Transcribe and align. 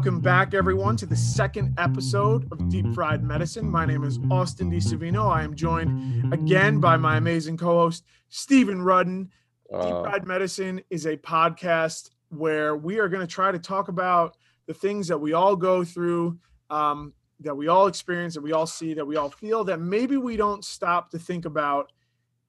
Welcome 0.00 0.20
back, 0.20 0.54
everyone, 0.54 0.96
to 0.96 1.04
the 1.04 1.14
second 1.14 1.78
episode 1.78 2.50
of 2.50 2.70
Deep 2.70 2.86
Fried 2.94 3.22
Medicine. 3.22 3.70
My 3.70 3.84
name 3.84 4.02
is 4.02 4.18
Austin 4.30 4.70
DiSavino. 4.70 5.30
I 5.30 5.42
am 5.42 5.54
joined 5.54 6.32
again 6.32 6.80
by 6.80 6.96
my 6.96 7.18
amazing 7.18 7.58
co 7.58 7.66
host, 7.66 8.06
Stephen 8.30 8.80
Rudden. 8.80 9.30
Uh, 9.70 9.82
Deep 9.82 9.92
Fried 10.02 10.26
Medicine 10.26 10.80
is 10.88 11.04
a 11.04 11.18
podcast 11.18 12.12
where 12.30 12.76
we 12.76 12.98
are 12.98 13.10
going 13.10 13.20
to 13.20 13.30
try 13.30 13.52
to 13.52 13.58
talk 13.58 13.88
about 13.88 14.38
the 14.66 14.72
things 14.72 15.06
that 15.06 15.18
we 15.18 15.34
all 15.34 15.54
go 15.54 15.84
through, 15.84 16.38
um, 16.70 17.12
that 17.40 17.54
we 17.54 17.68
all 17.68 17.86
experience, 17.86 18.32
that 18.32 18.42
we 18.42 18.52
all 18.52 18.66
see, 18.66 18.94
that 18.94 19.06
we 19.06 19.16
all 19.16 19.28
feel, 19.28 19.64
that 19.64 19.80
maybe 19.80 20.16
we 20.16 20.34
don't 20.34 20.64
stop 20.64 21.10
to 21.10 21.18
think 21.18 21.44
about 21.44 21.92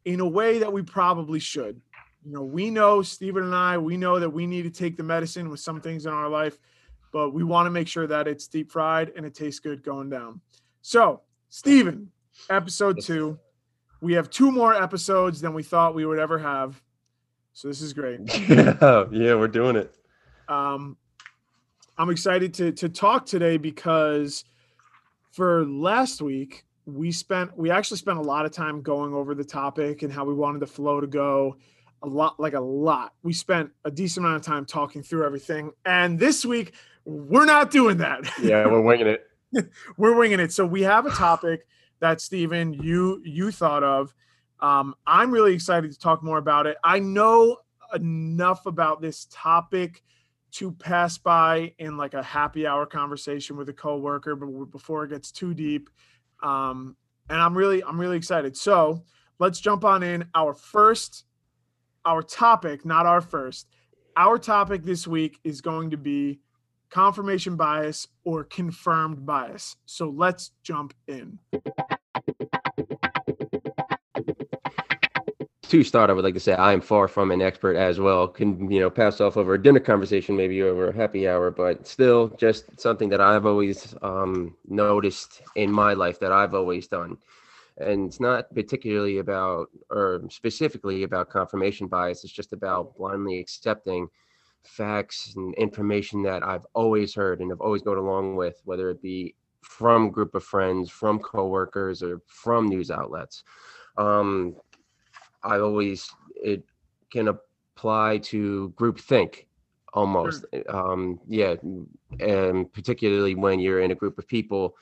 in 0.06 0.22
a 0.22 0.28
way 0.28 0.60
that 0.60 0.72
we 0.72 0.84
probably 0.84 1.40
should. 1.40 1.82
You 2.24 2.32
know, 2.32 2.44
we 2.44 2.70
know, 2.70 3.02
Stephen 3.02 3.44
and 3.44 3.54
I, 3.54 3.78
we 3.78 3.98
know 3.98 4.20
that 4.20 4.30
we 4.30 4.48
need 4.48 4.62
to 4.62 4.70
take 4.70 4.96
the 4.96 5.04
medicine 5.04 5.50
with 5.50 5.60
some 5.60 5.82
things 5.82 6.06
in 6.06 6.14
our 6.14 6.30
life 6.30 6.58
but 7.12 7.32
we 7.32 7.44
want 7.44 7.66
to 7.68 7.72
make 7.72 7.88
sure 7.88 8.08
that 8.08 8.28
it's 8.28 8.48
deep 8.48 8.72
fried 8.72 9.12
and 9.16 9.26
it 9.26 9.34
tastes 9.34 9.60
good 9.60 9.84
going 9.84 10.10
down. 10.10 10.42
So, 10.82 11.22
Stephen, 11.50 12.12
episode 12.50 13.02
two. 13.02 13.38
We 14.02 14.14
have 14.14 14.30
two 14.30 14.52
more 14.52 14.74
episodes 14.74 15.42
than 15.42 15.54
we 15.54 15.62
thought 15.64 15.94
we 15.94 16.06
would 16.06 16.20
ever 16.20 16.40
have. 16.40 16.82
So 17.54 17.68
this 17.68 17.82
is 17.82 17.94
great. 17.94 18.22
Yeah, 18.50 19.06
yeah, 19.12 19.36
we're 19.36 19.48
doing 19.48 19.76
it. 19.76 19.94
Um, 20.48 20.98
I'm 21.98 22.10
excited 22.10 22.54
to 22.56 22.72
to 22.72 22.90
talk 22.90 23.26
today 23.26 23.58
because 23.58 24.44
for 25.32 25.66
last 25.66 26.22
week 26.22 26.66
we 26.86 27.12
spent 27.12 27.56
we 27.58 27.70
actually 27.70 27.98
spent 27.98 28.18
a 28.18 28.22
lot 28.22 28.46
of 28.46 28.52
time 28.52 28.82
going 28.82 29.14
over 29.14 29.36
the 29.36 29.44
topic 29.44 30.02
and 30.02 30.12
how 30.12 30.26
we 30.26 30.34
wanted 30.34 30.60
the 30.60 30.68
flow 30.68 31.00
to 31.00 31.08
go 31.08 31.56
a 32.02 32.08
lot 32.08 32.40
like 32.40 32.54
a 32.54 32.60
lot 32.60 33.14
we 33.22 33.32
spent 33.32 33.70
a 33.86 33.92
decent 33.92 34.26
amount 34.26 34.38
of 34.38 34.46
time 34.46 34.66
talking 34.66 35.04
through 35.04 35.24
everything 35.26 35.72
and 35.86 36.18
this 36.18 36.44
week 36.44 36.74
we're 37.06 37.46
not 37.46 37.72
doing 37.72 37.98
that. 37.98 38.22
Yeah, 38.42 38.66
we're 38.68 38.82
winging 38.82 39.08
it. 39.08 39.26
we're 39.98 40.16
winging 40.16 40.40
it. 40.40 40.52
So 40.52 40.66
we 40.66 40.82
have 40.84 41.06
a 41.06 41.12
topic 41.12 41.68
that 42.00 42.22
Stephen 42.22 42.74
you 42.74 43.22
you 43.24 43.52
thought 43.52 43.84
of. 43.84 44.14
Um, 44.60 44.96
I'm 45.08 45.32
really 45.32 45.54
excited 45.54 45.92
to 45.92 46.00
talk 46.00 46.24
more 46.24 46.38
about 46.38 46.68
it. 46.68 46.78
I 46.84 47.00
know 47.00 47.58
enough 47.94 48.66
about 48.66 49.02
this 49.02 49.28
topic 49.32 50.04
to 50.52 50.72
pass 50.72 51.18
by 51.18 51.74
in 51.80 51.98
like 51.98 52.14
a 52.14 52.22
happy 52.22 52.68
hour 52.68 52.86
conversation 52.86 53.56
with 53.58 53.70
a 53.70 53.74
coworker, 53.74 54.36
but 54.36 54.66
before 54.66 55.04
it 55.06 55.10
gets 55.10 55.32
too 55.32 55.54
deep. 55.54 55.90
Um, 56.44 56.96
and 57.30 57.40
I'm 57.40 57.58
really 57.58 57.84
I'm 57.84 58.00
really 58.00 58.18
excited. 58.18 58.58
So 58.58 59.04
let's 59.40 59.60
jump 59.60 59.86
on 59.86 60.04
in. 60.04 60.26
Our 60.36 60.54
first, 60.54 61.26
our 62.06 62.22
topic, 62.22 62.86
not 62.86 63.06
our 63.06 63.22
first. 63.22 63.68
Our 64.18 64.38
topic 64.38 64.84
this 64.84 65.08
week 65.08 65.40
is 65.44 65.62
going 65.62 65.92
to 65.92 65.98
be 65.98 66.42
confirmation 66.92 67.56
bias, 67.56 68.08
or 68.24 68.44
confirmed 68.44 69.26
bias. 69.26 69.78
So 69.86 70.10
let's 70.10 70.52
jump 70.62 70.94
in. 71.08 71.40
To 75.70 75.84
start, 75.86 76.10
I 76.10 76.14
would 76.14 76.26
like 76.26 76.34
to 76.34 76.40
say 76.42 76.54
I 76.54 76.74
am 76.74 76.82
far 76.82 77.08
from 77.08 77.32
an 77.32 77.42
expert 77.42 77.78
as 77.78 77.98
well. 77.98 78.28
Can 78.28 78.70
you 78.70 78.82
know 78.82 78.90
pass 78.90 79.22
off 79.22 79.38
over 79.38 79.54
a 79.54 79.64
dinner 79.64 79.80
conversation, 79.80 80.36
maybe 80.36 80.62
over 80.62 80.90
a 80.90 80.94
happy 80.94 81.30
hour, 81.30 81.50
but 81.50 81.88
still 81.88 82.28
just 82.38 82.78
something 82.78 83.08
that 83.08 83.22
I've 83.22 83.46
always 83.46 83.96
um, 84.02 84.58
noticed 84.68 85.42
in 85.56 85.72
my 85.72 85.94
life 85.94 86.20
that 86.20 86.34
I've 86.34 86.54
always 86.54 86.90
done. 86.90 87.18
And 87.78 88.08
it's 88.08 88.20
not 88.20 88.54
particularly 88.54 89.20
about 89.20 89.70
or 89.90 90.24
specifically 90.30 91.04
about 91.04 91.30
confirmation 91.30 91.88
bias. 91.88 92.26
It's 92.26 92.34
just 92.34 92.52
about 92.52 92.98
blindly 92.98 93.40
accepting 93.40 94.10
facts 94.64 95.34
and 95.36 95.54
information 95.56 96.24
that 96.24 96.44
I've 96.44 96.66
always 96.74 97.14
heard 97.14 97.42
and 97.42 97.50
have 97.50 97.62
always 97.62 97.82
gone 97.82 97.98
along 97.98 98.36
with, 98.36 98.62
whether 98.66 98.90
it 98.90 99.02
be 99.02 99.36
from 99.62 100.10
group 100.10 100.36
of 100.36 100.44
friends, 100.44 100.90
from 100.90 101.20
coworkers, 101.20 102.02
or 102.02 102.22
from 102.28 102.68
news 102.68 102.92
outlets. 102.92 103.44
Um, 103.98 104.56
I 105.44 105.60
always 105.60 106.10
it 106.36 106.64
can 107.12 107.28
apply 107.28 108.20
to 108.20 108.74
groupthink 108.78 109.46
almost. 109.94 110.46
Sure. 110.54 110.76
Um, 110.76 111.20
yeah, 111.28 111.56
and 112.20 112.72
particularly 112.72 113.36
when 113.36 113.60
you're 113.60 113.82
in 113.82 113.92
a 113.92 113.96
group 113.96 114.18
of 114.18 114.28
people 114.28 114.76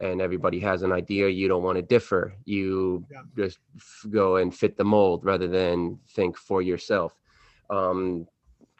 and 0.00 0.20
everybody 0.20 0.58
has 0.60 0.82
an 0.82 0.92
idea, 0.92 1.28
you 1.28 1.48
don't 1.48 1.62
want 1.62 1.76
to 1.76 1.82
differ. 1.82 2.34
You 2.44 3.06
yeah. 3.10 3.22
just 3.36 3.58
go 4.10 4.36
and 4.36 4.54
fit 4.54 4.76
the 4.76 4.84
mold 4.84 5.24
rather 5.24 5.46
than 5.46 5.98
think 6.10 6.36
for 6.36 6.60
yourself. 6.60 7.18
Um, 7.70 8.26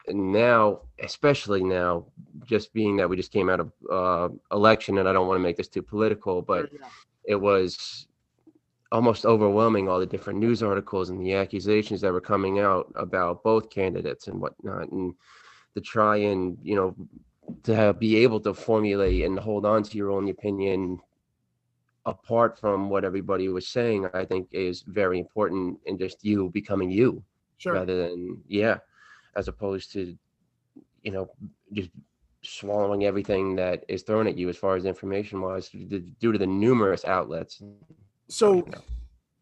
now, 0.09 0.81
especially 1.01 1.63
now, 1.63 2.05
just 2.45 2.73
being 2.73 2.97
that 2.97 3.09
we 3.09 3.15
just 3.15 3.31
came 3.31 3.49
out 3.49 3.59
of 3.59 3.71
uh, 3.91 4.29
election, 4.51 4.97
and 4.97 5.07
I 5.07 5.13
don't 5.13 5.27
want 5.27 5.37
to 5.37 5.43
make 5.43 5.57
this 5.57 5.67
too 5.67 5.81
political, 5.81 6.41
but 6.41 6.69
yeah. 6.73 6.87
it 7.23 7.35
was 7.35 8.07
almost 8.91 9.25
overwhelming 9.25 9.89
all 9.89 9.99
the 9.99 10.05
different 10.05 10.39
news 10.39 10.61
articles 10.61 11.09
and 11.09 11.19
the 11.19 11.33
accusations 11.33 12.01
that 12.01 12.13
were 12.13 12.21
coming 12.21 12.59
out 12.59 12.91
about 12.95 13.43
both 13.43 13.69
candidates 13.69 14.27
and 14.27 14.39
whatnot, 14.39 14.91
and 14.91 15.13
to 15.75 15.81
try 15.81 16.17
and 16.17 16.57
you 16.61 16.75
know 16.75 16.95
to 17.63 17.75
have, 17.75 17.99
be 17.99 18.17
able 18.17 18.39
to 18.39 18.53
formulate 18.53 19.23
and 19.23 19.39
hold 19.39 19.65
on 19.65 19.83
to 19.83 19.97
your 19.97 20.11
own 20.11 20.29
opinion 20.29 20.99
apart 22.05 22.59
from 22.59 22.89
what 22.89 23.05
everybody 23.05 23.47
was 23.47 23.67
saying, 23.67 24.07
I 24.13 24.25
think 24.25 24.49
is 24.51 24.81
very 24.81 25.19
important 25.19 25.79
in 25.85 25.97
just 25.97 26.23
you 26.23 26.49
becoming 26.49 26.91
you 26.91 27.23
sure. 27.57 27.73
rather 27.73 28.07
than 28.07 28.41
yeah 28.47 28.77
as 29.35 29.47
opposed 29.47 29.91
to 29.93 30.15
you 31.01 31.11
know 31.11 31.29
just 31.73 31.89
swallowing 32.41 33.05
everything 33.05 33.55
that 33.55 33.85
is 33.87 34.03
thrown 34.03 34.27
at 34.27 34.37
you 34.37 34.49
as 34.49 34.57
far 34.57 34.75
as 34.75 34.85
information 34.85 35.41
wise 35.41 35.69
due 35.69 36.31
to 36.31 36.37
the 36.37 36.47
numerous 36.47 37.05
outlets 37.05 37.61
so 38.27 38.67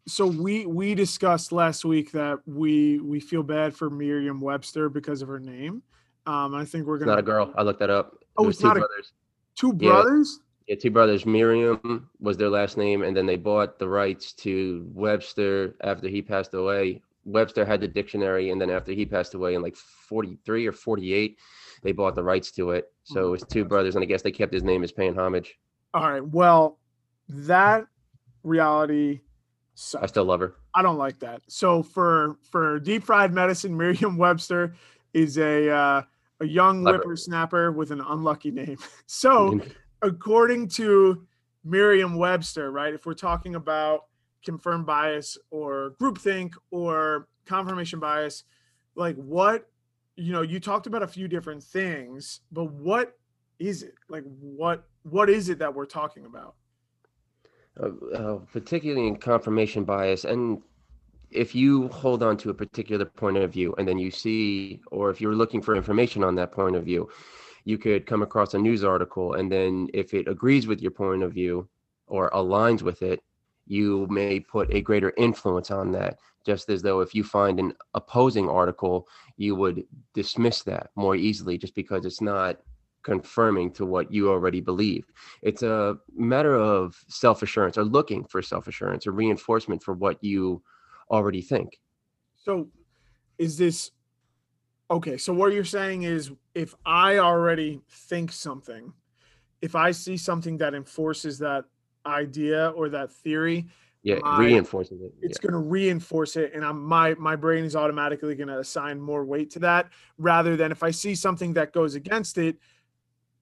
so 0.06 0.26
we 0.26 0.66
we 0.66 0.94
discussed 0.94 1.52
last 1.52 1.84
week 1.84 2.12
that 2.12 2.38
we 2.46 2.98
we 3.00 3.20
feel 3.20 3.42
bad 3.42 3.74
for 3.74 3.88
Merriam 3.88 4.40
Webster 4.40 4.88
because 4.88 5.22
of 5.22 5.28
her 5.28 5.40
name. 5.40 5.82
Um, 6.26 6.54
I 6.54 6.64
think 6.64 6.86
we're 6.86 6.98
gonna. 6.98 7.12
It's 7.12 7.16
not 7.16 7.18
a 7.20 7.22
girl. 7.22 7.52
I 7.56 7.62
looked 7.62 7.80
that 7.80 7.90
up. 7.90 8.14
Oh, 8.36 8.48
it's 8.48 8.58
two 8.58 8.68
not 8.68 8.76
brothers. 8.76 9.12
A, 9.12 9.60
two 9.60 9.72
brothers. 9.72 10.40
Yeah. 10.66 10.74
yeah, 10.74 10.80
two 10.80 10.90
brothers. 10.90 11.26
Merriam 11.26 12.08
was 12.20 12.36
their 12.36 12.48
last 12.48 12.76
name, 12.76 13.02
and 13.02 13.16
then 13.16 13.26
they 13.26 13.36
bought 13.36 13.78
the 13.78 13.88
rights 13.88 14.32
to 14.34 14.88
Webster 14.92 15.76
after 15.82 16.08
he 16.08 16.22
passed 16.22 16.54
away. 16.54 17.02
Webster 17.24 17.64
had 17.64 17.80
the 17.80 17.88
dictionary, 17.88 18.50
and 18.50 18.60
then 18.60 18.70
after 18.70 18.92
he 18.92 19.06
passed 19.06 19.34
away 19.34 19.54
in 19.54 19.62
like 19.62 19.76
43 19.76 20.66
or 20.66 20.72
48, 20.72 21.38
they 21.82 21.92
bought 21.92 22.14
the 22.14 22.22
rights 22.22 22.50
to 22.52 22.70
it. 22.70 22.92
So 23.04 23.30
oh 23.30 23.34
it's 23.34 23.44
two 23.44 23.64
brothers, 23.64 23.94
and 23.94 24.02
I 24.02 24.06
guess 24.06 24.22
they 24.22 24.32
kept 24.32 24.52
his 24.52 24.62
name 24.62 24.82
as 24.82 24.92
paying 24.92 25.14
homage. 25.14 25.58
All 25.94 26.10
right. 26.10 26.24
Well, 26.26 26.78
that 27.28 27.86
reality 28.42 29.20
sucks. 29.74 30.02
I 30.02 30.06
still 30.06 30.24
love 30.24 30.40
her. 30.40 30.54
I 30.74 30.82
don't 30.82 30.98
like 30.98 31.18
that. 31.20 31.42
So 31.48 31.82
for 31.82 32.38
for 32.50 32.78
deep 32.78 33.04
fried 33.04 33.32
medicine, 33.32 33.76
Merriam 33.76 34.16
Webster 34.16 34.74
is 35.12 35.38
a 35.38 35.70
uh, 35.70 36.02
a 36.40 36.46
young 36.46 36.82
love 36.82 36.96
whippersnapper 36.96 37.72
with 37.72 37.90
an 37.90 38.00
unlucky 38.00 38.50
name. 38.50 38.78
So 39.06 39.60
according 40.02 40.68
to 40.68 41.26
Merriam 41.64 42.16
Webster, 42.16 42.70
right? 42.70 42.92
If 42.92 43.06
we're 43.06 43.14
talking 43.14 43.54
about 43.54 44.06
confirmed 44.44 44.86
bias 44.86 45.38
or 45.50 45.94
groupthink 46.00 46.52
or 46.70 47.28
confirmation 47.46 47.98
bias 47.98 48.44
like 48.94 49.16
what 49.16 49.68
you 50.16 50.32
know 50.32 50.42
you 50.42 50.60
talked 50.60 50.86
about 50.86 51.02
a 51.02 51.06
few 51.06 51.28
different 51.28 51.62
things 51.62 52.40
but 52.50 52.70
what 52.72 53.16
is 53.62 53.82
it? 53.82 53.94
Like 54.08 54.24
what 54.40 54.84
what 55.02 55.30
is 55.30 55.48
it 55.48 55.58
that 55.58 55.74
we're 55.74 55.86
talking 55.86 56.26
about? 56.26 56.54
Uh, 57.80 58.14
uh, 58.14 58.38
particularly 58.52 59.08
in 59.08 59.16
confirmation 59.16 59.84
bias 59.84 60.24
and 60.24 60.60
if 61.30 61.54
you 61.54 61.88
hold 61.88 62.22
on 62.22 62.36
to 62.36 62.50
a 62.50 62.54
particular 62.54 63.06
point 63.06 63.38
of 63.38 63.50
view 63.50 63.74
and 63.78 63.88
then 63.88 63.98
you 63.98 64.10
see 64.10 64.78
or 64.90 65.08
if 65.08 65.22
you're 65.22 65.34
looking 65.34 65.62
for 65.62 65.74
information 65.74 66.22
on 66.22 66.34
that 66.34 66.52
point 66.52 66.76
of 66.76 66.84
view 66.84 67.08
you 67.64 67.78
could 67.78 68.04
come 68.04 68.20
across 68.20 68.52
a 68.52 68.58
news 68.58 68.84
article 68.84 69.32
and 69.34 69.50
then 69.50 69.88
if 69.94 70.12
it 70.12 70.28
agrees 70.28 70.66
with 70.66 70.82
your 70.82 70.90
point 70.90 71.22
of 71.22 71.32
view 71.32 71.66
or 72.08 72.28
aligns 72.32 72.82
with 72.82 73.00
it 73.00 73.22
you 73.72 74.06
may 74.10 74.38
put 74.38 74.72
a 74.74 74.82
greater 74.82 75.14
influence 75.16 75.70
on 75.70 75.90
that. 75.92 76.18
Just 76.44 76.68
as 76.68 76.82
though 76.82 77.00
if 77.00 77.14
you 77.14 77.24
find 77.24 77.58
an 77.58 77.72
opposing 77.94 78.46
article, 78.48 79.08
you 79.38 79.54
would 79.56 79.84
dismiss 80.12 80.62
that 80.64 80.90
more 80.94 81.16
easily 81.16 81.56
just 81.56 81.74
because 81.74 82.04
it's 82.04 82.20
not 82.20 82.58
confirming 83.02 83.72
to 83.72 83.86
what 83.86 84.12
you 84.12 84.30
already 84.30 84.60
believe. 84.60 85.06
It's 85.40 85.62
a 85.62 85.96
matter 86.14 86.54
of 86.54 87.02
self 87.08 87.42
assurance 87.42 87.78
or 87.78 87.84
looking 87.84 88.24
for 88.24 88.42
self 88.42 88.68
assurance 88.68 89.06
or 89.06 89.12
reinforcement 89.12 89.82
for 89.82 89.94
what 89.94 90.22
you 90.22 90.62
already 91.10 91.40
think. 91.40 91.80
So, 92.36 92.68
is 93.38 93.56
this 93.56 93.90
okay? 94.90 95.16
So, 95.16 95.32
what 95.32 95.54
you're 95.54 95.64
saying 95.64 96.02
is 96.02 96.30
if 96.54 96.74
I 96.84 97.18
already 97.18 97.80
think 97.88 98.32
something, 98.32 98.92
if 99.62 99.74
I 99.74 99.92
see 99.92 100.18
something 100.18 100.58
that 100.58 100.74
enforces 100.74 101.38
that 101.38 101.64
idea 102.06 102.68
or 102.70 102.88
that 102.88 103.10
theory 103.10 103.66
yeah 104.02 104.16
my, 104.22 104.38
reinforces 104.38 105.00
it 105.00 105.12
it's 105.20 105.38
yeah. 105.38 105.50
going 105.50 105.52
to 105.52 105.68
reinforce 105.68 106.36
it 106.36 106.52
and 106.54 106.64
i'm 106.64 106.82
my 106.82 107.14
my 107.14 107.36
brain 107.36 107.64
is 107.64 107.76
automatically 107.76 108.34
going 108.34 108.48
to 108.48 108.58
assign 108.58 109.00
more 109.00 109.24
weight 109.24 109.50
to 109.50 109.58
that 109.58 109.88
rather 110.18 110.56
than 110.56 110.72
if 110.72 110.82
i 110.82 110.90
see 110.90 111.14
something 111.14 111.52
that 111.52 111.72
goes 111.72 111.94
against 111.94 112.38
it 112.38 112.56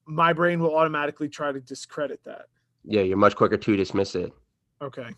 my 0.05 0.33
brain 0.33 0.59
will 0.59 0.75
automatically 0.75 1.29
try 1.29 1.51
to 1.51 1.59
discredit 1.59 2.23
that. 2.25 2.45
Yeah, 2.83 3.01
you're 3.01 3.17
much 3.17 3.35
quicker 3.35 3.57
to 3.57 3.75
dismiss 3.75 4.15
it. 4.15 4.33
Okay. 4.81 5.09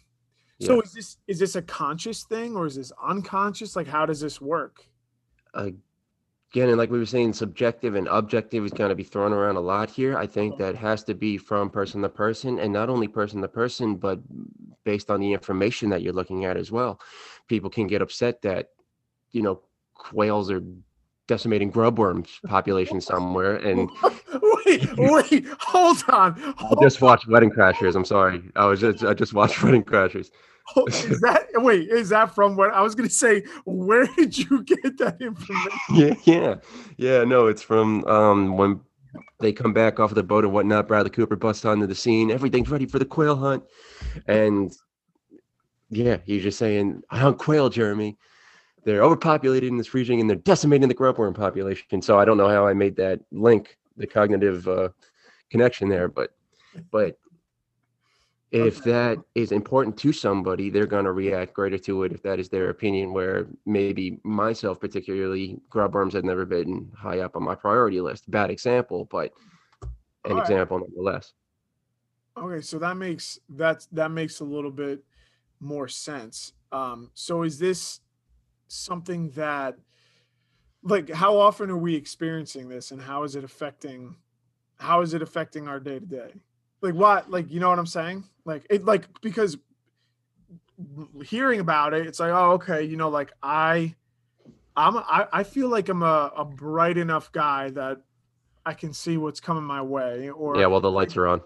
So 0.62 0.80
is 0.80 0.94
this 0.94 1.18
is 1.28 1.40
this 1.40 1.56
a 1.58 1.62
conscious 1.62 2.24
thing 2.24 2.56
or 2.56 2.66
is 2.66 2.76
this 2.76 2.92
unconscious? 3.04 3.76
Like 3.76 3.88
how 3.88 4.06
does 4.06 4.22
this 4.22 4.40
work? 4.40 4.86
Again, 6.54 6.70
and 6.70 6.78
like 6.78 6.92
we 6.92 7.00
were 7.00 7.06
saying, 7.06 7.34
subjective 7.34 7.96
and 7.96 8.08
objective 8.10 8.64
is 8.64 8.72
going 8.72 8.90
to 8.90 8.96
be 8.96 9.04
thrown 9.04 9.34
around 9.34 9.56
a 9.56 9.60
lot 9.60 9.90
here. 9.90 10.16
I 10.16 10.28
think 10.28 10.58
that 10.60 10.76
has 10.76 11.04
to 11.06 11.16
be 11.16 11.36
from 11.36 11.72
person 11.72 12.04
to 12.04 12.10
person, 12.10 12.60
and 12.60 12.72
not 12.72 12.90
only 12.90 13.08
person 13.08 13.42
to 13.42 13.48
person, 13.48 13.96
but 13.96 14.20
based 14.84 15.10
on 15.10 15.20
the 15.20 15.34
information 15.34 15.90
that 15.90 16.04
you're 16.04 16.14
looking 16.14 16.46
at 16.46 16.56
as 16.56 16.72
well. 16.72 17.00
People 17.48 17.72
can 17.72 17.88
get 17.88 18.04
upset 18.04 18.44
that, 18.44 18.68
you 19.32 19.42
know, 19.42 19.62
quails 19.96 20.52
are 20.52 20.62
decimating 21.28 21.72
grubworms 21.72 22.30
population 22.46 23.02
somewhere, 23.12 23.56
and 23.56 23.90
wait, 24.66 24.88
wait, 24.98 25.48
hold 25.60 26.04
on. 26.10 26.34
Hold 26.58 26.78
I 26.80 26.84
just 26.84 27.02
watched 27.02 27.28
Wedding 27.28 27.50
Crashers. 27.50 27.96
I'm 27.96 28.06
sorry, 28.06 28.44
I 28.56 28.66
was 28.66 28.80
just 28.80 29.04
I 29.04 29.16
just 29.16 29.34
watched 29.34 29.64
Wedding 29.64 29.84
Crashers. 29.84 30.30
Oh, 30.76 30.86
is 30.88 31.20
that 31.22 31.48
wait? 31.56 31.90
Is 31.90 32.10
that 32.10 32.34
from 32.34 32.56
what 32.56 32.74
I 32.74 32.82
was 32.82 32.96
going 32.96 33.08
to 33.08 33.14
say? 33.14 33.44
Where 33.66 34.08
did 34.16 34.38
you 34.38 34.64
get 34.64 34.98
that 34.98 35.22
information? 35.22 35.72
Yeah, 35.94 36.16
yeah, 36.24 36.56
yeah. 36.98 37.24
No, 37.24 37.48
it's 37.48 37.62
from 37.62 38.06
um, 38.06 38.58
when 38.58 38.80
they 39.40 39.52
come 39.52 39.74
back 39.74 40.00
off 40.00 40.12
of 40.12 40.16
the 40.16 40.24
boat 40.24 40.46
and 40.46 40.54
whatnot. 40.54 40.88
Bradley 40.88 41.10
Cooper 41.10 41.36
busts 41.36 41.66
onto 41.66 41.86
the 41.86 41.96
scene. 41.96 42.32
Everything's 42.32 42.70
ready 42.70 42.86
for 42.86 42.98
the 42.98 43.06
quail 43.06 43.36
hunt, 43.36 43.64
and 44.28 44.74
yeah, 45.90 46.18
he's 46.26 46.44
just 46.44 46.58
saying, 46.58 47.04
"I 47.10 47.20
hunt 47.20 47.38
quail, 47.38 47.70
Jeremy." 47.70 48.18
They're 48.86 49.04
overpopulated 49.04 49.70
in 49.70 49.78
this 49.78 49.94
region 49.94 50.20
and 50.20 50.30
they're 50.30 50.36
decimating 50.36 50.90
the 50.90 50.96
grubworm 50.96 51.34
population. 51.34 52.02
So 52.02 52.20
I 52.20 52.26
don't 52.26 52.36
know 52.36 52.50
how 52.50 52.68
I 52.68 52.74
made 52.74 52.98
that 52.98 53.22
link, 53.32 53.78
the 53.96 54.06
cognitive 54.06 54.68
uh, 54.68 54.90
connection 55.50 55.88
there, 55.88 56.08
but 56.08 56.32
but 56.92 57.18
if 58.54 58.84
that 58.84 59.18
is 59.34 59.52
important 59.52 59.98
to 59.98 60.14
somebody 60.14 60.70
they're 60.70 60.86
going 60.86 61.06
to 61.06 61.12
react 61.12 61.54
greater 61.54 61.78
to 61.78 62.04
it 62.04 62.14
if 62.14 62.22
that 62.22 62.40
is 62.40 62.50
their 62.50 62.70
opinion 62.70 63.12
where 63.12 63.48
maybe 63.66 64.20
myself 64.24 64.80
particularly 64.80 65.60
grubworms 65.72 66.14
have 66.14 66.24
never 66.24 66.46
been 66.46 66.90
high 66.96 67.20
up 67.20 67.36
on 67.36 67.44
my 67.44 67.56
priority 67.56 68.00
list. 68.00 68.30
Bad 68.30 68.52
example 68.52 69.06
but 69.10 69.34
an 70.26 70.38
example 70.38 70.80
nonetheless. 70.80 71.34
Okay 72.38 72.62
so 72.62 72.78
that 72.78 72.96
makes 72.96 73.40
that's 73.50 73.88
that 73.88 74.12
makes 74.12 74.40
a 74.40 74.46
little 74.46 74.72
bit 74.72 75.04
more 75.60 75.88
sense. 75.88 76.54
Um 76.72 77.10
so 77.16 77.42
is 77.42 77.58
this 77.58 78.02
something 78.68 79.30
that 79.32 79.78
like 80.84 81.10
how 81.10 81.38
often 81.38 81.72
are 81.72 81.78
we 81.78 81.96
experiencing 81.96 82.70
this 82.70 82.92
and 82.92 83.02
how 83.02 83.24
is 83.24 83.36
it 83.36 83.44
affecting 83.44 84.16
how 84.78 85.02
is 85.02 85.16
it 85.16 85.24
affecting 85.24 85.68
our 85.68 85.80
day 85.80 85.98
to 85.98 86.06
day 86.06 86.34
like 86.84 86.94
what 86.94 87.32
like 87.32 87.50
you 87.50 87.60
know 87.60 87.70
what 87.70 87.80
i'm 87.80 87.88
saying? 87.88 88.24
Like 88.46 88.68
it 88.70 88.86
like 88.86 89.08
because 89.22 89.58
hearing 91.24 91.60
about 91.60 91.94
it 91.94 92.06
it's 92.08 92.20
like 92.20 92.32
oh 92.32 92.54
okay 92.54 92.84
you 92.84 92.98
know 92.98 93.08
like 93.08 93.32
i 93.44 93.94
i'm 94.76 94.98
i, 94.98 95.28
I 95.32 95.44
feel 95.44 95.70
like 95.70 95.88
i'm 95.88 96.02
a, 96.02 96.32
a 96.36 96.44
bright 96.44 96.98
enough 96.98 97.32
guy 97.32 97.70
that 97.70 98.02
i 98.66 98.74
can 98.74 98.92
see 98.92 99.18
what's 99.18 99.40
coming 99.40 99.64
my 99.64 99.82
way 99.82 100.30
or 100.30 100.58
yeah 100.58 100.66
well 100.66 100.82
the 100.82 100.92
lights 100.92 101.16
are 101.16 101.28
on. 101.28 101.42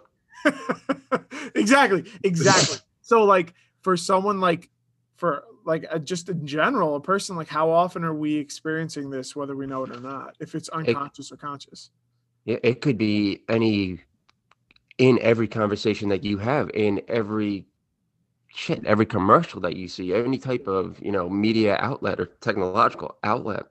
Exactly 1.55 2.05
exactly. 2.23 2.77
So 3.01 3.23
like 3.23 3.53
for 3.83 3.95
someone 3.95 4.41
like 4.41 4.69
for 5.15 5.45
like 5.65 5.85
uh, 5.89 5.97
just 5.97 6.27
in 6.27 6.45
general 6.45 6.97
a 6.97 6.99
person 6.99 7.37
like 7.37 7.47
how 7.47 7.69
often 7.69 8.03
are 8.03 8.13
we 8.13 8.35
experiencing 8.35 9.09
this 9.09 9.33
whether 9.33 9.55
we 9.55 9.65
know 9.65 9.85
it 9.85 9.95
or 9.95 10.01
not 10.01 10.35
if 10.41 10.55
it's 10.55 10.67
unconscious 10.67 11.31
it, 11.31 11.35
or 11.35 11.37
conscious? 11.37 11.89
Yeah 12.43 12.57
it 12.63 12.81
could 12.81 12.97
be 12.97 13.43
any 13.47 14.01
in 14.97 15.19
every 15.21 15.47
conversation 15.47 16.09
that 16.09 16.23
you 16.23 16.37
have, 16.37 16.69
in 16.73 17.01
every 17.07 17.67
shit, 18.47 18.85
every 18.85 19.05
commercial 19.05 19.61
that 19.61 19.75
you 19.75 19.87
see, 19.87 20.13
any 20.13 20.37
type 20.37 20.67
of 20.67 20.99
you 21.01 21.11
know 21.11 21.29
media 21.29 21.77
outlet 21.79 22.19
or 22.19 22.25
technological 22.41 23.17
outlet 23.23 23.65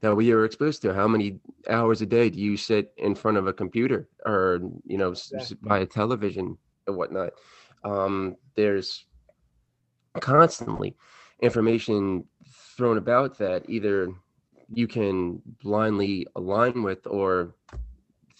that 0.00 0.14
we 0.14 0.32
are 0.32 0.44
exposed 0.44 0.82
to. 0.82 0.94
How 0.94 1.08
many 1.08 1.40
hours 1.68 2.02
a 2.02 2.06
day 2.06 2.30
do 2.30 2.38
you 2.38 2.56
sit 2.56 2.92
in 2.96 3.14
front 3.14 3.36
of 3.36 3.46
a 3.46 3.52
computer 3.52 4.08
or 4.24 4.60
you 4.84 4.98
know 4.98 5.10
exactly. 5.10 5.56
by 5.62 5.78
a 5.80 5.86
television 5.86 6.56
and 6.86 6.96
whatnot? 6.96 7.32
Um, 7.84 8.36
there's 8.54 9.06
constantly 10.20 10.94
information 11.40 12.24
thrown 12.76 12.98
about 12.98 13.38
that 13.38 13.68
either 13.68 14.12
you 14.72 14.86
can 14.86 15.42
blindly 15.62 16.26
align 16.36 16.82
with 16.82 17.06
or 17.06 17.54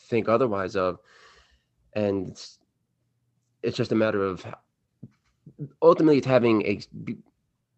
think 0.09 0.29
otherwise 0.29 0.77
of 0.77 0.99
and 1.95 2.29
it's, 2.29 2.59
it's 3.63 3.77
just 3.77 3.93
a 3.93 3.95
matter 3.95 4.25
of 4.25 4.45
ultimately 5.81 6.19
it's 6.19 6.27
having 6.27 6.63
a 6.67 6.81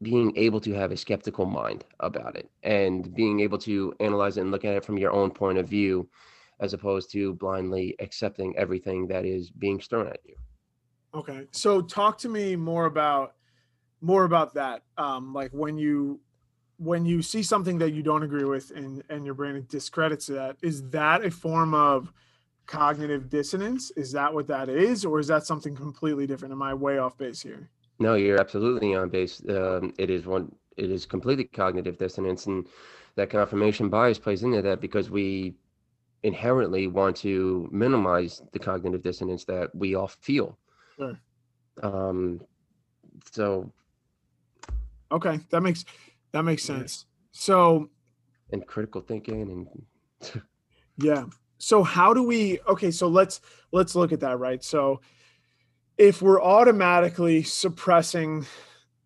being 0.03 0.37
able 0.37 0.61
to 0.61 0.73
have 0.73 0.93
a 0.93 0.97
skeptical 0.97 1.47
mind 1.47 1.85
about 2.01 2.37
it 2.37 2.51
and 2.63 3.15
being 3.15 3.41
able 3.41 3.59
to 3.59 3.95
analyze 4.01 4.37
it 4.37 4.43
and 4.43 4.51
look 4.51 4.65
at 4.65 4.75
it 4.75 4.85
from 4.85 4.99
your 4.99 5.13
own 5.13 5.31
point 5.31 5.57
of 5.57 5.69
view 5.69 6.09
as 6.61 6.75
opposed 6.75 7.11
to 7.11 7.35
blindly 7.35 7.97
accepting 8.01 8.55
everything 8.57 9.07
that 9.07 9.25
is 9.25 9.51
being 9.51 9.81
thrown 9.81 10.07
at 10.07 10.21
you. 10.25 10.35
Okay. 11.15 11.47
So 11.53 11.81
talk 11.81 12.19
to 12.19 12.29
me 12.29 12.57
more 12.57 12.87
about 12.87 13.35
more 14.01 14.25
about 14.25 14.55
that. 14.55 14.83
Um 14.99 15.33
like 15.33 15.51
when 15.53 15.79
you 15.79 16.21
when 16.77 17.07
you 17.07 17.23
see 17.23 17.43
something 17.43 17.79
that 17.79 17.93
you 17.93 18.03
don't 18.03 18.23
agree 18.23 18.45
with 18.45 18.71
and 18.73 19.03
and 19.09 19.25
your 19.25 19.35
brain 19.35 19.65
discredits 19.69 20.27
that 20.27 20.57
is 20.63 20.89
that 20.91 21.25
a 21.25 21.31
form 21.31 21.73
of 21.73 22.13
cognitive 22.67 23.29
dissonance? 23.29 23.91
Is 23.93 24.13
that 24.13 24.33
what 24.33 24.47
that 24.49 24.69
is, 24.69 25.05
or 25.05 25.19
is 25.19 25.27
that 25.29 25.47
something 25.47 25.75
completely 25.75 26.27
different? 26.27 26.53
Am 26.53 26.63
I 26.63 26.75
way 26.75 26.99
off 26.99 27.17
base 27.17 27.43
here? 27.43 27.69
No, 27.99 28.15
you're 28.15 28.41
absolutely 28.41 28.95
on 28.95 29.09
base. 29.09 29.43
Um, 29.49 29.93
it 29.99 30.11
is 30.11 30.27
one. 30.27 30.55
It 30.77 30.91
is 30.91 31.07
completely 31.07 31.45
cognitive 31.45 31.99
dissonance, 31.99 32.47
and 32.47 32.67
that 33.15 33.31
confirmation 33.31 33.89
bias 33.89 34.19
plays 34.19 34.43
into 34.43 34.63
that 34.63 34.81
because 34.81 35.11
we 35.11 35.55
inherently 36.25 36.87
want 36.87 37.17
to 37.17 37.69
minimize 37.71 38.43
the 38.53 38.59
cognitive 38.59 39.03
dissonance 39.03 39.45
that 39.45 39.73
we 39.75 39.95
all 39.95 40.09
feel. 40.09 40.59
Sure. 40.97 41.19
Um. 41.83 42.41
So. 43.31 43.73
Okay, 45.13 45.39
that 45.51 45.61
makes 45.61 45.85
that 46.33 46.43
makes 46.43 46.65
sense. 46.65 47.07
So. 47.31 47.91
And 48.51 48.67
critical 48.67 49.01
thinking 49.01 49.43
and. 50.23 50.43
yeah 50.99 51.25
so 51.59 51.83
how 51.83 52.13
do 52.13 52.23
we 52.23 52.59
okay 52.69 52.91
so 52.91 53.09
let's 53.09 53.41
let's 53.73 53.95
look 53.95 54.13
at 54.13 54.21
that 54.21 54.39
right? 54.39 54.63
So 54.63 55.01
if 55.97 56.23
we're 56.23 56.43
automatically 56.43 57.43
suppressing 57.43 58.47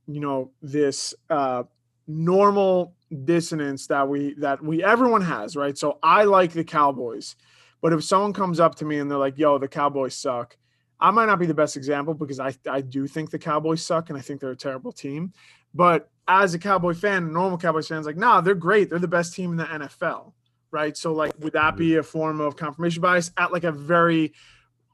you 0.07 0.21
know 0.21 0.51
this 0.63 1.15
uh 1.31 1.65
normal 2.07 2.95
dissonance 3.25 3.87
that 3.87 4.09
we 4.09 4.35
that 4.35 4.63
we 4.63 4.83
everyone 4.83 5.23
has 5.23 5.57
right? 5.57 5.77
So 5.77 5.99
i 6.03 6.25
like 6.25 6.53
the 6.53 6.65
cowboys 6.65 7.37
but 7.81 7.93
if 7.93 8.03
someone 8.03 8.33
comes 8.33 8.61
up 8.61 8.75
to 8.77 8.85
me 8.85 8.99
and 8.99 9.11
they're 9.11 9.19
like 9.19 9.39
yo 9.39 9.59
the 9.59 9.69
cowboys 9.69 10.15
suck 10.15 10.57
i 11.01 11.11
might 11.11 11.27
not 11.27 11.39
be 11.39 11.47
the 11.47 11.55
best 11.55 11.77
example 11.77 12.15
because 12.15 12.41
i 12.41 12.53
i 12.69 12.81
do 12.81 13.07
think 13.07 13.31
the 13.31 13.39
cowboys 13.39 13.85
suck 13.85 14.09
and 14.09 14.19
i 14.19 14.21
think 14.21 14.41
they're 14.41 14.51
a 14.51 14.57
terrible 14.57 14.93
team 14.93 15.33
but 15.75 16.11
as 16.27 16.55
a 16.55 16.59
cowboy 16.59 16.95
fan 16.95 17.33
normal 17.33 17.59
cowboys 17.59 17.89
fans 17.89 18.07
like 18.07 18.17
nah 18.17 18.41
they're 18.41 18.55
great. 18.55 18.91
They're 18.91 18.99
the 18.99 19.09
best 19.09 19.35
team 19.35 19.53
in 19.53 19.57
the 19.57 19.65
nfl 19.65 20.33
right? 20.71 20.97
So 20.97 21.13
like 21.13 21.33
would 21.39 21.53
that 21.55 21.77
be 21.77 21.97
a 21.97 22.03
form 22.03 22.41
of 22.41 22.57
confirmation 22.57 23.01
bias 23.03 23.31
at 23.37 23.53
like 23.53 23.65
a 23.65 23.73
very 23.73 24.33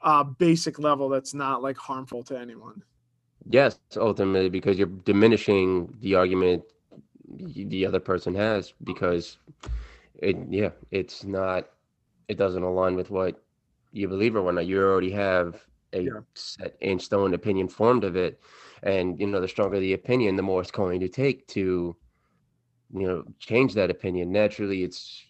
uh, 0.02 0.24
basic 0.24 0.78
level 0.78 1.08
that's 1.08 1.34
not 1.34 1.62
like 1.62 1.76
harmful 1.76 2.22
to 2.24 2.38
anyone? 2.38 2.82
Yes, 3.48 3.78
ultimately 3.96 4.48
because 4.48 4.78
you're 4.78 4.86
diminishing 4.86 5.96
the 6.00 6.14
argument 6.14 6.64
the 7.36 7.84
other 7.86 8.00
person 8.00 8.34
has 8.34 8.74
because 8.84 9.38
it 10.16 10.36
yeah, 10.48 10.70
it's 10.90 11.24
not 11.24 11.68
it 12.28 12.38
doesn't 12.38 12.62
align 12.62 12.94
with 12.96 13.10
what 13.10 13.42
you 13.92 14.08
believe 14.08 14.36
or 14.36 14.42
whatnot. 14.42 14.66
You 14.66 14.82
already 14.82 15.10
have 15.12 15.64
a 15.92 16.02
yeah. 16.02 16.20
set 16.34 16.76
in 16.80 16.98
stone 16.98 17.34
opinion 17.34 17.68
formed 17.68 18.04
of 18.04 18.16
it. 18.16 18.40
And 18.82 19.18
you 19.18 19.26
know, 19.26 19.40
the 19.40 19.48
stronger 19.48 19.80
the 19.80 19.94
opinion, 19.94 20.36
the 20.36 20.42
more 20.42 20.60
it's 20.60 20.70
going 20.70 21.00
to 21.00 21.08
take 21.08 21.46
to, 21.48 21.96
you 22.92 23.06
know, 23.06 23.24
change 23.38 23.74
that 23.74 23.90
opinion. 23.90 24.30
Naturally, 24.30 24.82
it's 24.82 25.24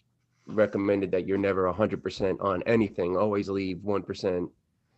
recommended 0.47 1.11
that 1.11 1.27
you're 1.27 1.37
never 1.37 1.71
100% 1.71 2.41
on 2.41 2.63
anything. 2.63 3.17
Always 3.17 3.49
leave 3.49 3.77
1% 3.77 4.49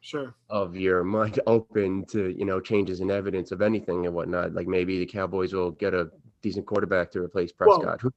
sure. 0.01 0.35
of 0.49 0.75
your 0.75 1.03
mind 1.03 1.39
open 1.47 2.05
to 2.05 2.29
you 2.29 2.45
know 2.45 2.59
changes 2.59 2.99
in 2.99 3.11
evidence 3.11 3.51
of 3.51 3.61
anything 3.61 4.05
and 4.05 4.15
whatnot. 4.15 4.53
Like 4.53 4.67
maybe 4.67 4.99
the 4.99 5.05
cowboys 5.05 5.53
will 5.53 5.71
get 5.71 5.93
a 5.93 6.09
decent 6.41 6.65
quarterback 6.65 7.11
to 7.11 7.19
replace 7.19 7.51
prescott. 7.51 8.01
Whoa 8.01 8.11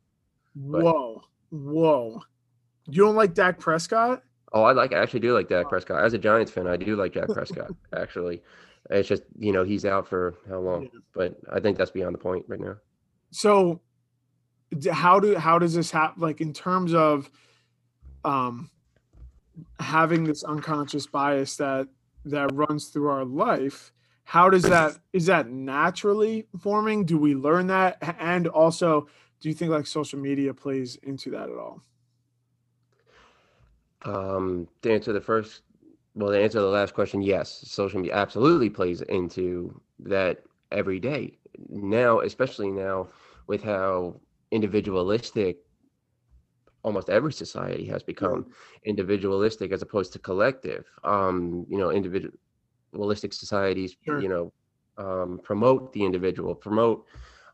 whoa, 0.54 1.22
whoa. 1.50 2.22
you 2.88 3.04
don't 3.04 3.16
like 3.16 3.34
dak 3.34 3.58
prescott? 3.58 4.22
Oh 4.52 4.62
i 4.64 4.72
like 4.72 4.92
i 4.92 4.98
actually 4.98 5.20
do 5.20 5.32
like 5.32 5.48
dak 5.48 5.68
prescott. 5.68 6.02
As 6.02 6.12
a 6.12 6.18
giants 6.18 6.50
fan 6.50 6.66
i 6.66 6.76
do 6.76 6.96
like 6.96 7.12
dak 7.12 7.28
prescott 7.28 7.70
actually. 7.96 8.42
It's 8.90 9.08
just 9.08 9.22
you 9.38 9.52
know 9.52 9.62
he's 9.62 9.84
out 9.84 10.08
for 10.08 10.34
how 10.48 10.58
long? 10.58 10.84
Yeah. 10.84 11.00
but 11.14 11.36
i 11.52 11.60
think 11.60 11.78
that's 11.78 11.90
beyond 11.90 12.14
the 12.14 12.18
point 12.18 12.44
right 12.48 12.60
now. 12.60 12.76
So 13.30 13.80
how 14.92 15.18
do 15.20 15.36
how 15.36 15.58
does 15.58 15.74
this 15.74 15.90
happen 15.90 16.22
like 16.22 16.40
in 16.40 16.52
terms 16.52 16.94
of 16.94 17.30
um 18.24 18.70
having 19.78 20.24
this 20.24 20.44
unconscious 20.44 21.06
bias 21.06 21.56
that 21.56 21.88
that 22.24 22.50
runs 22.52 22.88
through 22.88 23.08
our 23.08 23.24
life 23.24 23.92
how 24.30 24.48
does 24.48 24.62
that 24.62 24.96
is 25.12 25.26
that 25.26 25.50
naturally 25.50 26.46
forming? 26.60 27.04
Do 27.04 27.18
we 27.18 27.34
learn 27.34 27.66
that? 27.66 27.98
And 28.20 28.46
also 28.46 29.08
do 29.40 29.48
you 29.48 29.54
think 29.56 29.72
like 29.72 29.88
social 29.88 30.20
media 30.20 30.54
plays 30.54 30.94
into 31.02 31.32
that 31.32 31.48
at 31.48 31.56
all? 31.56 31.82
Um 34.02 34.68
to 34.82 34.92
answer 34.92 35.12
the 35.12 35.20
first 35.20 35.62
well 36.14 36.30
to 36.30 36.40
answer 36.40 36.60
the 36.60 36.68
last 36.68 36.94
question 36.94 37.22
yes 37.22 37.64
social 37.66 37.98
media 37.98 38.14
absolutely 38.14 38.70
plays 38.70 39.02
into 39.02 39.80
that 39.98 40.44
every 40.70 41.00
day. 41.00 41.36
Now 41.68 42.20
especially 42.20 42.70
now 42.70 43.08
with 43.48 43.64
how 43.64 44.20
individualistic 44.50 45.58
almost 46.82 47.10
every 47.10 47.32
society 47.32 47.84
has 47.86 48.02
become 48.02 48.46
individualistic 48.84 49.70
as 49.72 49.82
opposed 49.82 50.12
to 50.12 50.18
collective. 50.18 50.86
Um 51.04 51.66
you 51.68 51.78
know 51.78 51.90
individualistic 51.90 53.32
societies 53.32 53.96
sure. 54.04 54.20
you 54.20 54.28
know 54.28 54.52
um 54.96 55.40
promote 55.42 55.92
the 55.92 56.04
individual 56.04 56.54
promote 56.54 57.06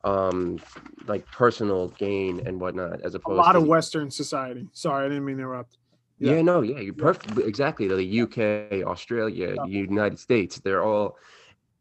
um 0.05 0.59
like 1.07 1.27
personal 1.27 1.89
gain 1.89 2.47
and 2.47 2.61
whatnot 2.61 3.01
as 3.03 3.15
opposed 3.15 3.39
a 3.39 3.43
lot 3.43 3.53
to, 3.53 3.59
of 3.59 3.67
western 3.67 4.11
society. 4.11 4.69
Sorry 4.73 5.07
i 5.07 5.09
didn't 5.09 5.25
mean 5.25 5.37
to 5.37 5.43
interrupt. 5.43 5.79
Yeah, 6.19 6.35
yeah 6.35 6.43
no 6.43 6.63
yeah 6.63 6.79
you're 6.79 6.95
perfect. 6.95 7.39
Exactly 7.39 7.89
the 7.89 8.21
uk 8.23 8.39
australia 8.87 9.55
yeah. 9.57 9.65
united 9.67 10.19
states 10.19 10.61
they're 10.61 10.85
all 10.85 11.19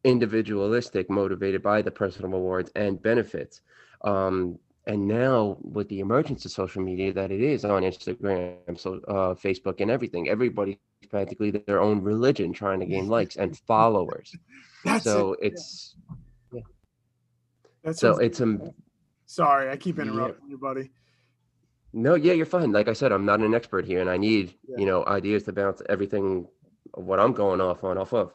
individualistic 0.04 1.10
motivated 1.10 1.64
by 1.64 1.82
the 1.82 1.92
personal 1.92 2.32
rewards 2.32 2.72
and 2.76 3.02
benefits. 3.02 3.62
Um 4.02 4.60
and 4.88 5.08
now 5.08 5.58
with 5.62 5.90
the 5.90 6.00
emergence 6.00 6.46
of 6.46 6.52
social 6.52 6.82
media 6.82 7.12
that 7.12 7.32
it 7.32 7.42
is 7.42 7.66
on 7.66 7.84
instagram 7.84 8.80
so 8.80 9.00
uh, 9.08 9.34
facebook 9.34 9.82
and 9.82 9.90
everything 9.90 10.30
everybody's 10.30 10.78
practically 11.10 11.52
their 11.52 11.82
own 11.82 12.02
religion 12.02 12.54
trying 12.54 12.80
to 12.80 12.86
gain 12.86 13.08
likes 13.08 13.36
and 13.36 13.58
followers 13.60 14.36
so 15.02 15.34
it. 15.34 15.54
it's 15.54 15.96
yeah. 16.52 16.62
That's 17.84 18.00
so 18.00 18.18
it's 18.18 18.40
a 18.42 18.58
sorry 19.26 19.70
i 19.70 19.76
keep 19.76 20.00
interrupting 20.00 20.46
yeah. 20.48 20.52
you 20.52 20.58
buddy 20.58 20.90
no 21.94 22.16
yeah 22.16 22.34
you're 22.34 22.46
fine 22.46 22.72
like 22.72 22.88
i 22.88 22.94
said 22.94 23.12
i'm 23.12 23.26
not 23.26 23.40
an 23.40 23.54
expert 23.54 23.86
here 23.86 24.02
and 24.02 24.10
i 24.10 24.18
need 24.18 24.56
yeah. 24.68 24.78
you 24.78 24.86
know 24.86 25.06
ideas 25.06 25.44
to 25.44 25.54
bounce 25.54 25.82
everything 25.90 26.48
what 26.94 27.20
i'm 27.20 27.34
going 27.34 27.62
off 27.62 27.84
on 27.84 27.98
off 27.98 28.14
of 28.14 28.34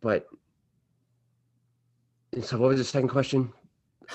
but 0.00 0.26
so 2.42 2.58
what 2.58 2.68
was 2.68 2.78
the 2.78 2.84
second 2.84 3.08
question 3.08 3.52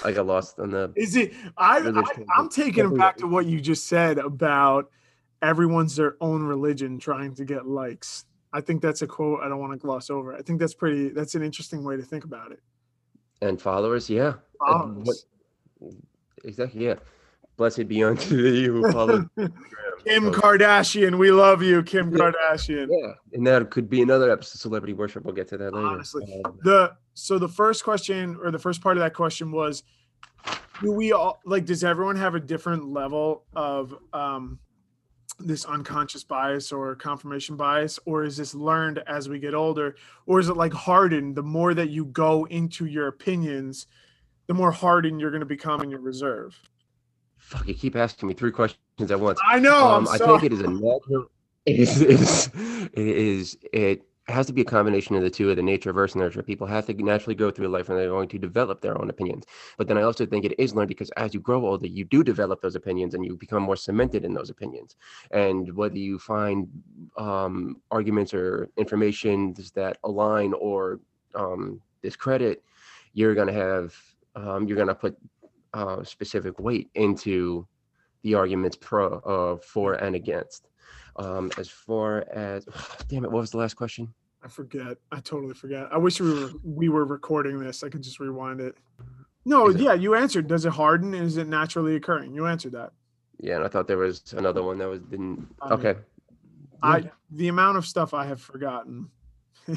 I 0.04 0.12
got 0.12 0.26
lost 0.26 0.60
on 0.60 0.72
the. 0.72 0.92
Is 0.96 1.16
it? 1.16 1.34
I, 1.58 1.80
I 1.80 2.40
am 2.40 2.50
taking 2.50 2.86
it 2.86 2.98
back 2.98 3.18
to 3.18 3.28
what 3.28 3.46
you 3.46 3.60
just 3.60 3.88
said 3.88 4.18
about 4.18 4.90
everyone's 5.42 5.96
their 5.96 6.16
own 6.22 6.44
religion 6.44 7.00
trying 7.00 7.36
to 7.36 7.46
get 7.46 7.66
likes. 7.66 8.26
I 8.54 8.62
think 8.62 8.82
that's 8.82 9.02
a 9.02 9.08
quote 9.08 9.42
I 9.42 9.48
don't 9.48 9.60
want 9.60 9.74
to 9.74 9.78
gloss 9.78 10.10
over. 10.10 10.34
I 10.36 10.42
think 10.42 10.60
that's 10.60 10.74
pretty. 10.74 11.10
That's 11.10 11.36
an 11.36 11.44
interesting 11.44 11.84
way 11.84 11.98
to 11.98 12.04
think 12.04 12.24
about 12.24 12.52
it. 12.52 12.60
And 13.42 13.62
followers, 13.62 14.10
yeah. 14.10 14.34
Followers. 14.60 15.26
What, 15.80 15.94
exactly, 16.44 16.86
yeah. 16.86 16.96
Blessed 17.58 17.88
be 17.88 18.04
unto 18.04 18.36
you 18.54 18.74
who 18.74 18.92
follow. 18.92 19.30
Kim 20.06 20.32
Kardashian, 20.32 21.18
we 21.18 21.32
love 21.32 21.62
you, 21.62 21.84
Kim 21.84 22.12
yeah. 22.12 22.18
Kardashian. 22.18 22.88
Yeah, 22.90 23.14
and 23.34 23.46
that 23.46 23.70
could 23.70 23.90
be 23.90 24.02
another 24.02 24.32
episode 24.32 24.56
of 24.56 24.62
celebrity 24.62 24.94
worship. 24.94 25.24
We'll 25.24 25.36
get 25.36 25.48
to 25.50 25.58
that 25.58 25.74
later. 25.74 25.88
Honestly, 25.88 26.42
um, 26.44 26.60
the 26.64 26.94
so 27.14 27.38
the 27.38 27.48
first 27.48 27.84
question 27.84 28.38
or 28.42 28.52
the 28.52 28.60
first 28.60 28.82
part 28.82 28.98
of 28.98 29.04
that 29.04 29.14
question 29.14 29.52
was, 29.52 29.84
do 30.82 30.92
we 30.92 31.12
all 31.12 31.40
like? 31.46 31.66
Does 31.66 31.84
everyone 31.84 32.16
have 32.16 32.36
a 32.36 32.40
different 32.40 32.88
level 32.88 33.44
of 33.54 33.96
um, 34.14 34.60
this 35.40 35.66
unconscious 35.66 36.24
bias 36.24 36.72
or 36.72 36.96
confirmation 36.96 37.56
bias, 37.56 38.00
or 38.06 38.24
is 38.24 38.38
this 38.38 38.56
learned 38.56 39.04
as 39.08 39.30
we 39.30 39.40
get 39.40 39.54
older, 39.54 39.96
or 40.26 40.40
is 40.40 40.50
it 40.50 40.58
like 40.58 40.74
hardened? 40.74 41.36
The 41.36 41.44
more 41.44 41.74
that 41.74 41.90
you 41.90 42.06
go 42.06 42.46
into 42.46 42.86
your 42.86 43.08
opinions, 43.08 43.86
the 44.48 44.54
more 44.54 44.72
hardened 44.72 45.22
you're 45.22 45.32
going 45.32 45.42
to 45.42 45.46
become 45.46 45.82
in 45.82 45.92
your 45.92 46.02
reserve. 46.02 46.60
Fuck, 47.38 47.68
you 47.68 47.74
keep 47.74 47.96
asking 47.96 48.30
me 48.30 48.34
three 48.34 48.52
questions 48.52 49.12
at 49.12 49.20
once. 49.20 49.40
I 49.46 49.60
know. 49.60 49.88
Um, 49.88 50.08
I 50.08 50.18
think 50.18 50.44
it 50.44 50.54
is 50.54 50.62
a 50.62 50.68
natural. 50.68 51.30
It 51.66 51.80
is, 51.80 52.02
it 52.02 52.10
is. 52.10 52.50
It 52.94 53.08
is. 53.08 53.58
It 53.72 54.04
has 54.32 54.48
to 54.48 54.54
be 54.54 54.62
a 54.62 54.66
combination 54.66 55.16
of 55.16 55.24
the 55.24 55.30
two 55.30 55.50
of 55.50 55.56
the 55.56 55.64
nature 55.64 55.94
versus 55.94 56.16
nurture. 56.16 56.44
People 56.44 56.68
have 56.68 56.86
to 56.88 56.94
naturally 56.94 57.36
go 57.36 57.52
through 57.52 57.68
life 57.68 57.90
and 57.90 57.98
they're 57.98 58.10
going 58.10 58.30
to 58.30 58.38
develop 58.38 58.82
their 58.82 59.00
own 59.00 59.10
opinions. 59.10 59.46
But 59.78 59.88
then 59.88 59.98
I 59.98 60.04
also 60.04 60.26
think 60.26 60.46
it 60.46 60.56
is 60.58 60.76
learned 60.76 60.90
because 60.90 61.10
as 61.12 61.34
you 61.34 61.40
grow 61.40 61.66
older, 61.66 61.88
you 61.88 62.06
do 62.06 62.24
develop 62.24 62.62
those 62.62 62.76
opinions 62.76 63.14
and 63.14 63.26
you 63.26 63.38
become 63.38 63.64
more 63.64 63.76
cemented 63.76 64.26
in 64.26 64.34
those 64.34 64.50
opinions. 64.50 64.96
And 65.32 65.74
whether 65.76 65.98
you 65.98 66.20
find 66.20 66.68
um, 67.18 67.82
arguments 67.92 68.34
or 68.34 68.70
information 68.78 69.56
that 69.76 69.98
align 70.04 70.54
or 70.54 71.00
um, 71.36 71.82
discredit, 72.04 72.64
you're 73.14 73.36
going 73.36 73.48
to 73.48 73.54
have, 73.54 73.96
um, 74.36 74.68
you're 74.68 74.78
going 74.78 74.88
to 74.88 74.96
put 74.96 75.18
uh, 75.74 76.04
specific 76.04 76.60
weight 76.60 76.90
into 76.96 77.68
the 78.24 78.36
arguments 78.36 78.78
pro, 78.80 79.20
uh, 79.20 79.58
for 79.58 79.94
and 79.94 80.16
against. 80.16 80.68
Um, 81.18 81.52
as 81.58 81.70
far 81.70 82.26
as, 82.34 82.66
damn 83.08 83.26
it, 83.26 83.32
what 83.32 83.42
was 83.42 83.52
the 83.52 83.58
last 83.58 83.76
question? 83.76 84.14
I 84.44 84.48
forget. 84.48 84.98
I 85.12 85.20
totally 85.20 85.54
forget. 85.54 85.88
I 85.92 85.98
wish 85.98 86.20
we 86.20 86.34
were 86.34 86.52
we 86.64 86.90
were 86.90 87.06
recording 87.06 87.60
this. 87.60 87.84
I 87.84 87.90
could 87.90 88.02
just 88.02 88.20
rewind 88.20 88.60
it. 88.60 88.76
No, 89.46 89.70
yeah, 89.70 89.94
you 89.94 90.16
answered. 90.16 90.48
Does 90.48 90.66
it 90.66 90.74
harden? 90.74 91.14
Is 91.14 91.38
it 91.38 91.48
naturally 91.48 91.96
occurring? 91.96 92.34
You 92.34 92.48
answered 92.48 92.74
that. 92.74 92.92
Yeah, 93.40 93.56
and 93.56 93.66
I 93.66 93.68
thought 93.68 93.88
there 93.88 93.98
was 93.98 94.34
another 94.38 94.64
one 94.64 94.78
that 94.80 94.88
was 94.88 95.02
didn't. 95.02 95.48
I 95.62 95.74
okay. 95.74 95.96
I 96.82 97.12
the 97.32 97.48
amount 97.48 97.78
of 97.78 97.86
stuff 97.86 98.14
I 98.14 98.26
have 98.26 98.42
forgotten 98.42 99.10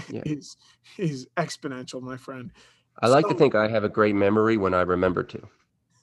yeah. 0.08 0.22
is 0.26 0.56
is 0.98 1.26
exponential, 1.36 2.02
my 2.02 2.16
friend. 2.16 2.50
I 3.00 3.08
like 3.08 3.24
so, 3.24 3.32
to 3.32 3.38
think 3.38 3.54
I 3.54 3.68
have 3.68 3.84
a 3.84 3.88
great 3.88 4.14
memory 4.14 4.56
when 4.56 4.72
I 4.72 4.82
remember 4.82 5.24
to. 5.24 5.48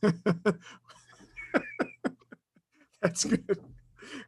That's 3.01 3.25
good. 3.25 3.59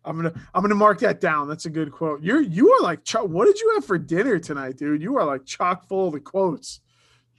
I'm 0.06 0.16
gonna 0.16 0.34
I'm 0.54 0.62
gonna 0.62 0.76
mark 0.76 1.00
that 1.00 1.22
down. 1.22 1.48
That's 1.48 1.66
a 1.66 1.70
good 1.70 1.92
quote. 1.92 2.22
You're 2.22 2.42
you 2.42 2.72
are 2.72 2.82
like 2.82 3.08
what 3.12 3.46
did 3.46 3.60
you 3.60 3.72
have 3.76 3.86
for 3.86 3.98
dinner 3.98 4.40
tonight, 4.40 4.78
dude? 4.78 5.02
You 5.02 5.18
are 5.18 5.26
like 5.26 5.46
chock 5.46 5.88
full 5.88 6.08
of 6.08 6.14
the 6.14 6.20
quotes. 6.20 6.82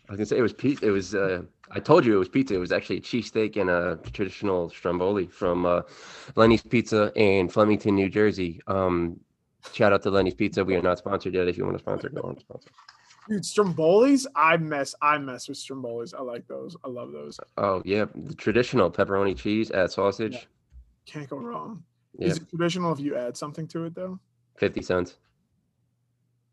I 0.09 0.13
was 0.13 0.19
gonna 0.19 0.27
say 0.27 0.39
it 0.39 0.43
was 0.43 0.53
pizza. 0.53 0.87
It 0.87 0.91
was 0.91 1.15
uh, 1.15 1.43
I 1.71 1.81
told 1.81 2.05
you 2.05 2.15
it 2.15 2.19
was 2.19 2.29
pizza. 2.29 2.55
It 2.55 2.59
was 2.59 2.73
actually 2.73 2.99
a 2.99 3.01
cheesesteak 3.01 3.57
and 3.57 3.71
a 3.71 3.99
traditional 4.13 4.69
stromboli 4.71 5.27
from 5.27 5.65
uh, 5.65 5.83
Lenny's 6.37 6.63
Pizza 6.63 7.11
in 7.17 7.49
Flemington, 7.49 7.95
New 7.95 8.09
Jersey. 8.09 8.61
Um, 8.67 9.19
shout 9.73 9.93
out 9.93 10.03
to 10.03 10.11
Lenny's 10.11 10.35
Pizza. 10.35 10.65
We 10.65 10.77
are 10.77 10.83
not 10.83 10.99
sponsored 10.99 11.35
yet. 11.35 11.49
If 11.49 11.57
you 11.57 11.65
want 11.65 11.77
to 11.77 11.83
sponsor, 11.83 12.11
go 12.11 12.23
on 12.23 12.39
sponsor. 12.39 12.71
Dude, 13.29 13.43
Strombolis, 13.43 14.27
I 14.37 14.59
mess 14.59 14.95
I 15.01 15.17
mess 15.17 15.49
with 15.49 15.57
Strombolis. 15.57 16.15
I 16.15 16.21
like 16.21 16.47
those. 16.47 16.77
I 16.85 16.89
love 16.89 17.13
those. 17.13 17.41
Oh 17.57 17.81
yeah, 17.85 18.05
the 18.15 18.35
traditional 18.35 18.91
pepperoni 18.91 19.35
cheese, 19.37 19.71
add 19.71 19.91
sausage. 19.91 20.35
Yeah. 20.35 20.41
Can't 21.07 21.31
go 21.31 21.39
wrong. 21.39 21.83
Yep. 22.19 22.31
Is 22.31 22.37
it 22.39 22.49
traditional 22.51 22.93
if 22.93 23.01
you 23.01 23.17
add 23.17 23.37
something 23.37 23.67
to 23.69 23.85
it 23.85 23.95
though? 23.95 24.19
50 24.59 24.83
cents. 24.83 25.17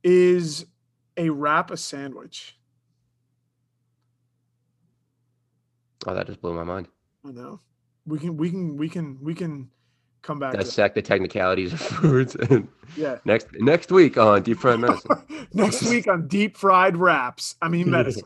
Is 0.03 0.65
a 1.17 1.29
wrap 1.29 1.69
a 1.71 1.77
sandwich? 1.77 2.57
Oh, 6.07 6.15
that 6.15 6.25
just 6.25 6.41
blew 6.41 6.53
my 6.53 6.63
mind. 6.63 6.87
I 7.27 7.31
know. 7.31 7.59
We 8.07 8.17
can 8.17 8.35
we 8.37 8.49
can 8.49 8.75
we 8.77 8.89
can 8.89 9.19
we 9.21 9.35
can 9.35 9.69
come 10.23 10.39
back. 10.39 10.53
Dissect 10.53 10.95
the 10.95 11.01
technicalities 11.01 11.73
of 11.73 11.79
foods. 11.81 12.35
And 12.35 12.67
yeah. 12.97 13.19
Next 13.25 13.47
next 13.59 13.91
week 13.91 14.17
on 14.17 14.41
deep 14.41 14.57
fried 14.57 14.79
medicine. 14.81 15.11
next 15.53 15.83
week 15.83 16.07
on 16.07 16.27
deep 16.27 16.57
fried 16.57 16.97
wraps. 16.97 17.55
I 17.61 17.67
mean 17.67 17.89
medicine. 17.91 18.23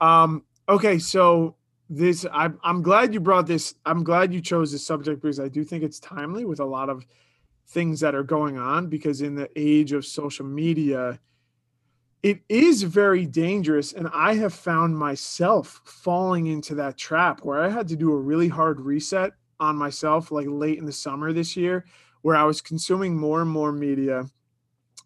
um. 0.00 0.44
Okay. 0.68 0.98
So 1.00 1.56
this 1.96 2.26
I'm 2.32 2.58
I'm 2.62 2.82
glad 2.82 3.14
you 3.14 3.20
brought 3.20 3.46
this. 3.46 3.74
I'm 3.86 4.04
glad 4.04 4.32
you 4.32 4.40
chose 4.40 4.72
this 4.72 4.86
subject 4.86 5.22
because 5.22 5.40
I 5.40 5.48
do 5.48 5.64
think 5.64 5.82
it's 5.82 6.00
timely 6.00 6.44
with 6.44 6.60
a 6.60 6.64
lot 6.64 6.88
of 6.88 7.06
things 7.68 8.00
that 8.00 8.14
are 8.14 8.22
going 8.22 8.58
on 8.58 8.88
because 8.88 9.22
in 9.22 9.34
the 9.34 9.48
age 9.56 9.92
of 9.92 10.04
social 10.04 10.44
media 10.44 11.18
it 12.22 12.40
is 12.48 12.82
very 12.82 13.26
dangerous 13.26 13.92
and 13.92 14.08
I 14.12 14.34
have 14.34 14.54
found 14.54 14.96
myself 14.98 15.80
falling 15.84 16.46
into 16.46 16.74
that 16.76 16.96
trap 16.96 17.40
where 17.44 17.62
I 17.62 17.68
had 17.68 17.88
to 17.88 17.96
do 17.96 18.12
a 18.12 18.18
really 18.18 18.48
hard 18.48 18.80
reset 18.80 19.32
on 19.60 19.76
myself 19.76 20.30
like 20.30 20.46
late 20.48 20.78
in 20.78 20.84
the 20.86 20.92
summer 20.92 21.32
this 21.32 21.56
year 21.56 21.84
where 22.22 22.36
I 22.36 22.44
was 22.44 22.60
consuming 22.60 23.16
more 23.16 23.42
and 23.42 23.50
more 23.50 23.72
media 23.72 24.24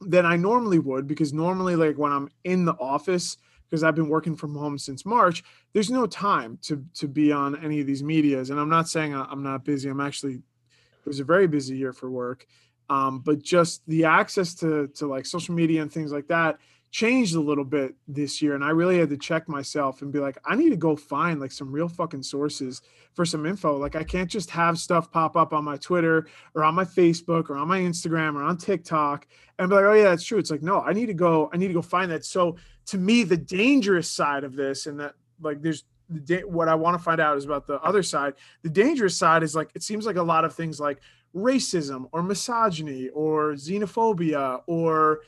than 0.00 0.26
I 0.26 0.36
normally 0.36 0.78
would 0.78 1.06
because 1.06 1.32
normally 1.32 1.76
like 1.76 1.96
when 1.96 2.12
I'm 2.12 2.28
in 2.44 2.64
the 2.64 2.74
office 2.74 3.36
because 3.68 3.82
I've 3.82 3.94
been 3.94 4.08
working 4.08 4.36
from 4.36 4.54
home 4.54 4.78
since 4.78 5.04
March, 5.04 5.42
there's 5.72 5.90
no 5.90 6.06
time 6.06 6.58
to 6.62 6.84
to 6.94 7.08
be 7.08 7.32
on 7.32 7.62
any 7.62 7.80
of 7.80 7.86
these 7.86 8.02
medias. 8.02 8.50
And 8.50 8.58
I'm 8.58 8.68
not 8.70 8.88
saying 8.88 9.14
I'm 9.14 9.42
not 9.42 9.64
busy. 9.64 9.88
I'm 9.88 10.00
actually 10.00 10.34
it 10.34 11.06
was 11.06 11.20
a 11.20 11.24
very 11.24 11.46
busy 11.46 11.76
year 11.76 11.92
for 11.92 12.10
work. 12.10 12.46
Um, 12.90 13.20
but 13.20 13.42
just 13.42 13.82
the 13.86 14.04
access 14.04 14.54
to 14.56 14.88
to 14.96 15.06
like 15.06 15.26
social 15.26 15.54
media 15.54 15.82
and 15.82 15.92
things 15.92 16.12
like 16.12 16.28
that 16.28 16.58
changed 16.90 17.34
a 17.34 17.40
little 17.40 17.64
bit 17.64 17.94
this 18.06 18.40
year 18.40 18.54
and 18.54 18.64
i 18.64 18.70
really 18.70 18.98
had 18.98 19.10
to 19.10 19.16
check 19.16 19.48
myself 19.48 20.00
and 20.00 20.10
be 20.10 20.18
like 20.18 20.38
i 20.46 20.56
need 20.56 20.70
to 20.70 20.76
go 20.76 20.96
find 20.96 21.38
like 21.38 21.52
some 21.52 21.70
real 21.70 21.88
fucking 21.88 22.22
sources 22.22 22.80
for 23.18 23.24
some 23.24 23.46
info. 23.46 23.76
Like 23.76 23.96
i 23.96 24.04
can't 24.04 24.30
just 24.30 24.48
have 24.50 24.78
stuff 24.78 25.10
pop 25.10 25.36
up 25.36 25.52
on 25.52 25.64
my 25.64 25.76
twitter 25.76 26.28
or 26.54 26.62
on 26.62 26.74
my 26.74 26.84
facebook 26.84 27.50
or 27.50 27.56
on 27.56 27.66
my 27.66 27.80
instagram 27.80 28.36
or 28.36 28.42
on 28.44 28.56
tiktok 28.56 29.26
and 29.58 29.68
be 29.68 29.74
like 29.74 29.84
oh 29.84 29.92
yeah 29.92 30.04
that's 30.04 30.24
true. 30.24 30.38
It's 30.38 30.52
like 30.52 30.62
no 30.62 30.82
i 30.82 30.92
need 30.92 31.06
to 31.06 31.14
go 31.14 31.50
i 31.52 31.56
need 31.56 31.68
to 31.68 31.74
go 31.74 31.82
find 31.82 32.10
that. 32.12 32.24
So 32.24 32.56
to 32.86 32.96
me 32.96 33.24
the 33.24 33.36
dangerous 33.36 34.08
side 34.08 34.44
of 34.44 34.54
this 34.54 34.86
and 34.86 35.00
that 35.00 35.14
like 35.40 35.60
there's 35.60 35.84
the 36.08 36.42
what 36.46 36.68
i 36.68 36.74
want 36.74 36.96
to 36.96 37.02
find 37.02 37.20
out 37.20 37.36
is 37.36 37.44
about 37.44 37.66
the 37.66 37.80
other 37.82 38.04
side. 38.04 38.34
The 38.62 38.70
dangerous 38.70 39.16
side 39.16 39.42
is 39.42 39.54
like 39.54 39.70
it 39.74 39.82
seems 39.82 40.06
like 40.06 40.16
a 40.16 40.22
lot 40.22 40.44
of 40.44 40.54
things 40.54 40.78
like 40.78 41.00
racism 41.34 42.08
or 42.12 42.22
misogyny 42.22 43.08
or 43.08 43.54
xenophobia 43.54 44.62
or 44.66 45.20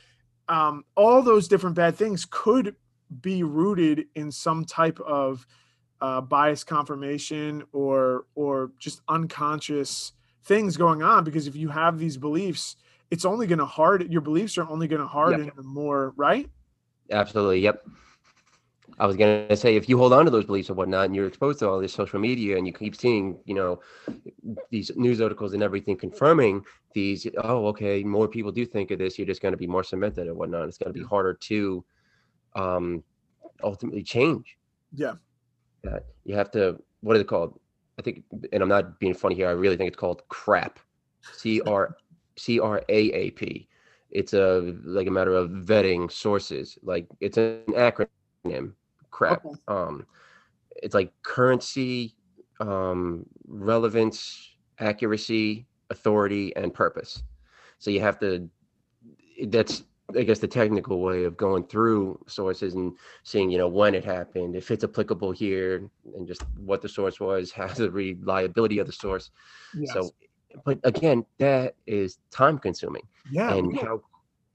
um, 0.51 0.83
all 0.95 1.23
those 1.23 1.47
different 1.47 1.77
bad 1.77 1.95
things 1.95 2.27
could 2.29 2.75
be 3.21 3.41
rooted 3.41 4.05
in 4.15 4.31
some 4.31 4.65
type 4.65 4.99
of 4.99 5.47
uh, 6.01 6.19
bias 6.19 6.63
confirmation 6.63 7.63
or 7.71 8.25
or 8.35 8.71
just 8.77 9.01
unconscious 9.07 10.11
things 10.43 10.75
going 10.75 11.01
on 11.01 11.23
because 11.23 11.47
if 11.47 11.55
you 11.55 11.69
have 11.69 11.97
these 11.99 12.17
beliefs 12.17 12.75
it's 13.11 13.25
only 13.25 13.47
going 13.47 13.59
to 13.59 13.65
harden 13.65 14.11
your 14.11 14.21
beliefs 14.21 14.57
are 14.57 14.67
only 14.67 14.87
going 14.87 15.01
to 15.01 15.07
harden 15.07 15.45
yep. 15.45 15.53
more 15.63 16.13
right 16.17 16.49
absolutely 17.11 17.59
yep 17.59 17.85
I 18.99 19.07
was 19.07 19.15
gonna 19.17 19.55
say 19.55 19.75
if 19.75 19.89
you 19.89 19.97
hold 19.97 20.13
on 20.13 20.25
to 20.25 20.31
those 20.31 20.45
beliefs 20.45 20.69
and 20.69 20.77
whatnot, 20.77 21.05
and 21.05 21.15
you're 21.15 21.27
exposed 21.27 21.59
to 21.59 21.69
all 21.69 21.79
this 21.79 21.93
social 21.93 22.19
media, 22.19 22.57
and 22.57 22.67
you 22.67 22.73
keep 22.73 22.95
seeing, 22.95 23.39
you 23.45 23.55
know, 23.55 23.79
these 24.69 24.91
news 24.95 25.21
articles 25.21 25.53
and 25.53 25.63
everything 25.63 25.97
confirming 25.97 26.63
these, 26.93 27.25
oh, 27.43 27.67
okay, 27.67 28.03
more 28.03 28.27
people 28.27 28.51
do 28.51 28.65
think 28.65 28.91
of 28.91 28.99
this. 28.99 29.17
You're 29.17 29.27
just 29.27 29.41
gonna 29.41 29.57
be 29.57 29.67
more 29.67 29.83
cemented 29.83 30.27
and 30.27 30.35
whatnot. 30.35 30.67
It's 30.67 30.77
gonna 30.77 30.93
be 30.93 31.03
harder 31.03 31.33
to, 31.33 31.83
um, 32.55 33.03
ultimately 33.63 34.03
change. 34.03 34.57
Yeah. 34.93 35.13
That 35.83 36.05
you 36.25 36.35
have 36.35 36.51
to. 36.51 36.79
What 37.01 37.15
is 37.15 37.21
it 37.21 37.27
called? 37.27 37.59
I 37.97 38.03
think, 38.03 38.23
and 38.53 38.61
I'm 38.61 38.69
not 38.69 38.99
being 38.99 39.13
funny 39.13 39.35
here. 39.35 39.47
I 39.47 39.51
really 39.51 39.77
think 39.77 39.87
it's 39.87 39.97
called 39.97 40.21
crap. 40.29 40.79
C 41.33 41.61
R 41.61 41.95
C 42.37 42.59
R 42.59 42.83
A 42.89 43.11
A 43.11 43.31
P. 43.31 43.67
It's 44.11 44.33
a 44.33 44.75
like 44.83 45.07
a 45.07 45.11
matter 45.11 45.33
of 45.35 45.49
vetting 45.49 46.11
sources. 46.11 46.77
Like 46.83 47.07
it's 47.19 47.37
an 47.37 47.63
acronym 47.69 48.73
crap. 49.11 49.45
Okay. 49.45 49.55
Um, 49.67 50.05
it's 50.77 50.95
like 50.95 51.11
currency, 51.23 52.15
um, 52.59 53.25
relevance, 53.47 54.55
accuracy, 54.79 55.67
authority, 55.89 56.55
and 56.55 56.73
purpose. 56.73 57.23
So 57.79 57.91
you 57.91 58.01
have 58.01 58.19
to. 58.19 58.49
That's 59.47 59.83
I 60.17 60.23
guess 60.23 60.39
the 60.39 60.47
technical 60.47 61.01
way 61.01 61.23
of 61.23 61.37
going 61.37 61.63
through 61.65 62.19
sources 62.27 62.73
and 62.73 62.93
seeing, 63.23 63.49
you 63.49 63.57
know, 63.57 63.67
when 63.67 63.95
it 63.95 64.03
happened, 64.03 64.55
if 64.55 64.71
it's 64.71 64.83
applicable 64.83 65.31
here, 65.31 65.89
and 66.15 66.27
just 66.27 66.43
what 66.57 66.81
the 66.81 66.89
source 66.89 67.19
was, 67.19 67.51
how 67.55 67.67
the 67.67 67.91
reliability 67.91 68.79
of 68.79 68.87
the 68.87 68.93
source. 68.93 69.31
Yes. 69.73 69.93
So, 69.93 70.11
but 70.65 70.79
again, 70.83 71.25
that 71.37 71.75
is 71.87 72.19
time 72.29 72.57
consuming. 72.57 73.03
Yeah. 73.31 73.53
And 73.53 73.73
yeah. 73.73 73.83
how 73.83 74.01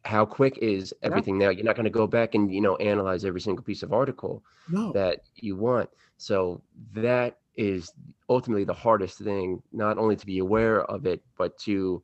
how 0.06 0.24
quick 0.24 0.58
is 0.62 0.94
everything 1.02 1.40
yeah. 1.40 1.48
now? 1.48 1.52
You're 1.52 1.64
not 1.64 1.74
going 1.74 1.84
to 1.84 1.90
go 1.90 2.06
back 2.06 2.34
and 2.34 2.52
you 2.52 2.60
know 2.60 2.76
analyze 2.76 3.24
every 3.24 3.40
single 3.40 3.64
piece 3.64 3.82
of 3.82 3.92
article 3.92 4.42
no. 4.68 4.92
that 4.92 5.22
you 5.34 5.56
want. 5.56 5.90
So 6.16 6.62
that 6.92 7.38
is 7.56 7.92
ultimately 8.28 8.64
the 8.64 8.72
hardest 8.72 9.18
thing, 9.18 9.62
not 9.72 9.98
only 9.98 10.14
to 10.16 10.24
be 10.24 10.38
aware 10.38 10.82
of 10.84 11.06
it, 11.06 11.22
but 11.36 11.58
to 11.58 12.02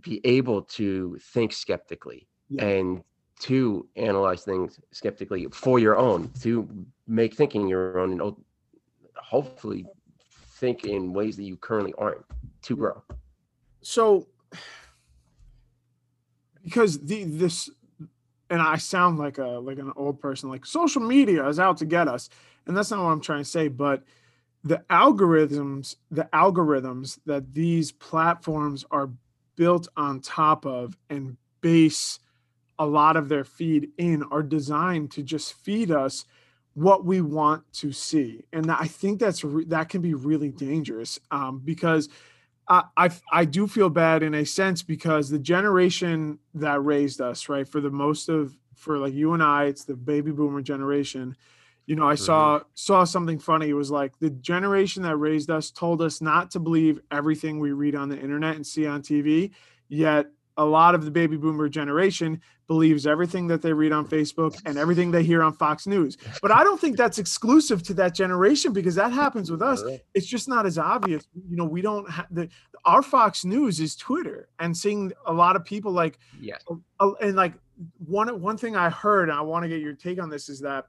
be 0.00 0.20
able 0.24 0.62
to 0.62 1.18
think 1.32 1.52
skeptically 1.52 2.26
yeah. 2.48 2.64
and 2.64 3.04
to 3.40 3.86
analyze 3.96 4.42
things 4.42 4.80
skeptically 4.90 5.46
for 5.52 5.78
your 5.78 5.96
own, 5.96 6.30
to 6.40 6.68
make 7.06 7.34
thinking 7.34 7.68
your 7.68 8.00
own, 8.00 8.12
and 8.12 8.34
hopefully 9.16 9.86
think 10.58 10.84
in 10.84 11.12
ways 11.12 11.36
that 11.36 11.44
you 11.44 11.56
currently 11.56 11.94
aren't 11.96 12.24
to 12.62 12.76
grow. 12.76 13.02
So 13.82 14.26
because 16.64 17.00
the 17.00 17.24
this 17.24 17.70
and 18.50 18.60
I 18.60 18.76
sound 18.76 19.18
like 19.18 19.38
a 19.38 19.46
like 19.46 19.78
an 19.78 19.92
old 19.96 20.20
person 20.20 20.50
like 20.50 20.66
social 20.66 21.02
media 21.02 21.46
is 21.48 21.58
out 21.58 21.78
to 21.78 21.86
get 21.86 22.08
us. 22.08 22.28
And 22.66 22.76
that's 22.76 22.90
not 22.90 23.02
what 23.02 23.10
I'm 23.10 23.20
trying 23.20 23.40
to 23.40 23.48
say 23.48 23.68
but 23.68 24.02
the 24.62 24.82
algorithms 24.90 25.96
the 26.10 26.28
algorithms 26.32 27.18
that 27.26 27.54
these 27.54 27.92
platforms 27.92 28.84
are 28.90 29.10
built 29.56 29.88
on 29.96 30.20
top 30.20 30.64
of 30.66 30.96
and 31.10 31.36
base 31.60 32.18
a 32.78 32.86
lot 32.86 33.16
of 33.16 33.28
their 33.28 33.44
feed 33.44 33.88
in 33.98 34.22
are 34.30 34.42
designed 34.42 35.10
to 35.12 35.22
just 35.22 35.52
feed 35.54 35.90
us 35.90 36.24
what 36.74 37.04
we 37.04 37.20
want 37.20 37.70
to 37.72 37.92
see. 37.92 38.44
And 38.52 38.70
i 38.70 38.86
think 38.86 39.18
that's 39.18 39.44
re- 39.44 39.64
that 39.66 39.88
can 39.88 40.02
be 40.02 40.14
really 40.14 40.50
dangerous 40.50 41.18
um, 41.30 41.60
because 41.64 42.08
I, 42.68 42.84
I 42.96 43.10
I 43.30 43.44
do 43.44 43.66
feel 43.66 43.90
bad 43.90 44.22
in 44.22 44.34
a 44.34 44.44
sense 44.44 44.82
because 44.82 45.28
the 45.28 45.38
generation 45.38 46.38
that 46.54 46.82
raised 46.82 47.20
us, 47.20 47.48
right, 47.48 47.66
for 47.66 47.80
the 47.80 47.90
most 47.90 48.28
of 48.28 48.56
for 48.74 48.98
like 48.98 49.14
you 49.14 49.32
and 49.34 49.42
I, 49.42 49.64
it's 49.64 49.84
the 49.84 49.96
baby 49.96 50.30
boomer 50.30 50.62
generation. 50.62 51.36
You 51.86 51.96
know, 51.96 52.08
I 52.08 52.14
mm-hmm. 52.14 52.24
saw 52.24 52.60
saw 52.74 53.04
something 53.04 53.38
funny. 53.38 53.68
It 53.68 53.74
was 53.74 53.90
like 53.90 54.18
the 54.18 54.30
generation 54.30 55.02
that 55.02 55.16
raised 55.16 55.50
us 55.50 55.70
told 55.70 56.00
us 56.02 56.20
not 56.20 56.50
to 56.52 56.60
believe 56.60 57.00
everything 57.10 57.58
we 57.58 57.72
read 57.72 57.94
on 57.94 58.08
the 58.08 58.18
internet 58.18 58.56
and 58.56 58.66
see 58.66 58.86
on 58.86 59.02
TV. 59.02 59.50
Yet 59.88 60.26
a 60.56 60.64
lot 60.64 60.94
of 60.94 61.04
the 61.04 61.10
baby 61.10 61.36
boomer 61.36 61.68
generation 61.68 62.40
believes 62.66 63.06
everything 63.06 63.46
that 63.48 63.60
they 63.60 63.72
read 63.72 63.92
on 63.92 64.06
Facebook 64.06 64.60
and 64.64 64.78
everything 64.78 65.10
they 65.10 65.22
hear 65.22 65.42
on 65.42 65.52
Fox 65.52 65.86
News. 65.86 66.16
But 66.40 66.52
I 66.52 66.64
don't 66.64 66.80
think 66.80 66.96
that's 66.96 67.18
exclusive 67.18 67.82
to 67.84 67.94
that 67.94 68.14
generation 68.14 68.72
because 68.72 68.94
that 68.94 69.12
happens 69.12 69.50
with 69.50 69.62
us. 69.62 69.82
It's 70.14 70.26
just 70.26 70.48
not 70.48 70.64
as 70.66 70.78
obvious. 70.78 71.26
You 71.48 71.56
know, 71.56 71.64
we 71.64 71.82
don't 71.82 72.08
have 72.10 72.26
the 72.30 72.48
our 72.84 73.02
Fox 73.02 73.44
News 73.44 73.80
is 73.80 73.94
Twitter 73.96 74.48
and 74.58 74.76
seeing 74.76 75.12
a 75.26 75.32
lot 75.32 75.56
of 75.56 75.64
people 75.64 75.92
like 75.92 76.18
yeah. 76.40 76.56
And 77.20 77.36
like 77.36 77.54
one 77.98 78.40
one 78.40 78.56
thing 78.56 78.76
I 78.76 78.90
heard 78.90 79.28
and 79.28 79.38
I 79.38 79.42
want 79.42 79.64
to 79.64 79.68
get 79.68 79.80
your 79.80 79.94
take 79.94 80.20
on 80.20 80.30
this 80.30 80.48
is 80.48 80.60
that 80.60 80.86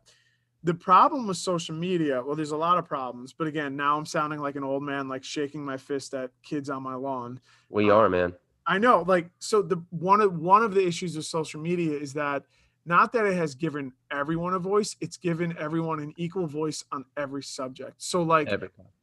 the 0.64 0.74
problem 0.74 1.28
with 1.28 1.38
social 1.38 1.76
media, 1.76 2.24
well, 2.26 2.36
there's 2.36 2.52
a 2.52 2.58
lot 2.58 2.78
of 2.78 2.88
problems, 2.88 3.34
but 3.34 3.48
again, 3.48 3.76
now 3.76 3.98
I'm 3.98 4.06
sounding 4.06 4.40
like 4.40 4.56
an 4.56 4.64
old 4.64 4.82
man, 4.82 5.10
like 5.10 5.24
shaking 5.24 5.66
my 5.66 5.76
fist 5.76 6.14
at 6.14 6.32
kids 6.42 6.70
on 6.70 6.82
my 6.82 6.96
lawn. 6.96 7.42
We 7.70 7.92
um, 7.92 7.98
are, 7.98 8.10
man. 8.10 8.34
I 8.66 8.78
know, 8.78 9.04
like, 9.06 9.30
so 9.40 9.62
the 9.62 9.84
one 9.90 10.22
of 10.22 10.40
one 10.40 10.64
of 10.64 10.74
the 10.74 10.86
issues 10.86 11.16
of 11.16 11.26
social 11.26 11.60
media 11.60 11.98
is 11.98 12.14
that 12.14 12.44
not 12.86 13.14
that 13.14 13.26
it 13.26 13.36
has 13.36 13.56
given 13.56 13.94
everyone 14.12 14.54
a 14.54 14.60
voice, 14.60 14.96
it's 15.00 15.18
given 15.18 15.56
everyone 15.58 16.00
an 16.00 16.14
equal 16.18 16.48
voice 16.48 16.84
on 16.92 17.06
every 17.16 17.44
subject. 17.44 17.96
So, 17.98 18.24
like, 18.24 18.50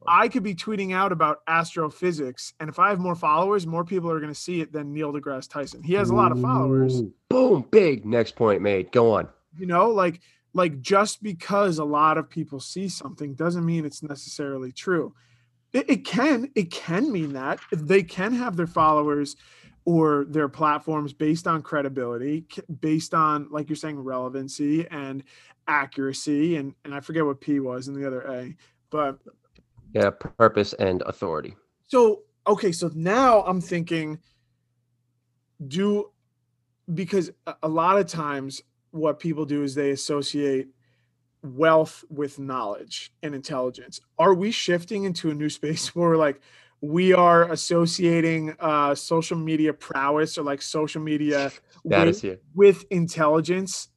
I 0.07 0.27
could 0.27 0.43
be 0.43 0.53
tweeting 0.53 0.93
out 0.93 1.11
about 1.11 1.41
astrophysics, 1.47 2.53
and 2.59 2.69
if 2.69 2.79
I 2.79 2.89
have 2.89 2.99
more 2.99 3.15
followers, 3.15 3.65
more 3.65 3.83
people 3.83 4.11
are 4.11 4.19
going 4.19 4.33
to 4.33 4.39
see 4.39 4.61
it 4.61 4.71
than 4.71 4.93
Neil 4.93 5.11
deGrasse 5.13 5.49
Tyson. 5.49 5.83
He 5.83 5.93
has 5.93 6.09
a 6.09 6.15
lot 6.15 6.31
of 6.31 6.39
followers. 6.41 7.01
Boom, 7.29 7.65
big. 7.71 8.05
Next 8.05 8.35
point 8.35 8.61
made. 8.61 8.91
Go 8.91 9.13
on. 9.13 9.27
You 9.57 9.65
know, 9.65 9.89
like, 9.89 10.21
like 10.53 10.81
just 10.81 11.23
because 11.23 11.79
a 11.79 11.85
lot 11.85 12.17
of 12.17 12.29
people 12.29 12.59
see 12.59 12.87
something 12.87 13.33
doesn't 13.33 13.65
mean 13.65 13.85
it's 13.85 14.03
necessarily 14.03 14.71
true. 14.71 15.13
It, 15.73 15.89
it 15.89 16.05
can 16.05 16.51
it 16.55 16.71
can 16.71 17.11
mean 17.11 17.33
that 17.33 17.59
they 17.71 18.03
can 18.03 18.33
have 18.33 18.57
their 18.57 18.67
followers 18.67 19.35
or 19.85 20.25
their 20.29 20.47
platforms 20.47 21.13
based 21.13 21.47
on 21.47 21.61
credibility, 21.61 22.45
based 22.79 23.13
on 23.13 23.47
like 23.49 23.69
you're 23.69 23.75
saying 23.75 23.99
relevancy 23.99 24.87
and 24.89 25.23
accuracy, 25.67 26.57
and 26.57 26.73
and 26.85 26.93
I 26.93 26.99
forget 26.99 27.25
what 27.25 27.41
P 27.41 27.59
was 27.59 27.87
in 27.87 27.93
the 27.93 28.05
other 28.05 28.21
A, 28.21 28.55
but 28.89 29.19
yeah, 29.93 30.09
purpose 30.09 30.73
and 30.73 31.01
authority. 31.03 31.55
So 31.87 32.23
okay, 32.47 32.71
so 32.71 32.91
now 32.93 33.41
I'm 33.43 33.61
thinking, 33.61 34.19
do 35.67 36.11
because 36.93 37.31
a 37.63 37.67
lot 37.67 37.97
of 37.97 38.07
times 38.07 38.61
what 38.91 39.19
people 39.19 39.45
do 39.45 39.63
is 39.63 39.73
they 39.73 39.91
associate 39.91 40.67
wealth 41.43 42.03
with 42.09 42.39
knowledge 42.39 43.11
and 43.23 43.33
intelligence. 43.33 43.99
Are 44.19 44.33
we 44.33 44.51
shifting 44.51 45.05
into 45.05 45.31
a 45.31 45.33
new 45.33 45.49
space 45.49 45.95
where 45.95 46.17
like 46.17 46.41
we 46.81 47.13
are 47.13 47.51
associating 47.51 48.55
uh, 48.59 48.95
social 48.95 49.37
media 49.37 49.73
prowess 49.73 50.37
or 50.37 50.43
like 50.43 50.61
social 50.61 51.01
media 51.01 51.51
with, 51.83 52.25
with 52.55 52.85
intelligence? 52.89 53.89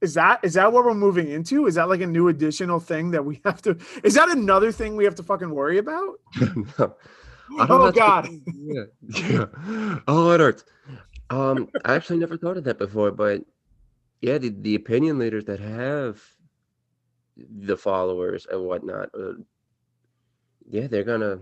Is 0.00 0.14
that 0.14 0.40
is 0.42 0.54
that 0.54 0.72
what 0.72 0.86
we're 0.86 0.94
moving 0.94 1.28
into? 1.28 1.66
Is 1.66 1.74
that 1.74 1.90
like 1.90 2.00
a 2.00 2.06
new 2.06 2.28
additional 2.28 2.80
thing 2.80 3.10
that 3.10 3.24
we 3.24 3.40
have 3.44 3.60
to? 3.62 3.76
Is 4.02 4.14
that 4.14 4.30
another 4.30 4.72
thing 4.72 4.96
we 4.96 5.04
have 5.04 5.14
to 5.16 5.22
fucking 5.22 5.50
worry 5.50 5.78
about? 5.78 6.20
no. 6.78 6.96
Oh 7.58 7.90
God! 7.90 8.28
yeah, 8.54 8.84
yeah. 9.08 9.46
Oh, 10.06 10.30
it 10.30 10.40
hurts. 10.40 10.64
Um, 11.30 11.68
I 11.84 11.94
actually 11.94 12.18
never 12.18 12.36
thought 12.36 12.56
of 12.56 12.64
that 12.64 12.78
before, 12.78 13.10
but 13.10 13.42
yeah, 14.20 14.38
the, 14.38 14.50
the 14.50 14.74
opinion 14.74 15.18
leaders 15.18 15.44
that 15.46 15.60
have 15.60 16.22
the 17.48 17.76
followers 17.76 18.46
and 18.50 18.64
whatnot. 18.64 19.10
Uh, 19.14 19.34
yeah, 20.68 20.86
they're 20.86 21.04
gonna 21.04 21.40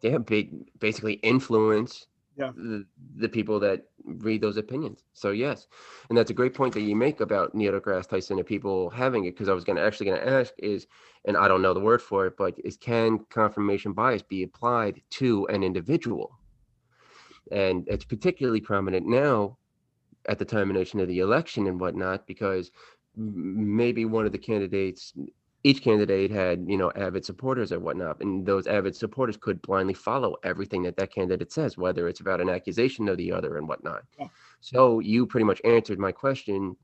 yeah, 0.00 0.18
big, 0.18 0.70
basically 0.78 1.14
influence 1.14 2.06
yeah. 2.36 2.52
the, 2.54 2.84
the 3.16 3.28
people 3.28 3.58
that 3.60 3.86
read 4.04 4.40
those 4.40 4.56
opinions. 4.56 5.04
So 5.12 5.30
yes, 5.30 5.66
and 6.08 6.16
that's 6.16 6.30
a 6.30 6.34
great 6.34 6.54
point 6.54 6.74
that 6.74 6.82
you 6.82 6.94
make 6.94 7.20
about 7.20 7.54
Neil 7.54 7.72
deGrasse 7.72 8.08
Tyson 8.08 8.38
and 8.38 8.46
people 8.46 8.90
having 8.90 9.24
it. 9.24 9.32
Because 9.32 9.48
I 9.48 9.54
was 9.54 9.64
going 9.64 9.76
to 9.76 9.82
actually 9.82 10.06
going 10.06 10.20
to 10.20 10.28
ask 10.28 10.52
is, 10.58 10.86
and 11.24 11.36
I 11.36 11.48
don't 11.48 11.62
know 11.62 11.74
the 11.74 11.80
word 11.80 12.00
for 12.00 12.26
it, 12.26 12.36
but 12.36 12.54
is 12.64 12.76
can 12.76 13.18
confirmation 13.30 13.92
bias 13.92 14.22
be 14.22 14.44
applied 14.44 15.02
to 15.10 15.46
an 15.48 15.62
individual? 15.62 16.38
And 17.50 17.88
it's 17.88 18.04
particularly 18.04 18.60
prominent 18.60 19.06
now 19.06 19.56
at 20.28 20.38
the 20.38 20.44
termination 20.44 21.00
of 21.00 21.08
the 21.08 21.20
election 21.20 21.66
and 21.66 21.80
whatnot, 21.80 22.26
because 22.26 22.70
maybe 23.18 24.04
one 24.04 24.24
of 24.24 24.32
the 24.32 24.38
candidates 24.38 25.12
each 25.64 25.82
candidate 25.82 26.30
had 26.30 26.64
you 26.68 26.76
know 26.76 26.92
avid 26.94 27.24
supporters 27.24 27.72
or 27.72 27.80
whatnot 27.80 28.20
and 28.20 28.46
those 28.46 28.66
avid 28.68 28.94
supporters 28.94 29.36
could 29.36 29.60
blindly 29.62 29.94
follow 29.94 30.36
everything 30.44 30.82
that 30.82 30.96
that 30.96 31.12
candidate 31.12 31.52
says 31.52 31.76
whether 31.76 32.06
it's 32.08 32.20
about 32.20 32.40
an 32.40 32.48
accusation 32.48 33.08
or 33.08 33.16
the 33.16 33.32
other 33.32 33.58
and 33.58 33.68
whatnot. 33.68 34.04
So 34.60 35.00
you 35.00 35.26
pretty 35.26 35.44
much 35.44 35.60
answered 35.64 35.98
my 35.98 36.12
question 36.12 36.76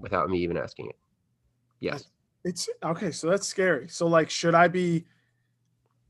without 0.00 0.28
me 0.28 0.38
even 0.40 0.56
asking 0.56 0.88
it. 0.90 0.98
Yes. 1.78 2.08
It's 2.44 2.68
okay 2.82 3.12
so 3.12 3.30
that's 3.30 3.46
scary. 3.46 3.88
So 3.88 4.06
like 4.08 4.28
should 4.28 4.54
i 4.54 4.66
be 4.66 5.06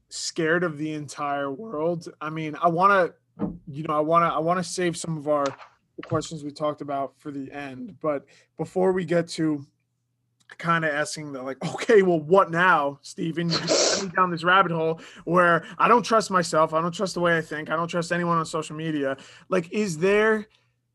scared 0.08 0.64
of 0.64 0.78
the 0.78 0.92
entire 0.94 1.52
world? 1.52 2.08
I 2.20 2.30
mean 2.30 2.56
i 2.62 2.68
want 2.68 2.92
to 2.92 3.14
you 3.68 3.82
know 3.84 3.94
i 3.94 4.00
want 4.00 4.22
to 4.22 4.34
i 4.34 4.38
want 4.38 4.58
to 4.58 4.64
save 4.64 4.96
some 4.96 5.16
of 5.16 5.28
our 5.28 5.46
questions 6.02 6.44
we 6.44 6.50
talked 6.50 6.80
about 6.80 7.14
for 7.18 7.30
the 7.30 7.50
end 7.52 7.96
but 8.00 8.24
before 8.56 8.92
we 8.92 9.04
get 9.04 9.28
to 9.28 9.64
kind 10.58 10.84
of 10.84 10.92
asking 10.92 11.32
the 11.32 11.42
like, 11.42 11.62
okay, 11.74 12.02
well, 12.02 12.20
what 12.20 12.50
now, 12.50 12.98
me 13.16 13.32
down 14.16 14.30
this 14.30 14.44
rabbit 14.44 14.72
hole 14.72 15.00
where 15.24 15.64
I 15.78 15.88
don't 15.88 16.02
trust 16.02 16.30
myself. 16.30 16.72
I 16.72 16.80
don't 16.80 16.92
trust 16.92 17.14
the 17.14 17.20
way 17.20 17.36
I 17.36 17.40
think. 17.40 17.70
I 17.70 17.76
don't 17.76 17.88
trust 17.88 18.12
anyone 18.12 18.38
on 18.38 18.46
social 18.46 18.76
media. 18.76 19.16
Like, 19.48 19.70
is 19.72 19.98
there? 19.98 20.48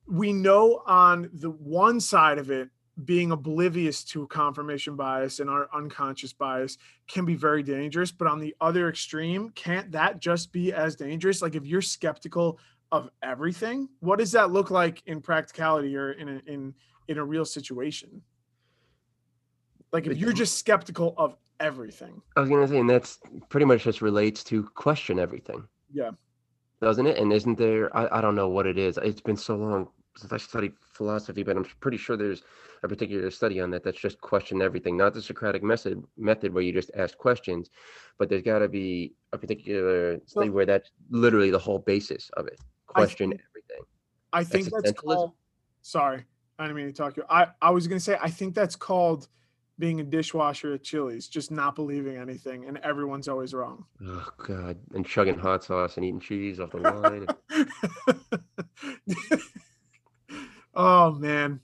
We 0.08 0.34
know 0.34 0.84
on 0.86 1.32
the 1.34 1.50
one 1.50 2.00
side 2.00 2.38
of 2.38 2.52
it, 2.52 2.70
being 3.04 3.32
oblivious 3.32 4.06
to 4.06 4.26
confirmation 4.28 4.96
bias 4.96 5.42
and 5.42 5.50
our 5.50 5.68
unconscious 5.74 6.32
bias 6.32 6.78
can 7.08 7.26
be 7.26 7.36
very 7.36 7.62
dangerous. 7.62 8.12
But 8.12 8.28
on 8.28 8.40
the 8.40 8.56
other 8.62 8.88
extreme, 8.88 9.50
can't 9.50 9.92
that 9.92 10.20
just 10.20 10.54
be 10.54 10.72
as 10.72 10.96
dangerous? 10.96 11.42
Like, 11.42 11.56
if 11.56 11.66
you're 11.66 11.82
skeptical 11.82 12.60
of 12.92 13.10
everything, 13.24 13.90
what 14.00 14.20
does 14.20 14.32
that 14.34 14.52
look 14.52 14.72
like 14.72 15.02
in 15.06 15.22
practicality 15.22 15.96
or 15.96 16.12
in 16.14 16.30
a, 16.30 16.42
in 16.52 16.74
in 17.08 17.18
a 17.18 17.24
real 17.24 17.46
situation? 17.46 18.22
Like 19.92 20.08
if 20.08 20.18
you're 20.18 20.34
just 20.34 20.58
skeptical 20.58 21.14
of 21.18 21.36
everything. 21.60 22.22
I 22.36 22.42
was 22.42 22.50
gonna 22.50 22.68
say, 22.68 22.80
and 22.80 22.90
that's 22.90 23.20
pretty 23.50 23.66
much 23.66 23.84
just 23.84 24.02
relates 24.02 24.44
to 24.46 24.64
question 24.64 25.20
everything. 25.20 25.68
Yeah. 25.92 26.12
Doesn't 26.82 27.08
it? 27.08 27.18
And 27.18 27.32
isn't 27.32 27.58
there? 27.58 27.96
I, 27.96 28.20
I 28.20 28.22
don't 28.22 28.36
know 28.36 28.50
what 28.50 28.68
it 28.68 28.78
is. 28.78 28.98
It's 29.02 29.22
been 29.22 29.38
so 29.38 29.56
long 29.56 29.88
since 30.18 30.32
I 30.32 30.38
studied 30.38 30.74
philosophy, 30.94 31.44
but 31.44 31.58
I'm 31.58 31.66
pretty 31.80 31.98
sure 31.98 32.16
there's 32.18 32.44
a 32.84 32.88
particular 32.88 33.30
study 33.32 33.60
on 33.60 33.72
that 33.72 33.84
that's 33.84 34.00
just 34.00 34.20
question 34.22 34.62
everything, 34.62 34.98
not 34.98 35.14
the 35.14 35.22
Socratic 35.22 35.64
method 35.64 36.04
method 36.18 36.54
where 36.54 36.64
you 36.64 36.72
just 36.72 36.92
ask 36.96 37.18
questions, 37.18 37.70
but 38.18 38.30
there's 38.30 38.42
got 38.42 38.60
to 38.60 38.70
be 38.70 39.14
a 39.34 39.38
particular 39.38 40.20
study 40.26 40.50
where 40.50 40.66
that's 40.66 40.92
literally 41.10 41.52
the 41.52 41.60
whole 41.60 41.80
basis 41.80 42.30
of 42.38 42.48
it. 42.48 42.60
Question 42.96 43.34
I 43.34 43.38
everything. 43.50 43.86
I 44.34 44.44
think 44.44 44.70
that's 44.72 44.92
called. 44.94 45.34
Sorry, 45.82 46.24
I 46.58 46.64
didn't 46.64 46.78
mean 46.78 46.88
to 46.88 46.94
talk 46.94 47.14
to 47.16 47.22
you. 47.22 47.28
I 47.30 47.48
I 47.62 47.70
was 47.70 47.88
gonna 47.88 48.00
say 48.00 48.18
I 48.22 48.30
think 48.30 48.56
that's 48.56 48.76
called 48.76 49.28
being 49.78 50.00
a 50.00 50.04
dishwasher 50.04 50.74
at 50.74 50.84
Chili's, 50.84 51.28
just 51.28 51.52
not 51.52 51.76
believing 51.76 52.18
anything, 52.18 52.66
and 52.66 52.78
everyone's 52.78 53.28
always 53.28 53.54
wrong. 53.54 53.86
Oh 54.06 54.28
God! 54.38 54.78
And 54.94 55.06
chugging 55.06 55.38
hot 55.38 55.64
sauce 55.64 55.98
and 55.98 56.06
eating 56.06 56.20
cheese 56.20 56.60
off 56.60 56.72
the 56.72 56.78
line. 56.80 57.28
oh 60.74 61.12
man. 61.12 61.60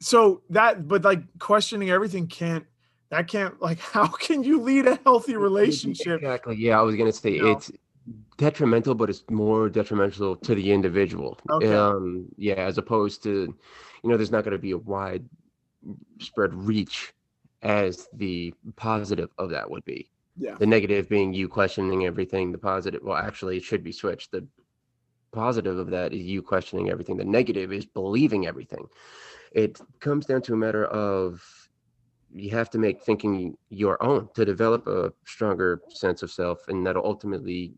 So 0.00 0.42
that, 0.50 0.88
but 0.88 1.04
like 1.04 1.22
questioning 1.38 1.90
everything 1.90 2.26
can't. 2.26 2.64
That 3.10 3.28
can't 3.28 3.60
like. 3.60 3.78
How 3.92 4.06
can 4.08 4.42
you 4.42 4.60
lead 4.62 4.86
a 4.86 4.98
healthy 5.04 5.36
relationship? 5.36 6.22
Exactly. 6.22 6.56
Yeah, 6.56 6.78
I 6.78 6.82
was 6.82 6.96
gonna 6.96 7.12
say 7.12 7.32
you 7.32 7.42
know? 7.42 7.50
it's 7.52 7.70
detrimental, 8.36 8.94
but 8.94 9.10
it's 9.10 9.24
more 9.30 9.68
detrimental 9.68 10.36
to 10.36 10.54
the 10.54 10.72
individual. 10.72 11.38
Okay. 11.50 11.74
Um, 11.74 12.26
yeah, 12.36 12.54
as 12.54 12.78
opposed 12.78 13.22
to, 13.24 13.54
you 14.02 14.10
know, 14.10 14.16
there's 14.16 14.32
not 14.32 14.44
going 14.44 14.52
to 14.52 14.58
be 14.58 14.72
a 14.72 14.78
wide 14.78 15.24
spread 16.20 16.54
reach 16.54 17.12
as 17.62 18.08
the 18.14 18.54
positive 18.76 19.30
of 19.38 19.50
that 19.50 19.70
would 19.70 19.84
be. 19.84 20.08
Yeah. 20.36 20.54
The 20.54 20.66
negative 20.66 21.08
being 21.08 21.32
you 21.34 21.48
questioning 21.48 22.06
everything. 22.06 22.52
The 22.52 22.58
positive, 22.58 23.02
well, 23.04 23.16
actually, 23.16 23.58
it 23.58 23.64
should 23.64 23.84
be 23.84 23.92
switched. 23.92 24.32
The 24.32 24.46
positive 25.32 25.78
of 25.78 25.90
that 25.90 26.12
is 26.12 26.22
you 26.22 26.42
questioning 26.42 26.90
everything. 26.90 27.16
The 27.16 27.24
negative 27.24 27.72
is 27.72 27.84
believing 27.86 28.46
everything. 28.46 28.86
It 29.52 29.80
comes 30.00 30.26
down 30.26 30.42
to 30.42 30.54
a 30.54 30.56
matter 30.56 30.86
of 30.86 31.42
you 32.34 32.50
have 32.50 32.70
to 32.70 32.78
make 32.78 33.02
thinking 33.02 33.56
your 33.68 34.02
own 34.02 34.28
to 34.34 34.44
develop 34.44 34.86
a 34.86 35.12
stronger 35.26 35.82
sense 35.90 36.22
of 36.22 36.30
self, 36.30 36.66
and 36.68 36.86
that'll 36.86 37.04
ultimately 37.04 37.74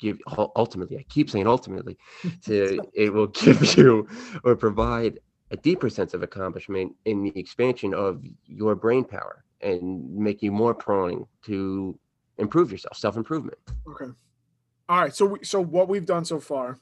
give 0.00 0.18
ultimately 0.56 0.96
i 0.98 1.02
keep 1.08 1.28
saying 1.28 1.46
ultimately 1.46 1.96
to 2.42 2.80
it 2.94 3.12
will 3.12 3.26
give 3.44 3.76
you 3.76 4.08
or 4.44 4.56
provide 4.56 5.18
a 5.50 5.56
deeper 5.56 5.90
sense 5.90 6.14
of 6.14 6.22
accomplishment 6.22 6.94
in 7.04 7.22
the 7.22 7.32
expansion 7.38 7.92
of 7.92 8.22
your 8.46 8.74
brain 8.74 9.04
power 9.04 9.44
and 9.60 10.08
make 10.14 10.42
you 10.42 10.52
more 10.52 10.74
prone 10.74 11.26
to 11.44 11.98
improve 12.38 12.72
yourself, 12.72 12.96
self 12.96 13.16
improvement. 13.16 13.58
Okay. 13.88 14.10
All 14.88 15.00
right. 15.00 15.14
So, 15.14 15.26
we, 15.26 15.44
so 15.44 15.60
what 15.60 15.88
we've 15.88 16.06
done 16.06 16.24
so 16.24 16.40
far, 16.40 16.78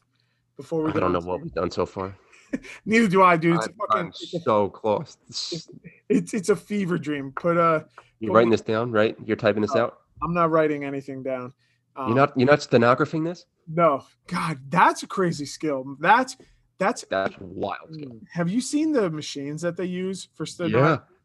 before 0.57 0.83
we 0.83 0.91
I 0.91 0.95
don't 0.95 1.13
know 1.13 1.21
what 1.21 1.41
we've 1.41 1.53
done 1.53 1.71
so 1.71 1.87
far. 1.87 2.17
Neither 2.87 3.09
do 3.09 3.23
I, 3.23 3.37
dude. 3.37 3.57
It's 3.57 3.67
I'm, 3.67 3.75
fucking, 3.75 4.01
I'm 4.01 4.07
it's 4.09 4.45
so 4.45 4.65
a, 4.65 4.71
close. 4.71 5.17
It's, 5.29 5.69
it's, 6.09 6.35
it's 6.35 6.49
a 6.49 6.57
fever 6.57 6.99
dream. 6.99 7.33
Put 7.33 7.57
uh, 7.57 7.85
you're 8.21 8.33
writing 8.33 8.51
this 8.51 8.63
down, 8.63 8.91
right? 8.91 9.17
You're 9.25 9.37
typing 9.37 9.63
this 9.63 9.77
out. 9.77 9.99
I'm 10.23 10.35
not 10.35 10.51
writing 10.51 10.85
anything 10.85 11.23
down. 11.23 11.53
Um, 11.99 12.09
you're 12.09 12.17
not. 12.17 12.33
You're 12.39 12.49
not 12.49 12.63
stenographing 12.63 13.25
this. 13.25 13.45
No, 13.67 14.05
God, 14.29 14.59
that's 14.69 15.03
a 15.03 15.07
crazy 15.07 15.45
skill. 15.45 15.97
That's 15.99 16.37
that's 16.79 17.05
that's 17.11 17.35
wild. 17.41 17.91
Mm. 17.91 18.21
Have 18.33 18.49
you 18.49 18.61
seen 18.61 18.93
the 18.93 19.11
machines 19.11 19.63
that 19.63 19.77
they 19.77 19.85
use 19.85 20.29
for 20.35 20.47
stenography? 20.47 21.03
Yeah. 21.03 21.17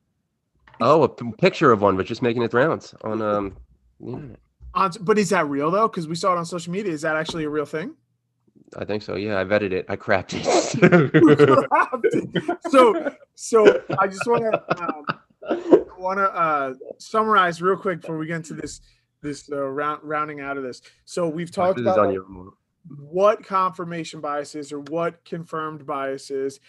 Oh, 0.81 1.03
a 1.03 1.09
p- 1.09 1.31
picture 1.37 1.71
of 1.71 1.81
one, 1.81 1.95
but 1.95 2.07
just 2.07 2.23
making 2.23 2.41
its 2.41 2.53
rounds 2.53 2.95
on 3.03 3.21
um. 3.21 3.57
On, 4.75 4.91
but 5.01 5.19
is 5.19 5.29
that 5.29 5.47
real 5.47 5.69
though? 5.69 5.87
Because 5.87 6.07
we 6.07 6.15
saw 6.15 6.33
it 6.33 6.37
on 6.37 6.45
social 6.45 6.73
media. 6.73 6.91
Is 6.91 7.03
that 7.03 7.15
actually 7.15 7.43
a 7.43 7.49
real 7.49 7.65
thing? 7.65 7.95
I 8.75 8.85
think 8.85 9.03
so. 9.03 9.15
Yeah, 9.15 9.39
I 9.39 9.43
vetted 9.43 9.71
it. 9.71 9.85
I 9.87 9.95
crapped 9.95 10.33
it. 12.33 12.59
so, 12.71 13.15
so 13.35 13.83
I 13.99 14.07
just 14.07 14.25
want 14.25 14.43
to 14.43 14.83
um, 14.83 15.85
want 15.99 16.17
to 16.17 16.23
uh, 16.23 16.73
summarize 16.97 17.61
real 17.61 17.77
quick 17.77 18.01
before 18.01 18.17
we 18.17 18.25
get 18.25 18.37
into 18.37 18.55
this 18.55 18.81
this 19.23 19.51
uh, 19.51 19.63
round, 19.63 20.01
rounding 20.03 20.41
out 20.41 20.57
of 20.57 20.63
this. 20.63 20.81
So 21.05 21.27
we've 21.27 21.51
talked 21.51 21.79
about 21.79 22.13
what 23.09 23.43
confirmation 23.43 24.19
bias 24.19 24.53
is 24.55 24.71
or 24.71 24.81
what 24.81 25.23
confirmed 25.25 25.85
bias 25.85 26.29
is 26.29 26.59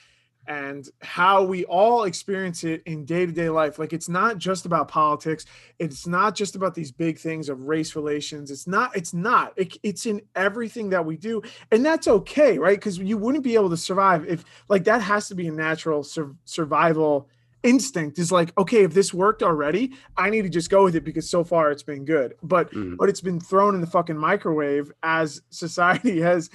and 0.46 0.88
how 1.00 1.42
we 1.42 1.64
all 1.64 2.04
experience 2.04 2.64
it 2.64 2.82
in 2.84 3.04
day-to-day 3.04 3.48
life. 3.48 3.78
Like 3.78 3.92
it's 3.92 4.08
not 4.08 4.38
just 4.38 4.66
about 4.66 4.88
politics. 4.88 5.46
It's 5.78 6.06
not 6.06 6.34
just 6.34 6.54
about 6.54 6.74
these 6.74 6.92
big 6.92 7.18
things 7.18 7.48
of 7.48 7.62
race 7.62 7.96
relations. 7.96 8.50
It's 8.50 8.66
not 8.66 8.94
it's 8.94 9.14
not. 9.14 9.54
It, 9.56 9.76
it's 9.82 10.06
in 10.06 10.20
everything 10.36 10.90
that 10.90 11.04
we 11.04 11.16
do. 11.16 11.42
And 11.70 11.84
that's 11.84 12.08
okay 12.08 12.58
right? 12.58 12.78
Because 12.78 12.98
you 12.98 13.16
wouldn't 13.16 13.44
be 13.44 13.54
able 13.54 13.70
to 13.70 13.76
survive 13.76 14.26
if 14.28 14.44
like 14.68 14.84
that 14.84 15.00
has 15.02 15.28
to 15.28 15.34
be 15.34 15.48
a 15.48 15.52
natural 15.52 16.02
sur- 16.02 16.36
survival 16.44 17.28
instinct 17.64 18.18
is 18.18 18.30
like 18.30 18.56
okay 18.58 18.84
if 18.84 18.92
this 18.92 19.14
worked 19.14 19.42
already 19.42 19.92
i 20.16 20.28
need 20.28 20.42
to 20.42 20.48
just 20.48 20.70
go 20.70 20.84
with 20.84 20.94
it 20.94 21.04
because 21.04 21.28
so 21.28 21.42
far 21.42 21.70
it's 21.70 21.82
been 21.82 22.04
good. 22.04 22.34
But 22.42 22.70
mm. 22.72 22.96
but 22.96 23.08
it's 23.08 23.20
been 23.20 23.40
thrown 23.40 23.74
in 23.74 23.80
the 23.80 23.86
fucking 23.86 24.16
microwave 24.16 24.92
as 25.02 25.42
society 25.50 26.20
has 26.30 26.50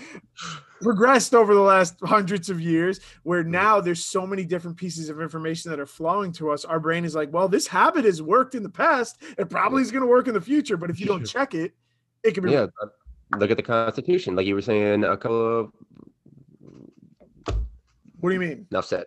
progressed 0.81 1.35
over 1.35 1.53
the 1.53 1.61
last 1.61 1.95
hundreds 2.03 2.49
of 2.49 2.61
years 2.61 3.01
where 3.23 3.43
mm. 3.43 3.47
now 3.47 3.81
there's 3.81 4.03
so 4.03 4.25
many 4.25 4.45
different 4.45 4.77
pieces 4.77 5.09
of 5.09 5.21
information 5.21 5.69
that 5.69 5.79
are 5.79 5.85
flowing 5.85 6.31
to 6.31 6.49
us. 6.49 6.63
Our 6.63 6.79
brain 6.79 7.05
is 7.05 7.15
like 7.15 7.31
well 7.33 7.47
this 7.47 7.67
habit 7.67 8.05
has 8.05 8.21
worked 8.21 8.55
in 8.55 8.63
the 8.63 8.69
past. 8.69 9.21
It 9.37 9.49
probably 9.49 9.81
is 9.81 9.91
going 9.91 10.01
to 10.01 10.07
work 10.07 10.27
in 10.27 10.33
the 10.33 10.41
future. 10.41 10.77
But 10.77 10.89
if 10.89 10.99
you 10.99 11.05
don't 11.05 11.25
check 11.35 11.53
it 11.53 11.73
it 12.23 12.33
can 12.33 12.43
be 12.43 12.51
yeah 12.51 12.67
look 13.37 13.51
at 13.51 13.57
the 13.57 13.63
constitution. 13.63 14.35
Like 14.35 14.47
you 14.47 14.55
were 14.55 14.61
saying 14.61 15.03
a 15.03 15.17
couple 15.17 15.59
of 15.59 15.71
what 18.19 18.29
do 18.31 18.33
you 18.33 18.39
mean? 18.39 18.67
Enough 18.71 18.85
said 18.85 19.05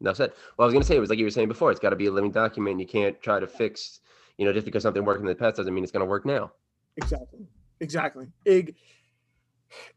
Enough 0.00 0.16
said. 0.16 0.32
Well, 0.56 0.64
I 0.64 0.66
was 0.66 0.72
going 0.72 0.82
to 0.82 0.86
say 0.86 0.96
it 0.96 1.00
was 1.00 1.10
like 1.10 1.18
you 1.18 1.24
were 1.24 1.30
saying 1.30 1.48
before. 1.48 1.70
It's 1.70 1.80
got 1.80 1.90
to 1.90 1.96
be 1.96 2.06
a 2.06 2.12
living 2.12 2.30
document. 2.30 2.80
You 2.80 2.86
can't 2.86 3.20
try 3.20 3.40
to 3.40 3.46
fix. 3.46 4.00
You 4.36 4.46
know, 4.46 4.52
just 4.52 4.64
because 4.64 4.82
something 4.82 5.04
worked 5.04 5.20
in 5.20 5.26
the 5.26 5.34
past 5.34 5.56
doesn't 5.56 5.74
mean 5.74 5.82
it's 5.82 5.92
going 5.92 6.04
to 6.04 6.08
work 6.08 6.24
now. 6.24 6.52
Exactly. 6.96 7.46
Exactly. 7.80 8.26
Ig- 8.44 8.76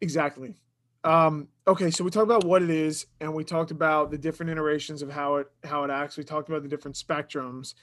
exactly. 0.02 0.56
Um, 1.04 1.48
okay, 1.68 1.90
so 1.90 2.04
we 2.04 2.12
talked 2.12 2.26
about 2.26 2.44
what 2.44 2.62
it 2.62 2.70
is, 2.70 3.08
and 3.20 3.34
we 3.34 3.44
talked 3.44 3.72
about 3.72 4.12
the 4.12 4.18
different 4.18 4.52
iterations 4.52 5.02
of 5.02 5.10
how 5.10 5.38
it 5.38 5.48
how 5.64 5.84
it 5.84 5.90
acts. 5.90 6.18
We 6.18 6.24
talked 6.24 6.50
about 6.50 6.62
the 6.62 6.70
different 6.70 6.96
spectrums. 6.96 7.74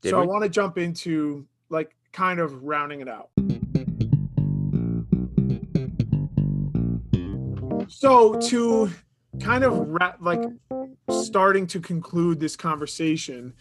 Did 0.00 0.10
so 0.10 0.18
we? 0.18 0.24
I 0.24 0.26
want 0.26 0.42
to 0.42 0.48
jump 0.48 0.78
into 0.78 1.46
like 1.68 1.94
kind 2.12 2.40
of 2.40 2.64
rounding 2.64 3.00
it 3.00 3.08
out. 3.08 3.30
So 7.88 8.34
to 8.34 8.90
kind 9.40 9.62
of 9.62 9.78
wrap, 9.88 10.18
like 10.20 10.42
starting 11.10 11.66
to 11.68 11.80
conclude 11.80 12.40
this 12.40 12.56
conversation, 12.56 13.54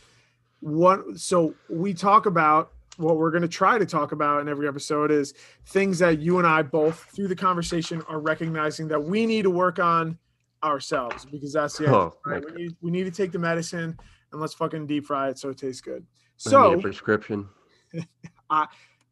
what 0.62 1.18
so 1.18 1.54
we 1.70 1.94
talk 1.94 2.26
about 2.26 2.72
what 2.98 3.18
we're 3.18 3.32
going 3.32 3.42
to 3.42 3.48
try 3.48 3.78
to 3.78 3.86
talk 3.86 4.12
about 4.12 4.42
in 4.42 4.48
every 4.48 4.68
episode 4.68 5.12
is 5.12 5.34
things 5.68 6.00
that 6.00 6.20
you 6.20 6.38
and 6.38 6.48
I 6.48 6.62
both 6.62 7.00
through 7.14 7.28
the 7.28 7.36
conversation 7.36 8.02
are 8.08 8.20
recognizing 8.20 8.88
that 8.88 9.04
we 9.04 9.26
need 9.26 9.44
to 9.44 9.50
work 9.50 9.80
on 9.80 10.18
ourselves 10.64 11.26
because 11.26 11.54
that's 11.54 11.78
the 11.78 11.94
oh, 11.94 12.16
right? 12.26 12.44
we, 12.46 12.64
need, 12.64 12.76
we 12.82 12.92
need 12.92 13.04
to 13.04 13.12
take 13.12 13.32
the 13.32 13.40
medicine 13.40 13.98
and 14.32 14.42
let's 14.42 14.54
fucking 14.54 14.88
deep 14.88 15.06
fry 15.06 15.30
it 15.30 15.38
so 15.38 15.50
it 15.50 15.58
tastes 15.58 15.82
good. 15.82 16.06
So 16.38 16.80
prescription. 16.80 17.48
I 18.50 18.68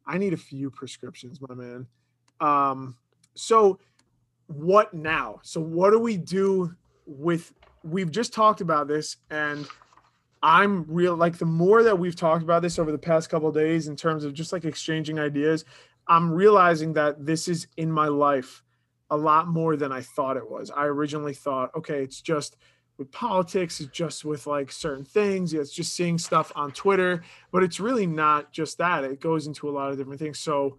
I 0.06 0.18
need 0.18 0.34
a 0.34 0.38
few 0.38 0.70
prescriptions, 0.70 1.40
my 1.40 1.54
man. 1.54 1.86
Um, 2.40 2.96
so 3.34 3.78
what 4.46 4.92
now? 4.92 5.40
So 5.42 5.60
what 5.60 5.90
do 5.90 5.98
we 5.98 6.16
do 6.16 6.74
with? 7.06 7.52
We've 7.84 8.10
just 8.10 8.32
talked 8.32 8.60
about 8.60 8.88
this, 8.88 9.18
and 9.30 9.68
I'm 10.42 10.84
real 10.88 11.14
like 11.14 11.38
the 11.38 11.46
more 11.46 11.82
that 11.82 11.98
we've 11.98 12.16
talked 12.16 12.42
about 12.42 12.62
this 12.62 12.78
over 12.78 12.90
the 12.90 12.98
past 12.98 13.30
couple 13.30 13.52
days 13.52 13.88
in 13.88 13.96
terms 13.96 14.24
of 14.24 14.34
just 14.34 14.52
like 14.52 14.64
exchanging 14.64 15.18
ideas, 15.18 15.64
I'm 16.08 16.32
realizing 16.32 16.94
that 16.94 17.24
this 17.24 17.46
is 17.46 17.66
in 17.76 17.90
my 17.90 18.08
life 18.08 18.62
a 19.10 19.16
lot 19.16 19.48
more 19.48 19.76
than 19.76 19.92
I 19.92 20.00
thought 20.00 20.36
it 20.36 20.50
was. 20.50 20.70
I 20.70 20.84
originally 20.84 21.34
thought, 21.34 21.70
okay, 21.76 22.02
it's 22.02 22.20
just 22.20 22.56
with 22.98 23.10
politics, 23.10 23.80
it's 23.80 23.90
just 23.90 24.24
with 24.24 24.46
like 24.46 24.70
certain 24.70 25.04
things, 25.04 25.52
it's 25.52 25.72
just 25.72 25.94
seeing 25.94 26.18
stuff 26.18 26.52
on 26.54 26.72
Twitter, 26.72 27.22
but 27.50 27.62
it's 27.62 27.80
really 27.80 28.06
not 28.06 28.52
just 28.52 28.78
that. 28.78 29.04
It 29.04 29.20
goes 29.20 29.46
into 29.46 29.68
a 29.68 29.72
lot 29.72 29.90
of 29.90 29.98
different 29.98 30.20
things. 30.20 30.38
So 30.38 30.78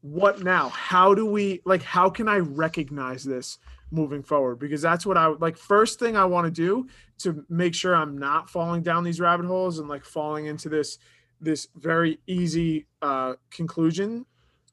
what 0.00 0.42
now? 0.42 0.68
How 0.70 1.14
do 1.14 1.24
we 1.26 1.60
like 1.64 1.82
how 1.82 2.10
can 2.10 2.28
I 2.28 2.38
recognize 2.38 3.24
this 3.24 3.58
moving 3.92 4.22
forward? 4.22 4.56
Because 4.56 4.82
that's 4.82 5.06
what 5.06 5.16
I 5.16 5.28
would 5.28 5.40
like 5.40 5.56
first 5.56 5.98
thing 5.98 6.16
I 6.16 6.24
want 6.24 6.46
to 6.46 6.50
do 6.50 6.88
to 7.18 7.44
make 7.48 7.74
sure 7.74 7.94
I'm 7.94 8.18
not 8.18 8.50
falling 8.50 8.82
down 8.82 9.04
these 9.04 9.20
rabbit 9.20 9.46
holes 9.46 9.78
and 9.78 9.88
like 9.88 10.04
falling 10.04 10.46
into 10.46 10.68
this 10.68 10.98
this 11.40 11.68
very 11.74 12.18
easy 12.26 12.86
uh 13.02 13.34
conclusion 13.50 14.24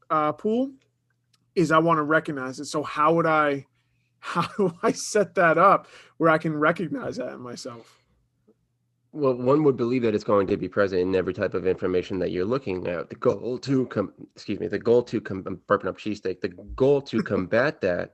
uh 0.09 0.31
pool 0.31 0.71
is 1.55 1.71
I 1.71 1.79
want 1.79 1.97
to 1.97 2.03
recognize 2.03 2.59
it. 2.59 2.65
So 2.65 2.83
how 2.83 3.13
would 3.13 3.25
I 3.25 3.65
how 4.19 4.47
do 4.57 4.73
I 4.81 4.91
set 4.91 5.35
that 5.35 5.57
up 5.57 5.87
where 6.17 6.29
I 6.29 6.37
can 6.37 6.55
recognize 6.55 7.17
that 7.17 7.33
in 7.33 7.41
myself? 7.41 7.99
Well, 9.11 9.33
one 9.33 9.63
would 9.63 9.75
believe 9.75 10.03
that 10.03 10.13
it's 10.13 10.23
going 10.23 10.45
to 10.47 10.57
be 10.57 10.69
present 10.69 11.01
in 11.01 11.15
every 11.15 11.33
type 11.33 11.55
of 11.55 11.65
information 11.65 12.19
that 12.19 12.29
you're 12.29 12.45
looking 12.45 12.85
at. 12.87 13.09
The 13.09 13.15
goal 13.15 13.57
to 13.57 13.87
come, 13.87 14.13
excuse 14.35 14.59
me, 14.59 14.67
the 14.67 14.77
goal 14.77 15.01
to 15.03 15.19
come, 15.19 15.43
I'm 15.47 15.57
burping 15.67 15.87
up 15.87 15.97
cheesesteak. 15.97 16.41
The 16.41 16.49
goal 16.49 17.01
to 17.03 17.23
combat 17.23 17.81
that 17.81 18.13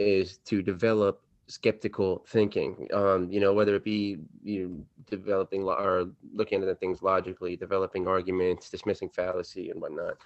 is 0.00 0.38
to 0.38 0.62
develop 0.62 1.22
skeptical 1.46 2.24
thinking. 2.28 2.88
Um, 2.92 3.30
you 3.30 3.40
know, 3.40 3.52
whether 3.52 3.74
it 3.74 3.84
be 3.84 4.18
you 4.42 4.68
know, 4.68 4.84
developing 5.10 5.64
or 5.64 6.10
looking 6.32 6.62
at 6.62 6.80
things 6.80 7.02
logically, 7.02 7.56
developing 7.56 8.08
arguments, 8.08 8.70
dismissing 8.70 9.10
fallacy 9.10 9.70
and 9.70 9.80
whatnot. 9.80 10.16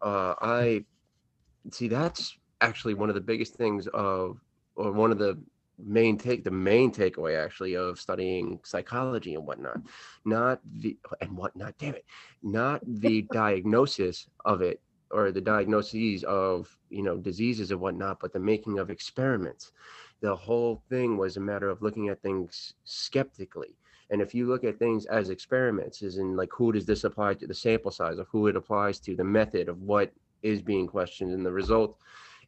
Uh, 0.00 0.34
I 0.40 0.84
see 1.70 1.88
that's 1.88 2.36
actually 2.60 2.94
one 2.94 3.08
of 3.08 3.14
the 3.14 3.20
biggest 3.20 3.54
things 3.54 3.88
of, 3.88 4.38
or 4.76 4.92
one 4.92 5.10
of 5.10 5.18
the 5.18 5.38
main 5.84 6.16
take 6.16 6.44
the 6.44 6.50
main 6.50 6.92
takeaway 6.92 7.42
actually 7.42 7.74
of 7.74 7.98
studying 7.98 8.60
psychology 8.62 9.34
and 9.34 9.44
whatnot 9.44 9.80
not 10.24 10.60
the 10.78 10.96
and 11.20 11.36
whatnot 11.36 11.76
damn 11.78 11.96
it 11.96 12.04
not 12.44 12.80
the 12.86 13.22
diagnosis 13.32 14.28
of 14.44 14.62
it 14.62 14.80
or 15.14 15.30
the 15.30 15.40
diagnoses 15.40 16.24
of 16.24 16.76
you 16.90 17.02
know 17.02 17.16
diseases 17.16 17.70
and 17.70 17.80
whatnot 17.80 18.18
but 18.20 18.32
the 18.32 18.40
making 18.40 18.78
of 18.78 18.90
experiments. 18.90 19.72
The 20.20 20.34
whole 20.34 20.82
thing 20.88 21.16
was 21.16 21.36
a 21.36 21.40
matter 21.40 21.70
of 21.70 21.82
looking 21.82 22.08
at 22.08 22.20
things 22.20 22.74
skeptically. 22.84 23.76
And 24.10 24.20
if 24.20 24.34
you 24.34 24.46
look 24.46 24.64
at 24.64 24.78
things 24.78 25.06
as 25.06 25.30
experiments 25.30 26.02
as 26.02 26.18
in 26.18 26.36
like 26.36 26.50
who 26.52 26.72
does 26.72 26.84
this 26.84 27.04
apply 27.04 27.34
to 27.34 27.46
the 27.46 27.54
sample 27.54 27.90
size 27.90 28.18
of 28.18 28.26
who 28.28 28.48
it 28.48 28.56
applies 28.56 28.98
to 29.00 29.14
the 29.14 29.24
method 29.24 29.68
of 29.68 29.80
what 29.82 30.12
is 30.42 30.60
being 30.60 30.86
questioned 30.86 31.32
and 31.32 31.46
the 31.46 31.52
result 31.52 31.96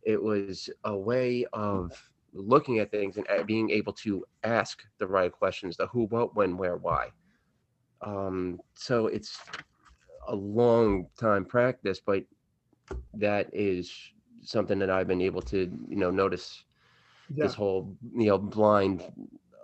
it 0.03 0.21
was 0.23 0.69
a 0.85 0.97
way 0.97 1.47
of 1.53 1.93
looking 2.35 2.79
at 2.81 2.91
things 2.91 3.17
and 3.17 3.47
being 3.47 3.71
able 3.71 3.93
to 3.93 4.25
ask 4.45 4.83
the 4.99 5.07
right 5.07 5.33
questions 5.33 5.77
the 5.77 5.87
who 5.87 6.07
what 6.07 6.35
when 6.35 6.57
where 6.57 6.77
why. 6.77 7.09
Um, 8.03 8.59
so 8.75 9.07
it's 9.07 9.39
a 10.29 10.35
long 10.35 11.07
time 11.19 11.45
practice 11.45 12.01
but 12.05 12.25
that 13.15 13.49
is 13.53 13.93
something 14.43 14.79
that 14.79 14.91
i've 14.91 15.09
been 15.09 15.23
able 15.23 15.43
to 15.43 15.71
you 15.89 15.97
know 15.97 16.11
notice 16.11 16.65
yeah. 17.35 17.45
this 17.45 17.55
whole 17.55 17.97
you 18.15 18.27
know 18.27 18.39
blind 18.39 19.03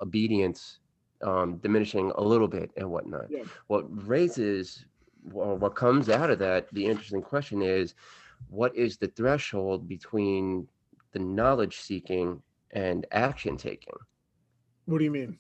obedience 0.01 0.79
um, 1.23 1.59
diminishing 1.59 2.11
a 2.17 2.21
little 2.21 2.49
bit 2.49 2.71
and 2.77 2.91
whatnot 2.91 3.27
yeah. 3.31 3.45
what 3.69 3.85
raises 4.07 4.85
or 5.33 5.55
what 5.55 5.77
comes 5.77 6.09
out 6.09 6.31
of 6.31 6.39
that 6.41 6.67
the 6.73 6.85
interesting 6.85 7.23
question 7.23 7.63
is 7.63 7.95
what 8.49 8.75
is 8.75 8.97
the 8.97 9.07
threshold 9.07 9.89
between 9.89 10.67
the 11.13 11.19
knowledge 11.19 11.81
seeking 11.81 12.43
and 12.73 13.07
action 13.13 13.57
taking. 13.57 13.95
What 14.87 14.99
do 14.99 15.05
you 15.05 15.11
mean? 15.11 15.39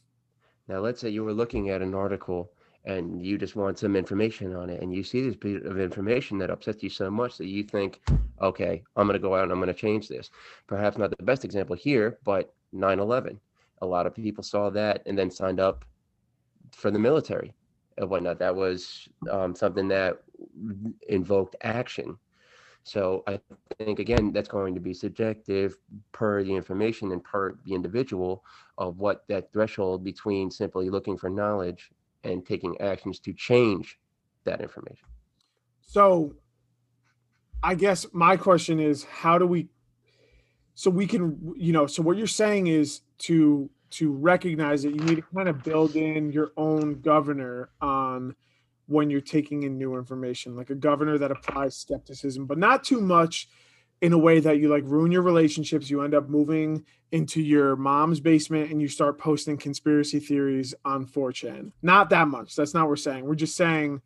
Now, 0.69 0.81
let's 0.81 1.01
say 1.01 1.09
you 1.09 1.25
were 1.25 1.33
looking 1.33 1.71
at 1.71 1.83
an 1.83 1.95
article 1.95 2.53
and 2.85 3.25
you 3.25 3.39
just 3.39 3.57
want 3.57 3.79
some 3.79 3.95
information 3.97 4.55
on 4.55 4.71
it, 4.71 4.83
and 4.83 4.95
you 4.95 5.05
see 5.05 5.23
this 5.23 5.37
bit 5.37 5.65
of 5.65 5.79
information 5.79 6.39
that 6.39 6.51
upsets 6.51 6.83
you 6.83 6.91
so 6.91 7.11
much 7.11 7.39
that 7.39 7.47
you 7.47 7.63
think, 7.63 8.01
okay, 8.41 8.83
I'm 8.97 9.07
going 9.07 9.21
to 9.21 9.23
go 9.23 9.35
out 9.35 9.45
and 9.45 9.53
I'm 9.53 9.59
going 9.59 9.69
to 9.69 9.75
change 9.75 10.09
this. 10.09 10.31
Perhaps 10.67 10.99
not 10.99 11.17
the 11.17 11.25
best 11.25 11.45
example 11.45 11.77
here, 11.77 12.19
but 12.25 12.55
9 12.73 12.99
11. 12.99 13.39
A 13.83 13.87
lot 13.87 14.07
of 14.07 14.15
people 14.15 14.45
saw 14.45 14.71
that 14.71 15.03
and 15.07 15.19
then 15.19 15.31
signed 15.31 15.61
up 15.61 15.85
for 16.73 16.91
the 16.91 16.99
military 16.99 17.55
and 17.99 18.09
whatnot. 18.09 18.39
That 18.39 18.55
was 18.55 19.09
um, 19.31 19.55
something 19.55 19.89
that 19.89 20.23
invoked 21.09 21.57
action 21.63 22.19
so 22.85 23.23
I 23.27 23.41
think 23.79 23.99
again 24.01 24.33
that's 24.33 24.49
going 24.49 24.75
to 24.75 24.81
be 24.81 24.93
subjective 24.93 25.77
per 26.11 26.43
the 26.43 26.55
information 26.55 27.13
and 27.13 27.23
per 27.23 27.55
the 27.65 27.75
individual 27.75 28.45
of 28.79 28.99
what 28.99 29.25
that 29.29 29.53
threshold 29.53 30.03
between 30.03 30.51
simply 30.51 30.91
looking 30.91 31.17
for 31.17 31.31
knowledge 31.31 31.91
and 32.25 32.45
taking 32.47 32.81
actions 32.81 33.19
to 33.21 33.33
change 33.33 33.99
that 34.45 34.61
information. 34.61 35.09
So 35.81 36.35
I 37.63 37.75
guess 37.75 38.07
my 38.13 38.37
question 38.37 38.81
is 38.81 39.05
how 39.05 39.39
do 39.39 39.47
we 39.47 39.69
so 40.75 40.91
we 40.91 41.07
can 41.07 41.55
you 41.57 41.73
know 41.73 41.87
so 41.87 42.03
what 42.03 42.17
you're 42.17 42.27
saying 42.27 42.67
is 42.67 43.03
to 43.19 43.71
to 43.91 44.11
recognize 44.11 44.83
that 44.83 44.91
you 44.91 45.01
need 45.05 45.17
to 45.17 45.23
kind 45.35 45.49
of 45.49 45.63
build 45.63 45.97
in 45.97 46.33
your 46.33 46.53
own 46.57 47.01
governor 47.03 47.69
on 47.81 48.35
when 48.87 49.11
you're 49.11 49.21
taking 49.21 49.63
in 49.63 49.79
new 49.79 49.97
information, 49.97 50.57
like 50.57 50.71
a 50.71 50.75
governor 50.75 51.19
that 51.19 51.31
applies 51.31 51.77
skepticism, 51.77 52.47
but 52.47 52.59
not 52.59 52.83
too 52.85 53.01
much 53.01 53.49
in 54.01 54.13
a 54.13 54.19
way 54.19 54.41
that 54.41 54.59
you 54.59 54.69
like 54.69 54.83
ruin 54.87 55.13
your 55.13 55.23
relationships. 55.23 55.91
You 55.91 56.03
end 56.03 56.15
up 56.15 56.29
moving 56.29 56.85
into 57.13 57.41
your 57.43 57.77
mom's 57.77 58.21
basement 58.21 58.71
and 58.71 58.81
you 58.81 58.89
start 58.89 59.19
posting 59.19 59.57
conspiracy 59.59 60.19
theories 60.19 60.75
on 60.85 61.07
4chan. 61.07 61.71
Not 61.83 62.11
that 62.11 62.27
much. 62.29 62.57
That's 62.57 62.75
not 62.75 62.85
what 62.85 62.89
we're 62.89 62.97
saying. 62.97 63.27
We're 63.27 63.35
just 63.35 63.55
saying 63.55 64.01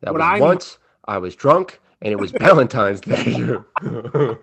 that 0.00 0.12
what 0.12 0.22
I 0.22 0.40
once 0.40 0.78
I 1.04 1.18
was 1.18 1.34
drunk 1.34 1.80
and 2.00 2.12
it 2.12 2.18
was 2.18 2.30
Valentine's 2.40 3.00
Day. 3.00 3.56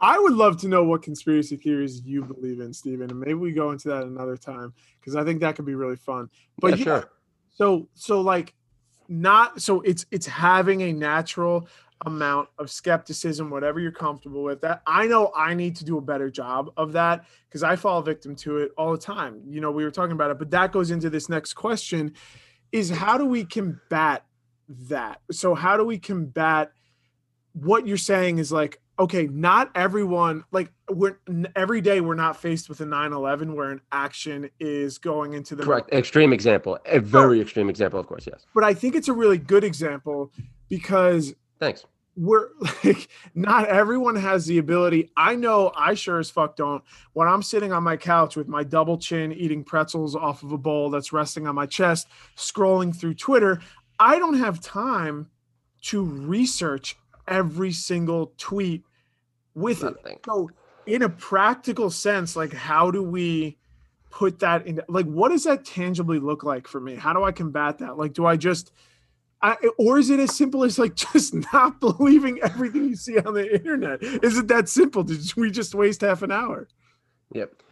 I 0.00 0.18
would 0.18 0.32
love 0.32 0.60
to 0.62 0.68
know 0.68 0.82
what 0.82 1.02
conspiracy 1.02 1.54
theories 1.56 2.02
you 2.04 2.24
believe 2.24 2.58
in, 2.58 2.72
Stephen, 2.72 3.08
and 3.08 3.20
maybe 3.20 3.34
we 3.34 3.52
go 3.52 3.70
into 3.70 3.88
that 3.88 4.02
another 4.02 4.36
time 4.36 4.74
because 5.00 5.14
I 5.14 5.22
think 5.22 5.40
that 5.40 5.54
could 5.54 5.64
be 5.64 5.76
really 5.76 5.94
fun. 5.94 6.28
But 6.58 6.72
yeah, 6.72 6.76
yeah, 6.76 6.84
sure. 6.84 7.10
So 7.52 7.88
so 7.94 8.20
like 8.20 8.52
not 9.08 9.62
so 9.62 9.80
it's 9.82 10.04
it's 10.10 10.26
having 10.26 10.80
a 10.82 10.92
natural 10.92 11.68
amount 12.04 12.48
of 12.58 12.70
skepticism, 12.70 13.50
whatever 13.50 13.80
you're 13.80 13.92
comfortable 13.92 14.42
with. 14.42 14.60
That 14.60 14.82
I 14.86 15.06
know 15.06 15.32
I 15.36 15.54
need 15.54 15.76
to 15.76 15.84
do 15.84 15.98
a 15.98 16.00
better 16.00 16.30
job 16.30 16.70
of 16.76 16.92
that 16.92 17.24
because 17.48 17.62
I 17.62 17.76
fall 17.76 18.02
victim 18.02 18.34
to 18.36 18.58
it 18.58 18.72
all 18.76 18.92
the 18.92 18.98
time. 18.98 19.42
You 19.46 19.60
know, 19.60 19.70
we 19.70 19.84
were 19.84 19.90
talking 19.90 20.12
about 20.12 20.30
it, 20.30 20.38
but 20.38 20.50
that 20.50 20.72
goes 20.72 20.90
into 20.90 21.10
this 21.10 21.28
next 21.28 21.54
question: 21.54 22.14
is 22.72 22.90
how 22.90 23.18
do 23.18 23.24
we 23.24 23.44
combat 23.44 24.24
that? 24.68 25.20
So 25.30 25.54
how 25.54 25.76
do 25.76 25.84
we 25.84 25.98
combat 25.98 26.72
what 27.52 27.86
you're 27.86 27.96
saying 27.96 28.38
is 28.38 28.50
like 28.50 28.80
okay, 28.98 29.26
not 29.26 29.70
everyone 29.74 30.44
like 30.52 30.72
we're 30.90 31.18
every 31.56 31.80
day 31.80 32.00
we're 32.00 32.14
not 32.14 32.36
faced 32.36 32.68
with 32.68 32.80
a 32.80 32.84
9/11 32.84 33.54
where 33.54 33.70
an 33.70 33.80
action 33.90 34.48
is 34.60 34.98
going 34.98 35.32
into 35.32 35.56
the 35.56 35.64
correct 35.64 35.92
extreme 35.92 36.32
example, 36.32 36.78
a 36.86 37.00
very 37.00 37.38
oh, 37.38 37.42
extreme 37.42 37.68
example, 37.68 37.98
of 37.98 38.06
course, 38.06 38.26
yes. 38.26 38.46
But 38.54 38.64
I 38.64 38.74
think 38.74 38.94
it's 38.94 39.08
a 39.08 39.12
really 39.12 39.38
good 39.38 39.64
example 39.64 40.32
because 40.68 41.34
thanks. 41.58 41.84
We're 42.16 42.48
like 42.84 43.08
not 43.34 43.68
everyone 43.68 44.16
has 44.16 44.46
the 44.46 44.58
ability. 44.58 45.10
I 45.16 45.34
know 45.34 45.72
I 45.74 45.94
sure 45.94 46.18
as 46.18 46.30
fuck 46.30 46.56
don't. 46.56 46.82
When 47.12 47.28
I'm 47.28 47.42
sitting 47.42 47.72
on 47.72 47.82
my 47.82 47.96
couch 47.96 48.36
with 48.36 48.48
my 48.48 48.64
double 48.64 48.98
chin 48.98 49.32
eating 49.32 49.64
pretzels 49.64 50.14
off 50.14 50.42
of 50.42 50.52
a 50.52 50.58
bowl 50.58 50.90
that's 50.90 51.12
resting 51.12 51.46
on 51.46 51.54
my 51.54 51.66
chest, 51.66 52.08
scrolling 52.36 52.94
through 52.94 53.14
Twitter, 53.14 53.60
I 53.98 54.18
don't 54.18 54.38
have 54.38 54.60
time 54.60 55.28
to 55.82 56.04
research 56.04 56.96
every 57.26 57.72
single 57.72 58.32
tweet 58.36 58.84
with 59.54 59.82
Nothing. 59.82 60.12
it. 60.12 60.20
So, 60.24 60.50
in 60.86 61.02
a 61.02 61.08
practical 61.08 61.90
sense, 61.90 62.36
like 62.36 62.52
how 62.52 62.90
do 62.90 63.02
we 63.02 63.56
put 64.10 64.40
that 64.40 64.66
in? 64.66 64.80
Like, 64.88 65.06
what 65.06 65.30
does 65.30 65.44
that 65.44 65.64
tangibly 65.64 66.18
look 66.18 66.44
like 66.44 66.68
for 66.68 66.80
me? 66.80 66.94
How 66.94 67.12
do 67.12 67.24
I 67.24 67.32
combat 67.32 67.78
that? 67.78 67.96
Like, 67.96 68.12
do 68.12 68.26
I 68.26 68.36
just 68.36 68.72
I, 69.42 69.56
or 69.76 69.98
is 69.98 70.10
it 70.10 70.20
as 70.20 70.36
simple 70.36 70.64
as 70.64 70.78
like 70.78 70.94
just 71.12 71.34
not 71.52 71.80
believing 71.80 72.38
everything 72.42 72.84
you 72.84 72.96
see 72.96 73.18
on 73.18 73.34
the 73.34 73.54
internet? 73.54 74.02
Is 74.02 74.38
it 74.38 74.48
that 74.48 74.68
simple? 74.68 75.02
Did 75.02 75.20
we 75.36 75.50
just 75.50 75.74
waste 75.74 76.02
half 76.02 76.22
an 76.22 76.30
hour? 76.30 76.68
Yep. 77.34 77.62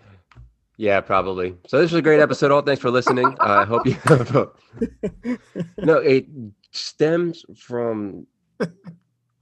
Yeah, 0.76 1.00
probably. 1.02 1.56
So 1.66 1.78
this 1.78 1.92
was 1.92 1.98
a 1.98 2.02
great 2.02 2.20
episode. 2.20 2.50
All 2.50 2.62
thanks 2.62 2.80
for 2.80 2.90
listening. 2.90 3.26
Uh, 3.38 3.62
I 3.62 3.64
hope 3.66 3.87
you 3.87 3.94
have. 4.04 4.35
A... 4.35 4.48
no, 5.78 5.98
it 5.98 6.26
stems 6.70 7.44
from 7.54 8.26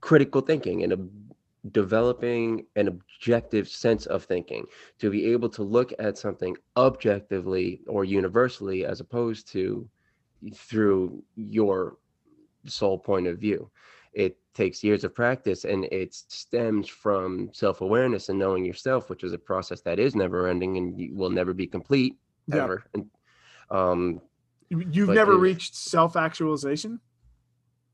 critical 0.01 0.41
thinking 0.41 0.83
and 0.83 0.93
a 0.93 0.99
developing 1.71 2.65
an 2.77 2.89
objective 2.89 3.69
sense 3.69 4.07
of 4.07 4.25
thinking 4.25 4.65
to 4.99 5.11
be 5.11 5.27
able 5.27 5.49
to 5.49 5.63
look 5.63 5.93
at 5.99 6.17
something 6.17 6.57
objectively 6.77 7.83
or 7.87 8.05
universally 8.05 8.85
as 8.85 9.01
opposed 9.01 9.51
to 9.53 9.89
through 10.55 11.23
your 11.37 11.99
sole 12.71 12.99
point 12.99 13.27
of 13.27 13.39
view. 13.39 13.71
It 14.13 14.37
takes 14.55 14.83
years 14.83 15.05
of 15.05 15.15
practice 15.15 15.65
and 15.65 15.85
it 15.87 16.15
stems 16.15 16.89
from 16.89 17.51
self 17.53 17.81
awareness 17.81 18.29
and 18.29 18.39
knowing 18.39 18.65
yourself, 18.65 19.11
which 19.11 19.23
is 19.23 19.33
a 19.33 19.39
process 19.39 19.81
that 19.83 19.99
is 19.99 20.15
never 20.15 20.49
ending 20.49 20.77
and 20.77 21.17
will 21.17 21.31
never 21.31 21.53
be 21.53 21.67
complete 21.67 22.17
yeah. 22.47 22.65
ever. 22.65 22.85
And, 22.95 23.07
um, 23.71 24.21
You've 24.71 25.09
never 25.09 25.33
it, 25.33 25.39
reached 25.39 25.75
self 25.75 26.17
actualization? 26.17 27.01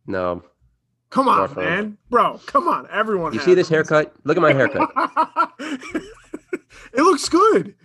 No. 0.06 0.42
Come 1.10 1.28
on, 1.28 1.54
man. 1.54 1.96
Bro, 2.10 2.40
come 2.46 2.66
on. 2.66 2.88
Everyone. 2.90 3.32
You 3.32 3.40
see 3.40 3.54
this 3.54 3.68
haircut? 3.68 4.12
Look 4.24 4.36
at 4.36 4.40
my 4.40 4.52
haircut. 4.52 4.90
it 5.60 6.02
looks 6.96 7.28
good. 7.28 7.76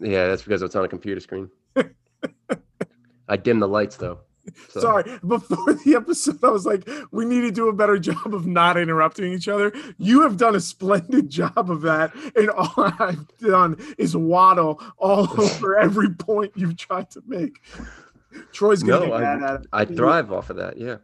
Yeah, 0.00 0.26
that's 0.28 0.42
because 0.42 0.62
it's 0.62 0.74
on 0.74 0.84
a 0.84 0.88
computer 0.88 1.20
screen. 1.20 1.50
I 3.28 3.36
dim 3.36 3.60
the 3.60 3.68
lights 3.68 3.96
though. 3.96 4.20
So. 4.68 4.80
Sorry, 4.80 5.18
before 5.26 5.72
the 5.72 5.94
episode, 5.96 6.44
I 6.44 6.50
was 6.50 6.66
like, 6.66 6.88
we 7.10 7.24
need 7.24 7.40
to 7.40 7.50
do 7.50 7.68
a 7.68 7.72
better 7.72 7.98
job 8.10 8.34
of 8.34 8.46
not 8.46 8.76
interrupting 8.76 9.32
each 9.32 9.48
other. 9.48 9.72
You 9.96 10.22
have 10.22 10.36
done 10.36 10.54
a 10.54 10.60
splendid 10.60 11.30
job 11.30 11.70
of 11.70 11.82
that, 11.82 12.14
and 12.36 12.50
all 12.50 12.72
I've 12.76 13.26
done 13.38 13.76
is 13.96 14.16
waddle 14.16 14.82
all 14.98 15.28
over 15.40 15.78
every 15.78 16.10
point 16.10 16.52
you've 16.54 16.76
tried 16.76 17.10
to 17.12 17.22
make. 17.26 17.62
Troy's 18.52 18.82
gonna 18.82 19.06
no, 19.06 19.12
get 19.12 19.20
mad 19.20 19.42
I, 19.42 19.54
at 19.54 19.60
it. 19.60 19.66
I 19.72 19.84
thrive 19.86 20.32
off 20.32 20.50
of 20.50 20.56
that. 20.56 20.76
Yeah. 20.76 20.96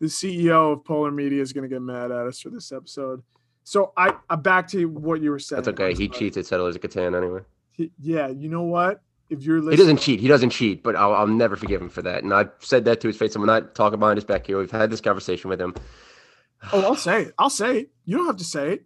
The 0.00 0.06
CEO 0.06 0.74
of 0.74 0.84
Polar 0.84 1.10
Media 1.10 1.42
is 1.42 1.52
gonna 1.52 1.68
get 1.68 1.82
mad 1.82 2.12
at 2.12 2.26
us 2.26 2.40
for 2.40 2.50
this 2.50 2.70
episode. 2.70 3.22
So 3.64 3.92
I, 3.96 4.14
I 4.30 4.36
back 4.36 4.68
to 4.68 4.86
what 4.86 5.20
you 5.20 5.30
were 5.30 5.38
saying. 5.38 5.62
That's 5.62 5.68
okay. 5.78 5.92
He 5.92 6.08
cheats 6.08 6.36
at 6.36 6.46
Settlers 6.46 6.76
of 6.76 6.82
Catan 6.82 7.16
anyway. 7.16 7.40
He, 7.72 7.90
yeah, 8.00 8.28
you 8.28 8.48
know 8.48 8.62
what? 8.62 9.02
If 9.30 9.42
you're 9.42 9.60
listening, 9.60 9.72
he 9.72 9.76
doesn't 9.76 9.96
cheat. 9.98 10.20
He 10.20 10.28
doesn't 10.28 10.50
cheat, 10.50 10.82
but 10.82 10.96
I'll, 10.96 11.14
I'll 11.14 11.26
never 11.26 11.56
forgive 11.56 11.80
him 11.80 11.88
for 11.88 12.02
that. 12.02 12.22
And 12.22 12.32
I've 12.32 12.50
said 12.60 12.84
that 12.86 13.00
to 13.00 13.08
his 13.08 13.16
face. 13.16 13.34
I'm 13.34 13.44
not 13.44 13.74
talking 13.74 13.98
behind 13.98 14.16
his 14.16 14.24
back 14.24 14.46
here. 14.46 14.58
We've 14.58 14.70
had 14.70 14.90
this 14.90 15.00
conversation 15.00 15.50
with 15.50 15.60
him. 15.60 15.74
oh, 16.72 16.82
I'll 16.82 16.96
say 16.96 17.22
it. 17.22 17.34
I'll 17.38 17.50
say 17.50 17.80
it. 17.80 17.90
You 18.04 18.16
don't 18.16 18.26
have 18.26 18.36
to 18.36 18.44
say 18.44 18.72
it. 18.72 18.84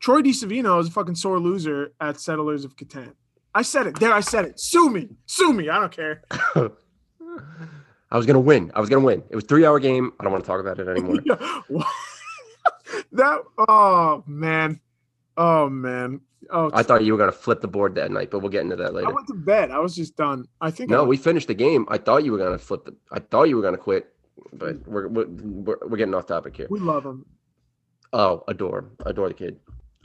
Troy 0.00 0.22
DiSavino 0.22 0.80
is 0.80 0.88
a 0.88 0.90
fucking 0.90 1.16
sore 1.16 1.40
loser 1.40 1.92
at 2.00 2.20
Settlers 2.20 2.64
of 2.64 2.76
Catan. 2.76 3.14
I 3.54 3.62
said 3.62 3.86
it. 3.86 3.98
There, 3.98 4.12
I 4.12 4.20
said 4.20 4.44
it. 4.44 4.60
Sue 4.60 4.90
me. 4.90 5.08
Sue 5.26 5.52
me. 5.52 5.68
I 5.68 5.80
don't 5.80 5.92
care. 5.92 6.22
I 8.10 8.16
was 8.16 8.24
gonna 8.24 8.40
win. 8.40 8.70
I 8.74 8.80
was 8.80 8.88
gonna 8.88 9.04
win. 9.04 9.22
It 9.30 9.34
was 9.36 9.44
three 9.44 9.66
hour 9.66 9.78
game. 9.80 10.12
I 10.18 10.24
don't 10.24 10.32
want 10.32 10.44
to 10.44 10.48
talk 10.48 10.60
about 10.60 10.78
it 10.78 10.88
anymore. 10.88 11.18
that 13.12 13.42
oh 13.68 14.24
man. 14.26 14.80
Oh 15.36 15.68
man. 15.68 16.20
Oh, 16.50 16.70
I 16.72 16.82
thought 16.82 17.04
you 17.04 17.12
were 17.12 17.18
gonna 17.18 17.32
flip 17.32 17.60
the 17.60 17.68
board 17.68 17.94
that 17.96 18.10
night, 18.10 18.30
but 18.30 18.40
we'll 18.40 18.50
get 18.50 18.62
into 18.62 18.76
that 18.76 18.94
later. 18.94 19.08
I 19.08 19.12
went 19.12 19.26
to 19.28 19.34
bed. 19.34 19.70
I 19.70 19.78
was 19.78 19.94
just 19.94 20.16
done. 20.16 20.46
I 20.60 20.70
think. 20.70 20.90
No, 20.90 21.04
we 21.04 21.16
finished 21.16 21.48
the 21.48 21.54
game. 21.54 21.86
I 21.88 21.98
thought 21.98 22.24
you 22.24 22.32
were 22.32 22.38
gonna 22.38 22.58
flip 22.58 22.84
the. 22.84 22.96
I 23.12 23.18
thought 23.18 23.44
you 23.44 23.56
were 23.56 23.62
gonna 23.62 23.76
quit, 23.76 24.14
but 24.52 24.86
we're 24.86 25.08
we're, 25.08 25.26
we're, 25.26 25.96
getting 25.96 26.14
off 26.14 26.26
topic 26.26 26.56
here. 26.56 26.68
We 26.70 26.80
love 26.80 27.04
him. 27.04 27.26
Oh, 28.12 28.44
adore, 28.48 28.90
adore 29.04 29.28
the 29.28 29.34
kid. 29.34 29.60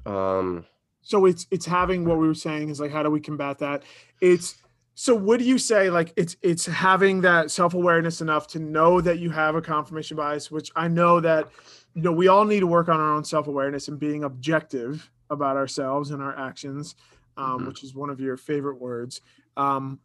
Um. 0.05 0.65
So 1.01 1.25
it's 1.25 1.45
it's 1.51 1.65
having 1.65 2.05
what 2.05 2.17
we 2.17 2.27
were 2.27 2.33
saying 2.33 2.69
is 2.69 2.79
like 2.79 2.91
how 2.91 3.03
do 3.03 3.11
we 3.11 3.19
combat 3.19 3.59
that? 3.59 3.83
It's 4.19 4.55
so 4.95 5.15
what 5.15 5.39
do 5.39 5.45
you 5.45 5.57
say 5.57 5.89
like 5.89 6.13
it's 6.15 6.35
it's 6.41 6.65
having 6.65 7.21
that 7.21 7.51
self-awareness 7.51 8.21
enough 8.21 8.47
to 8.47 8.59
know 8.59 9.01
that 9.01 9.19
you 9.19 9.29
have 9.29 9.55
a 9.55 9.61
confirmation 9.61 10.17
bias, 10.17 10.49
which 10.49 10.71
I 10.75 10.87
know 10.87 11.19
that 11.19 11.49
you 11.93 12.01
know 12.01 12.11
we 12.11 12.27
all 12.27 12.45
need 12.45 12.61
to 12.61 12.67
work 12.67 12.89
on 12.89 12.99
our 12.99 13.13
own 13.13 13.23
self-awareness 13.23 13.87
and 13.87 13.99
being 13.99 14.23
objective 14.23 15.11
about 15.29 15.57
ourselves 15.57 16.11
and 16.11 16.21
our 16.21 16.37
actions, 16.37 16.95
um, 17.37 17.57
mm-hmm. 17.57 17.67
which 17.67 17.83
is 17.83 17.95
one 17.95 18.09
of 18.09 18.19
your 18.19 18.37
favorite 18.37 18.79
words. 18.79 19.21
Um, 19.57 19.99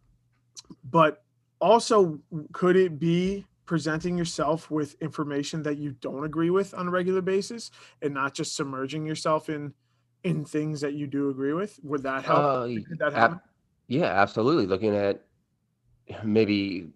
but 0.85 1.25
also, 1.61 2.19
could 2.53 2.77
it 2.77 2.99
be 2.99 3.47
presenting 3.67 4.17
yourself 4.17 4.71
with 4.71 4.97
information 5.03 5.63
that 5.63 5.77
you 5.77 5.93
don't 6.01 6.25
agree 6.25 6.51
with 6.51 6.73
on 6.75 6.89
a 6.89 6.91
regular 6.91 7.21
basis 7.21 7.71
and 8.01 8.15
not 8.15 8.35
just 8.35 8.57
submerging 8.57 9.05
yourself 9.07 9.49
in 9.49 9.73
in 10.25 10.45
things 10.45 10.81
that 10.81 10.95
you 10.95 11.07
do 11.07 11.31
agree 11.31 11.53
with? 11.53 11.79
Would 11.83 12.03
that 12.03 12.25
help? 12.25 12.39
Uh, 12.39 12.67
that 12.99 13.13
happen? 13.13 13.37
Ab- 13.37 13.43
yeah, 13.87 14.07
absolutely. 14.07 14.67
Looking 14.67 14.97
at 14.97 15.25
maybe 16.25 16.89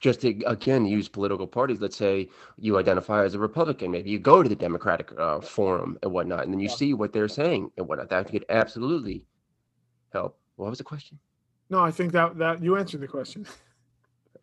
just 0.00 0.20
to 0.20 0.40
again 0.46 0.84
use 0.86 1.08
political 1.08 1.46
parties 1.46 1.80
let's 1.80 1.96
say 1.96 2.28
you 2.58 2.78
identify 2.78 3.24
as 3.24 3.34
a 3.34 3.38
republican 3.38 3.90
maybe 3.90 4.10
you 4.10 4.18
go 4.18 4.42
to 4.42 4.48
the 4.48 4.56
democratic 4.56 5.12
uh, 5.18 5.40
forum 5.40 5.98
and 6.02 6.12
whatnot 6.12 6.44
and 6.44 6.52
then 6.52 6.60
you 6.60 6.68
yeah. 6.68 6.74
see 6.74 6.94
what 6.94 7.12
they're 7.12 7.28
saying 7.28 7.70
and 7.76 7.86
whatnot. 7.86 8.08
That 8.08 8.28
could 8.28 8.44
absolutely 8.48 9.24
help. 10.12 10.38
What 10.56 10.70
was 10.70 10.78
the 10.78 10.84
question? 10.84 11.18
No 11.70 11.80
i 11.80 11.90
think 11.90 12.12
that 12.12 12.38
that 12.38 12.62
you 12.62 12.76
answered 12.76 13.00
the 13.00 13.08
question. 13.08 13.46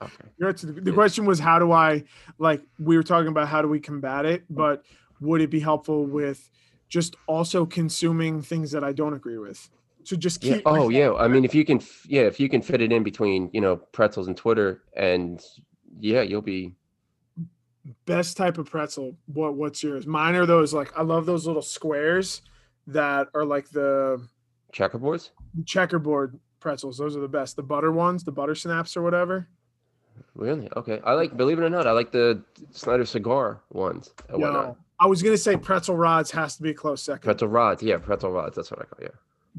Okay. 0.01 0.25
You 0.37 0.49
answered 0.49 0.75
the, 0.75 0.81
the 0.81 0.91
question 0.91 1.25
was 1.25 1.39
how 1.39 1.57
do 1.57 1.71
i 1.71 2.03
like 2.37 2.61
we 2.79 2.97
were 2.97 3.03
talking 3.03 3.29
about 3.29 3.47
how 3.47 3.61
do 3.61 3.69
we 3.69 3.79
combat 3.79 4.25
it 4.25 4.43
but 4.49 4.83
would 5.21 5.39
it 5.39 5.49
be 5.49 5.61
helpful 5.61 6.05
with 6.05 6.49
just 6.89 7.15
also 7.27 7.65
consuming 7.65 8.41
things 8.41 8.71
that 8.71 8.83
i 8.83 8.91
don't 8.91 9.13
agree 9.13 9.37
with 9.37 9.69
so 10.05 10.15
just 10.15 10.41
keep. 10.41 10.57
Yeah. 10.57 10.61
Oh 10.65 10.89
yeah. 10.89 11.13
I 11.13 11.27
mean, 11.27 11.43
if 11.43 11.55
you 11.55 11.65
can, 11.65 11.81
yeah, 12.07 12.21
if 12.21 12.39
you 12.39 12.47
can 12.47 12.61
fit 12.61 12.81
it 12.81 12.91
in 12.91 13.03
between, 13.03 13.49
you 13.53 13.61
know, 13.61 13.75
pretzels 13.75 14.27
and 14.27 14.37
Twitter, 14.37 14.83
and 14.95 15.43
yeah, 15.99 16.21
you'll 16.21 16.41
be. 16.41 16.73
Best 18.05 18.37
type 18.37 18.57
of 18.57 18.69
pretzel. 18.69 19.15
What 19.25 19.55
What's 19.55 19.83
yours? 19.83 20.07
Mine 20.07 20.35
are 20.35 20.45
those 20.45 20.73
like 20.73 20.91
I 20.97 21.01
love 21.01 21.25
those 21.25 21.45
little 21.45 21.61
squares 21.61 22.41
that 22.87 23.27
are 23.33 23.45
like 23.45 23.69
the 23.69 24.27
checkerboards. 24.73 25.31
Checkerboard 25.65 26.39
pretzels. 26.59 26.97
Those 26.97 27.15
are 27.15 27.19
the 27.19 27.27
best. 27.27 27.55
The 27.55 27.63
butter 27.63 27.91
ones, 27.91 28.23
the 28.23 28.31
butter 28.31 28.55
snaps 28.55 28.97
or 28.97 29.01
whatever. 29.01 29.47
Really? 30.33 30.67
Okay. 30.75 30.99
I 31.03 31.13
like. 31.13 31.35
Believe 31.37 31.59
it 31.59 31.63
or 31.63 31.69
not, 31.69 31.85
I 31.85 31.91
like 31.91 32.11
the 32.11 32.43
Snyder 32.71 33.05
cigar 33.05 33.61
ones. 33.71 34.13
No, 34.35 34.77
I 34.99 35.07
was 35.07 35.21
gonna 35.21 35.37
say 35.37 35.55
pretzel 35.55 35.95
rods 35.95 36.31
has 36.31 36.57
to 36.57 36.63
be 36.63 36.71
a 36.71 36.73
close 36.73 37.03
second. 37.03 37.21
Pretzel 37.21 37.49
rods, 37.49 37.83
yeah, 37.83 37.97
pretzel 37.97 38.31
rods. 38.31 38.55
That's 38.55 38.71
what 38.71 38.81
I 38.81 38.85
call. 38.85 38.99
Yeah 39.01 39.09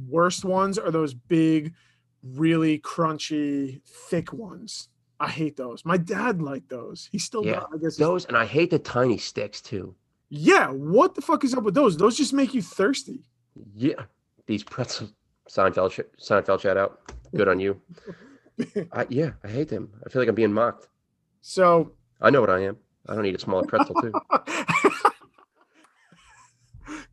worst 0.09 0.45
ones 0.45 0.79
are 0.79 0.91
those 0.91 1.15
big, 1.15 1.75
really 2.23 2.79
crunchy, 2.79 3.81
thick 3.85 4.33
ones. 4.33 4.89
I 5.19 5.29
hate 5.29 5.57
those. 5.57 5.85
My 5.85 5.97
dad 5.97 6.43
liked 6.43 6.69
those. 6.69 7.09
He 7.11 7.19
still 7.19 7.45
yeah, 7.45 7.55
does. 7.55 7.65
I 7.75 7.79
guess 7.79 7.97
those, 7.97 8.25
and 8.27 8.37
I 8.37 8.45
hate 8.45 8.71
the 8.71 8.79
tiny 8.79 9.17
sticks 9.17 9.61
too. 9.61 9.95
Yeah, 10.29 10.69
what 10.69 11.15
the 11.15 11.23
fuck 11.23 11.45
is 11.45 11.55
up 11.55 11.63
with 11.63 11.75
those? 11.75 11.97
Those 11.97 12.17
just 12.17 12.33
make 12.33 12.53
you 12.53 12.61
thirsty. 12.61 13.25
Yeah, 13.75 14.03
these 14.47 14.63
pretzels. 14.63 15.13
Seinfeld, 15.49 15.93
sh- 15.93 16.01
Seinfeld, 16.21 16.61
shout 16.61 16.77
out. 16.77 17.01
Good 17.35 17.49
on 17.49 17.61
you. 17.61 17.81
I, 18.93 19.07
yeah, 19.09 19.31
I 19.45 19.49
hate 19.49 19.69
them. 19.69 19.91
I 20.05 20.09
feel 20.09 20.21
like 20.21 20.29
I'm 20.29 20.35
being 20.35 20.53
mocked. 20.53 20.89
So 21.41 21.93
I 22.21 22.31
know 22.31 22.41
what 22.41 22.51
I 22.51 22.65
am. 22.65 22.77
I 23.09 23.15
don't 23.15 23.23
need 23.23 23.37
a 23.37 23.39
smaller 23.39 23.65
pretzel 23.65 23.95
too. 23.95 24.13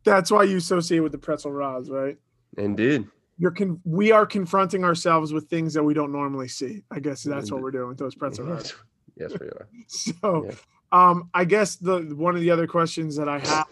That's 0.04 0.30
why 0.30 0.42
you 0.44 0.56
associate 0.56 1.00
with 1.00 1.12
the 1.12 1.18
pretzel 1.18 1.52
rods, 1.52 1.88
right? 1.88 2.18
Indeed. 2.58 3.06
You're 3.38 3.50
con- 3.50 3.80
we 3.84 4.12
are 4.12 4.26
confronting 4.26 4.84
ourselves 4.84 5.32
with 5.32 5.48
things 5.48 5.74
that 5.74 5.82
we 5.82 5.92
don't 5.94 6.12
normally 6.12 6.48
see. 6.48 6.84
I 6.90 7.00
guess 7.00 7.22
that's 7.22 7.50
what 7.50 7.62
we're 7.62 7.72
doing 7.72 7.88
with 7.88 7.98
those 7.98 8.14
pretzel 8.14 8.44
rods. 8.46 8.74
Yes, 9.16 9.32
we 9.38 9.46
are. 9.46 9.68
so, 9.88 10.46
yeah. 10.46 10.54
um, 10.92 11.30
I 11.34 11.44
guess 11.44 11.76
the 11.76 12.00
one 12.16 12.34
of 12.34 12.40
the 12.40 12.50
other 12.50 12.66
questions 12.66 13.16
that 13.16 13.28
I 13.28 13.38
have 13.40 13.66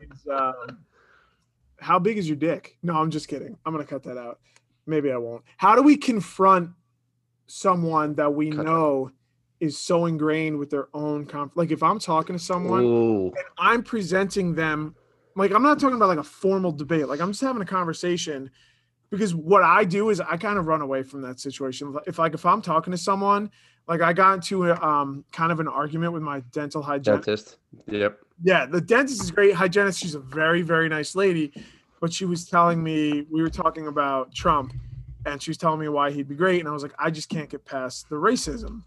is, 0.00 0.26
um, 0.32 0.78
how 1.80 1.98
big 1.98 2.18
is 2.18 2.28
your 2.28 2.36
dick? 2.36 2.76
No, 2.82 2.96
I'm 2.96 3.10
just 3.10 3.28
kidding. 3.28 3.56
I'm 3.64 3.72
gonna 3.72 3.84
cut 3.84 4.02
that 4.04 4.18
out. 4.18 4.40
Maybe 4.86 5.12
I 5.12 5.16
won't. 5.16 5.44
How 5.56 5.76
do 5.76 5.82
we 5.82 5.96
confront 5.96 6.70
someone 7.46 8.14
that 8.14 8.32
we 8.34 8.50
cut 8.50 8.64
know 8.64 9.12
is 9.60 9.76
so 9.78 10.06
ingrained 10.06 10.58
with 10.58 10.70
their 10.70 10.88
own 10.94 11.26
conf- 11.26 11.52
like 11.56 11.70
if 11.70 11.82
I'm 11.82 11.98
talking 11.98 12.36
to 12.36 12.42
someone 12.42 12.82
Ooh. 12.82 13.26
and 13.26 13.44
I'm 13.58 13.82
presenting 13.82 14.54
them 14.54 14.94
like 15.38 15.52
I'm 15.52 15.62
not 15.62 15.78
talking 15.78 15.96
about 15.96 16.08
like 16.08 16.18
a 16.18 16.24
formal 16.24 16.72
debate. 16.72 17.08
Like 17.08 17.20
I'm 17.20 17.30
just 17.30 17.40
having 17.40 17.62
a 17.62 17.66
conversation 17.66 18.50
because 19.10 19.34
what 19.34 19.62
I 19.62 19.84
do 19.84 20.10
is 20.10 20.20
I 20.20 20.36
kind 20.36 20.58
of 20.58 20.66
run 20.66 20.82
away 20.82 21.02
from 21.02 21.22
that 21.22 21.40
situation. 21.40 21.96
If 22.06 22.18
like 22.18 22.34
if 22.34 22.44
I'm 22.44 22.60
talking 22.60 22.90
to 22.90 22.98
someone, 22.98 23.50
like 23.86 24.02
I 24.02 24.12
got 24.12 24.34
into 24.34 24.70
a, 24.70 24.74
um 24.80 25.24
kind 25.32 25.52
of 25.52 25.60
an 25.60 25.68
argument 25.68 26.12
with 26.12 26.22
my 26.22 26.40
dental 26.52 26.82
hygienist. 26.82 27.26
Dentist. 27.26 27.56
Yep. 27.86 28.18
Yeah, 28.42 28.66
the 28.66 28.80
dentist 28.80 29.22
is 29.22 29.30
great. 29.30 29.54
Hygienist, 29.54 30.00
she's 30.00 30.14
a 30.14 30.20
very, 30.20 30.62
very 30.62 30.88
nice 30.88 31.14
lady. 31.14 31.52
But 32.00 32.12
she 32.12 32.24
was 32.24 32.44
telling 32.44 32.82
me, 32.82 33.26
we 33.28 33.42
were 33.42 33.50
talking 33.50 33.88
about 33.88 34.32
Trump, 34.32 34.72
and 35.26 35.42
she 35.42 35.50
was 35.50 35.58
telling 35.58 35.80
me 35.80 35.88
why 35.88 36.12
he'd 36.12 36.28
be 36.28 36.36
great. 36.36 36.60
And 36.60 36.68
I 36.68 36.72
was 36.72 36.82
like, 36.82 36.94
I 36.96 37.10
just 37.10 37.28
can't 37.28 37.50
get 37.50 37.64
past 37.64 38.08
the 38.08 38.14
racism. 38.14 38.84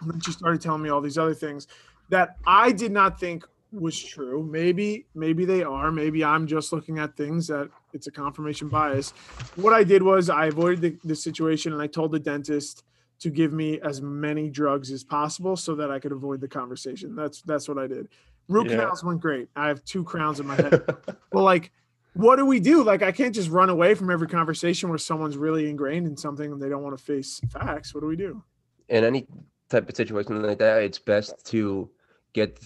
And 0.00 0.10
then 0.10 0.20
she 0.20 0.32
started 0.32 0.60
telling 0.60 0.82
me 0.82 0.90
all 0.90 1.00
these 1.00 1.18
other 1.18 1.34
things 1.34 1.68
that 2.08 2.36
I 2.44 2.72
did 2.72 2.90
not 2.90 3.20
think 3.20 3.44
was 3.72 4.02
true. 4.02 4.42
Maybe, 4.42 5.06
maybe 5.14 5.44
they 5.44 5.62
are. 5.62 5.90
Maybe 5.90 6.24
I'm 6.24 6.46
just 6.46 6.72
looking 6.72 6.98
at 6.98 7.16
things 7.16 7.46
that 7.48 7.68
it's 7.92 8.06
a 8.06 8.10
confirmation 8.10 8.68
bias. 8.68 9.10
What 9.56 9.72
I 9.72 9.84
did 9.84 10.02
was 10.02 10.30
I 10.30 10.46
avoided 10.46 10.80
the, 10.80 10.96
the 11.04 11.16
situation 11.16 11.72
and 11.72 11.82
I 11.82 11.86
told 11.86 12.12
the 12.12 12.20
dentist 12.20 12.84
to 13.18 13.30
give 13.30 13.52
me 13.52 13.80
as 13.80 14.02
many 14.02 14.50
drugs 14.50 14.90
as 14.90 15.02
possible 15.02 15.56
so 15.56 15.74
that 15.74 15.90
I 15.90 15.98
could 15.98 16.12
avoid 16.12 16.40
the 16.40 16.48
conversation. 16.48 17.16
That's 17.16 17.42
that's 17.42 17.68
what 17.68 17.78
I 17.78 17.86
did. 17.86 18.08
Root 18.48 18.70
yeah. 18.70 18.76
canals 18.76 19.02
went 19.02 19.20
great. 19.20 19.48
I 19.56 19.68
have 19.68 19.84
two 19.84 20.04
crowns 20.04 20.38
in 20.38 20.46
my 20.46 20.54
head. 20.54 20.84
well, 21.32 21.44
like, 21.44 21.72
what 22.14 22.36
do 22.36 22.46
we 22.46 22.60
do? 22.60 22.82
Like, 22.84 23.02
I 23.02 23.12
can't 23.12 23.34
just 23.34 23.50
run 23.50 23.70
away 23.70 23.94
from 23.94 24.10
every 24.10 24.28
conversation 24.28 24.88
where 24.88 24.98
someone's 24.98 25.36
really 25.36 25.68
ingrained 25.68 26.06
in 26.06 26.16
something 26.16 26.52
and 26.52 26.62
they 26.62 26.68
don't 26.68 26.82
want 26.82 26.96
to 26.96 27.02
face 27.02 27.40
facts. 27.50 27.94
What 27.94 28.00
do 28.02 28.06
we 28.06 28.16
do? 28.16 28.42
In 28.88 29.04
any 29.04 29.26
type 29.68 29.88
of 29.88 29.96
situation 29.96 30.40
like 30.42 30.58
that, 30.58 30.82
it's 30.82 30.98
best 30.98 31.44
to 31.46 31.90
get, 32.32 32.60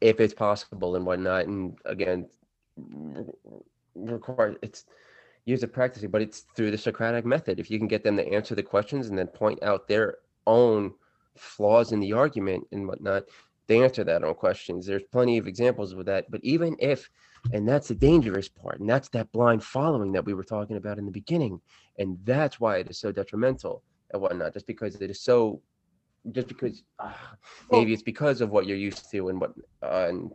if 0.00 0.20
it's 0.20 0.34
possible 0.34 0.96
and 0.96 1.04
whatnot. 1.06 1.46
And 1.46 1.76
again, 1.84 2.28
require 3.94 4.56
it's 4.62 4.84
years 5.44 5.62
of 5.62 5.72
practicing, 5.72 6.10
but 6.10 6.22
it's 6.22 6.46
through 6.54 6.70
the 6.70 6.78
Socratic 6.78 7.24
method. 7.24 7.58
If 7.58 7.70
you 7.70 7.78
can 7.78 7.88
get 7.88 8.04
them 8.04 8.16
to 8.16 8.32
answer 8.32 8.54
the 8.54 8.62
questions 8.62 9.08
and 9.08 9.18
then 9.18 9.26
point 9.28 9.62
out 9.62 9.88
their 9.88 10.18
own 10.46 10.94
flaws 11.36 11.92
in 11.92 12.00
the 12.00 12.12
argument 12.12 12.66
and 12.72 12.86
whatnot, 12.86 13.24
they 13.66 13.82
answer 13.82 14.04
that 14.04 14.24
on 14.24 14.34
questions. 14.34 14.86
There's 14.86 15.02
plenty 15.12 15.38
of 15.38 15.46
examples 15.46 15.92
of 15.92 16.04
that. 16.06 16.30
But 16.30 16.40
even 16.42 16.76
if, 16.78 17.08
and 17.52 17.68
that's 17.68 17.88
the 17.88 17.94
dangerous 17.94 18.48
part, 18.48 18.80
and 18.80 18.88
that's 18.88 19.08
that 19.10 19.30
blind 19.32 19.62
following 19.62 20.12
that 20.12 20.24
we 20.24 20.34
were 20.34 20.44
talking 20.44 20.76
about 20.76 20.98
in 20.98 21.04
the 21.04 21.12
beginning. 21.12 21.60
And 21.98 22.18
that's 22.24 22.58
why 22.60 22.78
it 22.78 22.90
is 22.90 22.98
so 22.98 23.12
detrimental 23.12 23.82
and 24.12 24.22
whatnot, 24.22 24.54
just 24.54 24.66
because 24.66 24.96
it 24.96 25.10
is 25.10 25.20
so, 25.20 25.60
just 26.32 26.48
because 26.48 26.82
uh, 26.98 27.12
maybe 27.70 27.92
it's 27.92 28.02
because 28.02 28.40
of 28.40 28.50
what 28.50 28.66
you're 28.66 28.76
used 28.76 29.10
to 29.10 29.28
and 29.28 29.40
what, 29.40 29.52
uh, 29.82 30.06
and 30.08 30.30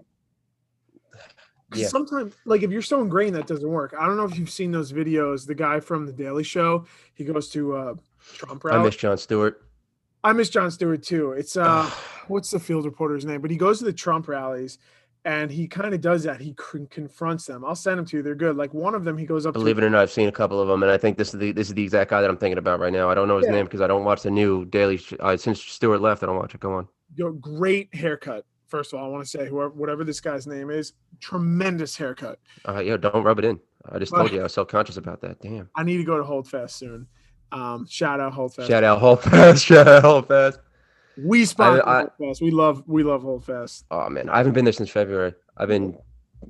yeah. 1.73 1.87
sometimes 1.87 2.33
like 2.45 2.63
if 2.63 2.71
you're 2.71 2.81
so 2.81 3.01
ingrained 3.01 3.35
that 3.35 3.47
doesn't 3.47 3.69
work. 3.69 3.93
I 3.99 4.05
don't 4.05 4.17
know 4.17 4.25
if 4.25 4.37
you've 4.37 4.49
seen 4.49 4.71
those 4.71 4.91
videos. 4.91 5.45
The 5.45 5.55
guy 5.55 5.79
from 5.79 6.05
the 6.05 6.13
Daily 6.13 6.43
Show, 6.43 6.85
he 7.13 7.25
goes 7.25 7.49
to 7.49 7.75
uh 7.75 7.93
Trump 8.33 8.63
rally. 8.63 8.79
I 8.79 8.83
miss 8.83 8.95
Jon 8.95 9.17
Stewart. 9.17 9.63
I 10.23 10.31
miss 10.33 10.49
Jon 10.49 10.71
Stewart 10.71 11.03
too. 11.03 11.33
It's 11.33 11.57
uh, 11.57 11.89
what's 12.27 12.51
the 12.51 12.59
field 12.59 12.85
reporter's 12.85 13.25
name? 13.25 13.41
But 13.41 13.51
he 13.51 13.57
goes 13.57 13.79
to 13.79 13.85
the 13.85 13.93
Trump 13.93 14.27
rallies, 14.27 14.79
and 15.25 15.49
he 15.49 15.67
kind 15.67 15.93
of 15.93 16.01
does 16.01 16.23
that. 16.23 16.41
He 16.41 16.53
con- 16.53 16.87
confronts 16.87 17.45
them. 17.45 17.63
I'll 17.63 17.75
send 17.75 17.97
them 17.97 18.05
to 18.07 18.17
you. 18.17 18.23
They're 18.23 18.35
good. 18.35 18.57
Like 18.57 18.73
one 18.73 18.93
of 18.93 19.03
them, 19.03 19.17
he 19.17 19.25
goes 19.25 19.45
up. 19.45 19.53
Believe 19.53 19.77
to, 19.77 19.83
it 19.83 19.85
or 19.85 19.89
not, 19.89 20.01
I've 20.01 20.11
seen 20.11 20.27
a 20.27 20.31
couple 20.31 20.59
of 20.59 20.67
them, 20.67 20.83
and 20.83 20.91
I 20.91 20.97
think 20.97 21.17
this 21.17 21.33
is 21.33 21.39
the 21.39 21.51
this 21.51 21.69
is 21.69 21.73
the 21.73 21.83
exact 21.83 22.09
guy 22.09 22.21
that 22.21 22.29
I'm 22.29 22.37
thinking 22.37 22.57
about 22.57 22.79
right 22.79 22.91
now. 22.91 23.09
I 23.09 23.15
don't 23.15 23.27
know 23.27 23.37
his 23.37 23.45
yeah. 23.45 23.53
name 23.53 23.65
because 23.65 23.81
I 23.81 23.87
don't 23.87 24.03
watch 24.03 24.23
the 24.23 24.31
new 24.31 24.65
Daily. 24.65 24.99
Uh, 25.19 25.37
since 25.37 25.61
Stewart 25.61 26.01
left, 26.01 26.23
I 26.23 26.25
don't 26.25 26.37
watch 26.37 26.53
it. 26.53 26.59
Go 26.59 26.73
on. 26.73 26.87
Yo, 27.15 27.31
great 27.31 27.93
haircut. 27.93 28.45
First 28.67 28.93
of 28.93 28.99
all, 28.99 29.05
I 29.05 29.07
want 29.09 29.23
to 29.23 29.29
say 29.29 29.47
whoever, 29.47 29.69
whatever 29.69 30.03
this 30.03 30.19
guy's 30.19 30.47
name 30.47 30.71
is, 30.71 30.93
tremendous 31.19 31.95
haircut. 31.95 32.39
Uh, 32.67 32.79
yeah, 32.79 32.97
don't 32.97 33.23
rub 33.23 33.39
it 33.39 33.45
in. 33.45 33.59
I 33.91 33.99
just 33.99 34.13
told 34.13 34.31
you 34.31 34.39
I 34.39 34.43
was 34.43 34.53
self 34.53 34.67
conscious 34.67 34.97
about 34.97 35.21
that. 35.21 35.41
Damn. 35.41 35.69
I 35.75 35.83
need 35.83 35.97
to 35.97 36.03
go 36.03 36.17
to 36.17 36.23
Holdfast 36.23 36.75
soon. 36.75 37.07
Um, 37.51 37.85
shout 37.87 38.19
out 38.19 38.33
Holdfast. 38.33 38.67
Shout 38.67 38.83
out 38.83 38.99
Holdfast. 38.99 39.63
shout 39.65 39.87
out 39.87 40.03
Holdfast. 40.03 40.59
We 41.17 41.45
sponsor 41.45 41.87
I, 41.87 41.91
I, 41.91 41.99
Holdfast. 41.99 42.41
We 42.41 42.51
love 42.51 42.83
we 42.87 43.03
love 43.03 43.21
Holdfast. 43.21 43.85
Oh 43.91 44.09
man, 44.09 44.29
I 44.29 44.37
haven't 44.37 44.53
been 44.53 44.65
there 44.65 44.73
since 44.73 44.89
February. 44.89 45.33
I've 45.57 45.67
been 45.67 45.97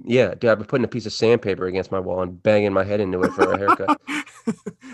yeah, 0.04 0.34
dude, 0.34 0.50
I've 0.50 0.58
been 0.58 0.68
putting 0.68 0.86
a 0.86 0.90
piece 0.90 1.06
of 1.06 1.14
sandpaper 1.14 1.66
against 1.66 1.92
my 1.92 2.00
wall 2.00 2.22
and 2.22 2.42
banging 2.42 2.74
my 2.74 2.84
head 2.84 3.00
into 3.00 3.22
it 3.24 3.32
for 3.34 3.52
a 3.52 3.58
haircut. 3.58 4.02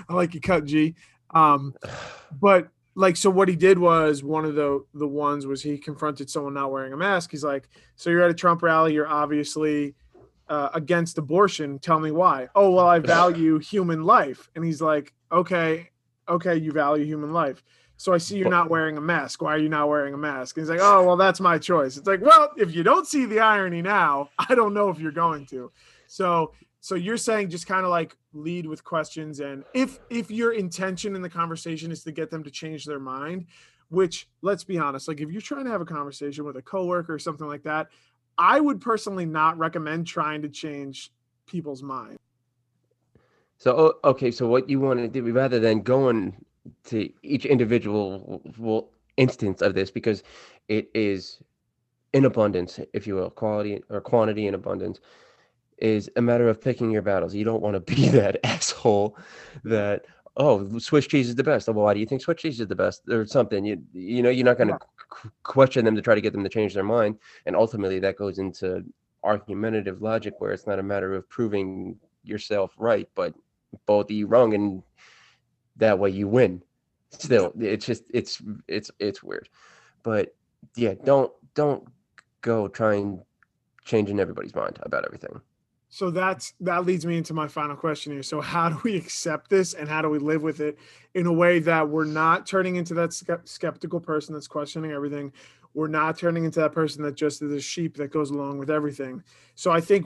I 0.10 0.14
like 0.14 0.34
your 0.34 0.42
cut, 0.42 0.66
G. 0.66 0.96
Um, 1.32 1.76
but 2.40 2.70
like, 2.96 3.16
so 3.16 3.30
what 3.30 3.48
he 3.48 3.56
did 3.56 3.80
was 3.80 4.24
one 4.24 4.46
of 4.46 4.56
the 4.56 4.84
the 4.94 5.08
ones 5.08 5.46
was 5.46 5.62
he 5.62 5.78
confronted 5.78 6.30
someone 6.30 6.54
not 6.54 6.72
wearing 6.72 6.94
a 6.94 6.98
mask. 6.98 7.32
He's 7.32 7.44
like, 7.44 7.70
"So 7.96 8.10
you're 8.10 8.24
at 8.24 8.32
a 8.32 8.36
Trump 8.36 8.62
rally. 8.62 8.94
You're 8.94 9.08
obviously 9.08 9.96
uh, 10.48 10.70
against 10.74 11.18
abortion. 11.18 11.80
Tell 11.80 12.00
me 12.00 12.12
why." 12.12 12.50
Oh, 12.56 12.72
well, 12.72 12.88
I 12.88 13.00
value 13.00 13.60
human 13.60 14.04
life. 14.04 14.50
And 14.56 14.66
he's 14.66 14.82
like, 14.82 15.14
"Okay, 15.32 15.90
okay, 16.28 16.56
you 16.56 16.72
value 16.72 17.06
human 17.06 17.32
life." 17.32 17.64
So 18.00 18.14
I 18.14 18.18
see 18.18 18.38
you're 18.38 18.48
not 18.48 18.70
wearing 18.70 18.96
a 18.96 19.02
mask. 19.02 19.42
Why 19.42 19.56
are 19.56 19.58
you 19.58 19.68
not 19.68 19.90
wearing 19.90 20.14
a 20.14 20.18
mask? 20.18 20.56
And 20.56 20.64
he's 20.64 20.70
like, 20.70 20.80
oh, 20.82 21.04
well, 21.06 21.18
that's 21.18 21.42
my 21.42 21.58
choice. 21.58 21.98
It's 21.98 22.08
like, 22.08 22.22
well, 22.22 22.50
if 22.56 22.74
you 22.74 22.82
don't 22.82 23.06
see 23.06 23.26
the 23.26 23.42
irony 23.42 23.82
now, 23.82 24.30
I 24.40 24.56
don't 24.56 24.74
know 24.74 24.88
if 24.88 25.00
you're 25.00 25.12
going 25.12 25.46
to. 25.48 25.70
So, 26.08 26.54
so 26.80 26.96
you're 26.96 27.18
saying 27.18 27.50
just 27.50 27.68
kind 27.68 27.84
of 27.84 27.92
like 27.92 28.16
lead 28.32 28.68
with 28.68 28.86
questions, 28.86 29.42
and 29.42 29.66
if 29.74 30.00
if 30.10 30.32
your 30.32 30.54
intention 30.54 31.14
in 31.14 31.22
the 31.22 31.30
conversation 31.30 31.92
is 31.92 32.02
to 32.06 32.14
get 32.14 32.32
them 32.32 32.42
to 32.46 32.50
change 32.50 32.86
their 32.86 33.02
mind, 33.02 33.48
which 33.90 34.30
let's 34.42 34.64
be 34.64 34.78
honest, 34.78 35.10
like 35.10 35.20
if 35.20 35.30
you're 35.30 35.42
trying 35.42 35.66
to 35.66 35.72
have 35.72 35.82
a 35.82 35.86
conversation 35.86 36.46
with 36.46 36.56
a 36.56 36.62
coworker 36.62 37.14
or 37.14 37.20
something 37.20 37.48
like 37.48 37.64
that, 37.64 37.90
I 38.38 38.62
would 38.62 38.80
personally 38.80 39.26
not 39.26 39.58
recommend 39.58 40.08
trying 40.08 40.42
to 40.44 40.48
change 40.48 41.12
people's 41.48 41.84
mind. 41.84 42.18
So 43.58 43.96
okay, 44.06 44.32
so 44.32 44.48
what 44.48 44.70
you 44.70 44.80
want 44.80 45.00
to 45.02 45.10
do 45.10 45.30
rather 45.34 45.60
than 45.60 45.82
going 45.82 46.46
to 46.86 47.10
each 47.24 47.46
individual 47.46 48.92
instance 49.18 49.62
of 49.62 49.74
this 49.74 49.92
because 49.92 50.24
it 50.68 50.90
is 50.94 51.42
in 52.14 52.26
abundance, 52.26 52.80
if 52.94 53.06
you 53.06 53.16
will, 53.16 53.30
quality 53.30 53.84
or 53.90 54.02
quantity 54.02 54.48
in 54.48 54.54
abundance 54.54 55.00
is 55.78 56.10
a 56.16 56.22
matter 56.22 56.50
of 56.50 56.62
picking 56.62 56.92
your 56.92 57.02
battles. 57.02 57.34
You 57.34 57.46
don't 57.46 57.62
want 57.62 57.76
to 57.76 57.96
be 57.96 58.10
that 58.10 58.38
asshole 58.44 59.18
that 59.64 60.06
oh 60.38 60.80
Swiss 60.80 61.08
cheese 61.08 61.30
is 61.30 61.36
the 61.36 61.44
best. 61.44 61.68
Well, 61.68 61.86
why 61.86 61.94
do 61.94 62.00
you 62.00 62.06
think 62.06 62.22
Swiss 62.22 62.42
cheese 62.42 62.60
is 62.60 62.68
the 62.68 62.76
best 62.76 63.08
or 63.10 63.26
something? 63.26 63.66
You 63.66 63.82
you 63.94 64.22
know 64.22 64.30
you're 64.30 64.46
not 64.46 64.58
going 64.58 64.70
to 64.70 64.80
yeah. 64.80 65.30
question 65.44 65.86
them 65.86 65.96
to 65.96 66.02
try 66.02 66.16
to 66.16 66.22
get 66.22 66.34
them 66.34 66.44
to 66.44 66.50
change 66.50 66.74
their 66.74 66.84
mind, 66.84 67.18
and 67.46 67.56
ultimately 67.56 68.00
that 68.00 68.18
goes 68.18 68.40
into 68.40 68.84
argumentative 69.24 70.02
logic 70.02 70.36
where 70.40 70.52
it's 70.52 70.66
not 70.66 70.80
a 70.80 70.84
matter 70.84 71.14
of 71.14 71.28
proving 71.30 71.98
yourself 72.24 72.74
right, 72.78 73.10
but 73.16 73.34
both 73.86 74.10
you 74.10 74.28
wrong 74.28 74.54
and 74.54 74.82
that 75.80 76.00
way 76.00 76.10
you 76.10 76.28
win. 76.28 76.64
Still 77.10 77.52
it's 77.60 77.86
just 77.86 78.04
it's 78.14 78.42
it's 78.68 78.92
it's 79.00 79.24
weird. 79.24 79.50
But 80.04 80.36
yeah 80.76 80.94
don't 81.04 81.32
don't 81.56 81.88
go 82.42 82.68
trying 82.68 83.22
changing 83.84 84.20
everybody's 84.20 84.56
mind 84.56 84.80
about 84.84 85.06
everything. 85.06 85.42
So 85.92 86.12
that's 86.12 86.54
that 86.62 86.86
leads 86.86 87.06
me 87.06 87.18
into 87.18 87.34
my 87.34 87.48
final 87.48 87.76
question 87.76 88.14
here. 88.14 88.22
So 88.22 88.42
how 88.42 88.70
do 88.70 88.80
we 88.84 88.96
accept 88.96 89.50
this 89.50 89.74
and 89.74 89.90
how 89.90 90.04
do 90.04 90.10
we 90.10 90.20
live 90.20 90.44
with 90.44 90.60
it 90.60 90.78
in 91.16 91.26
a 91.26 91.34
way 91.34 91.60
that 91.60 91.90
we're 91.90 92.06
not 92.06 92.46
turning 92.46 92.76
into 92.76 92.94
that 92.94 93.42
skeptical 93.46 94.00
person 94.00 94.36
that's 94.36 94.48
questioning 94.48 94.92
everything 94.92 95.34
we're 95.74 95.88
not 95.88 96.18
turning 96.18 96.46
into 96.46 96.60
that 96.60 96.72
person 96.72 97.04
that 97.04 97.16
just 97.16 97.42
is 97.42 97.52
a 97.52 97.62
sheep 97.62 97.98
that 97.98 98.12
goes 98.12 98.32
along 98.32 98.58
with 98.58 98.70
everything. 98.70 99.24
So 99.56 99.72
i 99.72 99.82
think 99.82 100.06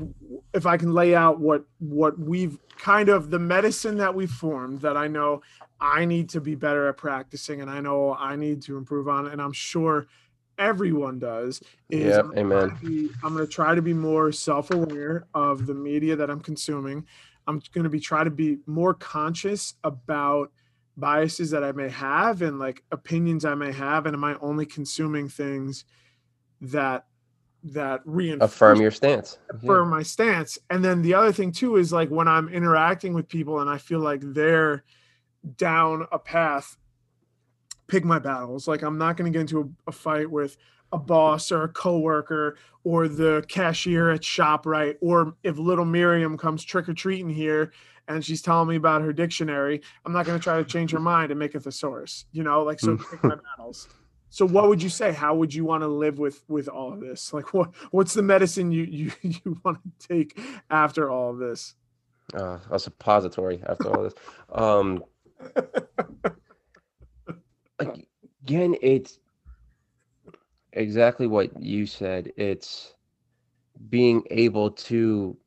if 0.53 0.65
i 0.65 0.77
can 0.77 0.93
lay 0.93 1.15
out 1.15 1.39
what 1.39 1.63
what 1.79 2.17
we've 2.19 2.57
kind 2.77 3.09
of 3.09 3.29
the 3.29 3.39
medicine 3.39 3.97
that 3.97 4.13
we've 4.13 4.31
formed 4.31 4.81
that 4.81 4.97
i 4.97 5.07
know 5.07 5.41
i 5.79 6.05
need 6.05 6.29
to 6.29 6.41
be 6.41 6.55
better 6.55 6.87
at 6.87 6.97
practicing 6.97 7.61
and 7.61 7.69
i 7.69 7.79
know 7.79 8.15
i 8.15 8.35
need 8.35 8.61
to 8.63 8.77
improve 8.77 9.07
on 9.07 9.27
and 9.27 9.41
i'm 9.41 9.53
sure 9.53 10.07
everyone 10.57 11.19
does 11.19 11.61
is 11.89 12.15
yep, 12.15 12.25
I'm 12.25 12.37
amen. 12.37 12.77
be, 12.81 13.09
i'm 13.23 13.33
going 13.33 13.45
to 13.45 13.51
try 13.51 13.75
to 13.75 13.81
be 13.81 13.93
more 13.93 14.31
self-aware 14.31 15.27
of 15.33 15.65
the 15.67 15.73
media 15.73 16.15
that 16.15 16.29
i'm 16.29 16.39
consuming. 16.39 17.05
I'm 17.47 17.61
going 17.73 17.83
to 17.83 17.89
be 17.89 17.99
try 17.99 18.23
to 18.23 18.29
be 18.29 18.59
more 18.65 18.93
conscious 18.93 19.75
about 19.83 20.51
biases 20.97 21.51
that 21.51 21.63
I 21.63 21.71
may 21.71 21.89
have 21.89 22.41
and 22.41 22.59
like 22.59 22.83
opinions 22.91 23.45
I 23.45 23.55
may 23.55 23.71
have, 23.71 24.05
and 24.05 24.15
am 24.15 24.23
I 24.23 24.37
only 24.41 24.65
consuming 24.65 25.29
things 25.29 25.85
that 26.61 27.05
that 27.65 28.01
reinforce 28.03 28.51
affirm 28.51 28.81
your 28.81 28.91
stance, 28.91 29.37
affirm 29.49 29.89
yeah. 29.89 29.97
my 29.97 30.03
stance? 30.03 30.57
And 30.69 30.83
then 30.83 31.01
the 31.01 31.13
other 31.13 31.31
thing 31.31 31.51
too 31.51 31.77
is 31.77 31.91
like 31.93 32.09
when 32.09 32.27
I'm 32.27 32.49
interacting 32.49 33.13
with 33.13 33.27
people 33.27 33.59
and 33.59 33.69
I 33.69 33.77
feel 33.77 33.99
like 33.99 34.21
they're 34.21 34.83
down 35.57 36.07
a 36.11 36.19
path, 36.19 36.77
pick 37.87 38.05
my 38.05 38.19
battles. 38.19 38.67
Like 38.67 38.81
I'm 38.81 38.97
not 38.97 39.17
going 39.17 39.31
to 39.31 39.35
get 39.35 39.41
into 39.41 39.61
a, 39.61 39.89
a 39.89 39.91
fight 39.91 40.29
with 40.29 40.57
a 40.91 40.97
boss 40.97 41.51
or 41.51 41.63
a 41.63 41.69
coworker 41.69 42.57
or 42.83 43.07
the 43.07 43.43
cashier 43.47 44.11
at 44.11 44.21
ShopRite, 44.21 44.97
or 45.01 45.35
if 45.41 45.57
little 45.57 45.85
Merriam 45.85 46.37
comes 46.37 46.63
trick 46.63 46.87
or 46.87 46.93
treating 46.93 47.29
here 47.29 47.71
and 48.07 48.23
she's 48.23 48.41
telling 48.41 48.67
me 48.67 48.75
about 48.75 49.01
her 49.01 49.13
dictionary, 49.13 49.81
I'm 50.05 50.13
not 50.13 50.25
going 50.25 50.37
to 50.37 50.43
try 50.43 50.57
to 50.57 50.63
change 50.63 50.91
her 50.91 50.99
mind 50.99 51.31
and 51.31 51.39
make 51.39 51.55
a 51.55 51.59
thesaurus. 51.59 52.25
You 52.31 52.43
know, 52.43 52.63
like 52.63 52.79
so 52.79 52.97
pick 52.97 53.23
my 53.23 53.35
battles. 53.57 53.87
So 54.29 54.47
what 54.47 54.67
would 54.67 54.81
you 54.81 54.89
say? 54.89 55.13
How 55.13 55.35
would 55.35 55.53
you 55.53 55.63
want 55.63 55.83
to 55.83 55.87
live 55.87 56.17
with 56.17 56.43
with 56.47 56.67
all 56.67 56.91
of 56.91 56.99
this? 56.99 57.33
Like 57.33 57.53
what 57.53 57.69
what's 57.91 58.13
the 58.13 58.23
medicine 58.23 58.71
you 58.71 58.83
you 58.83 59.11
you 59.21 59.61
want 59.63 59.79
to 59.83 60.07
take 60.07 60.39
after 60.69 61.09
all 61.09 61.31
of 61.31 61.37
this? 61.37 61.75
Uh, 62.33 62.57
a 62.71 62.79
suppository 62.79 63.61
after 63.67 63.89
all 63.89 64.03
this. 64.03 64.13
Um, 64.51 65.03
again, 67.79 68.75
it's 68.81 69.19
exactly 70.71 71.27
what 71.27 71.61
you 71.61 71.85
said. 71.85 72.31
It's 72.37 72.95
being 73.89 74.23
able 74.31 74.71
to 74.71 75.37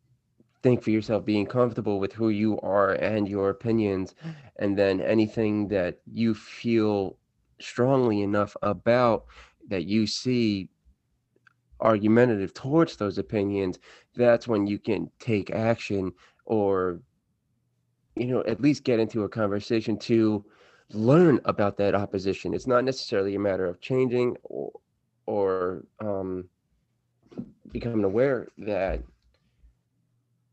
think 0.66 0.82
for 0.82 0.90
yourself, 0.90 1.24
being 1.24 1.46
comfortable 1.46 2.00
with 2.00 2.12
who 2.12 2.30
you 2.30 2.58
are 2.60 2.94
and 2.94 3.28
your 3.28 3.50
opinions, 3.50 4.16
and 4.56 4.76
then 4.76 5.00
anything 5.00 5.68
that 5.68 6.00
you 6.12 6.34
feel 6.34 7.16
strongly 7.60 8.20
enough 8.22 8.56
about 8.62 9.26
that 9.68 9.84
you 9.84 10.08
see 10.08 10.68
argumentative 11.80 12.52
towards 12.52 12.96
those 12.96 13.16
opinions, 13.16 13.78
that's 14.16 14.48
when 14.48 14.66
you 14.66 14.76
can 14.76 15.08
take 15.20 15.52
action 15.52 16.12
or, 16.46 17.00
you 18.16 18.26
know, 18.26 18.42
at 18.48 18.60
least 18.60 18.82
get 18.82 18.98
into 18.98 19.22
a 19.22 19.28
conversation 19.28 19.96
to 19.96 20.44
learn 20.90 21.38
about 21.44 21.76
that 21.76 21.94
opposition. 21.94 22.54
It's 22.54 22.66
not 22.66 22.82
necessarily 22.82 23.36
a 23.36 23.38
matter 23.38 23.66
of 23.66 23.80
changing 23.80 24.36
or, 24.42 24.72
or 25.26 25.84
um, 26.00 26.48
becoming 27.70 28.02
aware 28.02 28.48
that 28.58 29.00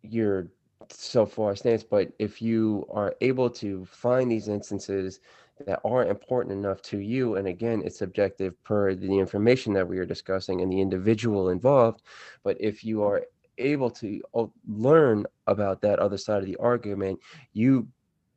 you're 0.03 0.47
so 0.89 1.25
far 1.25 1.55
stance, 1.55 1.83
but 1.83 2.11
if 2.19 2.41
you 2.41 2.85
are 2.91 3.15
able 3.21 3.49
to 3.49 3.85
find 3.85 4.29
these 4.29 4.47
instances 4.47 5.19
that 5.65 5.79
are 5.85 6.05
important 6.05 6.53
enough 6.53 6.81
to 6.81 6.99
you, 6.99 7.35
and 7.35 7.47
again, 7.47 7.81
it's 7.85 7.97
subjective 7.97 8.61
per 8.63 8.93
the 8.93 9.17
information 9.17 9.73
that 9.73 9.87
we 9.87 9.97
are 9.97 10.05
discussing 10.05 10.61
and 10.61 10.71
the 10.71 10.81
individual 10.81 11.49
involved, 11.49 12.01
but 12.43 12.57
if 12.59 12.83
you 12.83 13.03
are 13.03 13.23
able 13.57 13.89
to 13.89 14.21
uh, 14.35 14.45
learn 14.67 15.25
about 15.47 15.81
that 15.81 15.99
other 15.99 16.17
side 16.17 16.39
of 16.39 16.45
the 16.45 16.57
argument, 16.57 17.19
you 17.53 17.87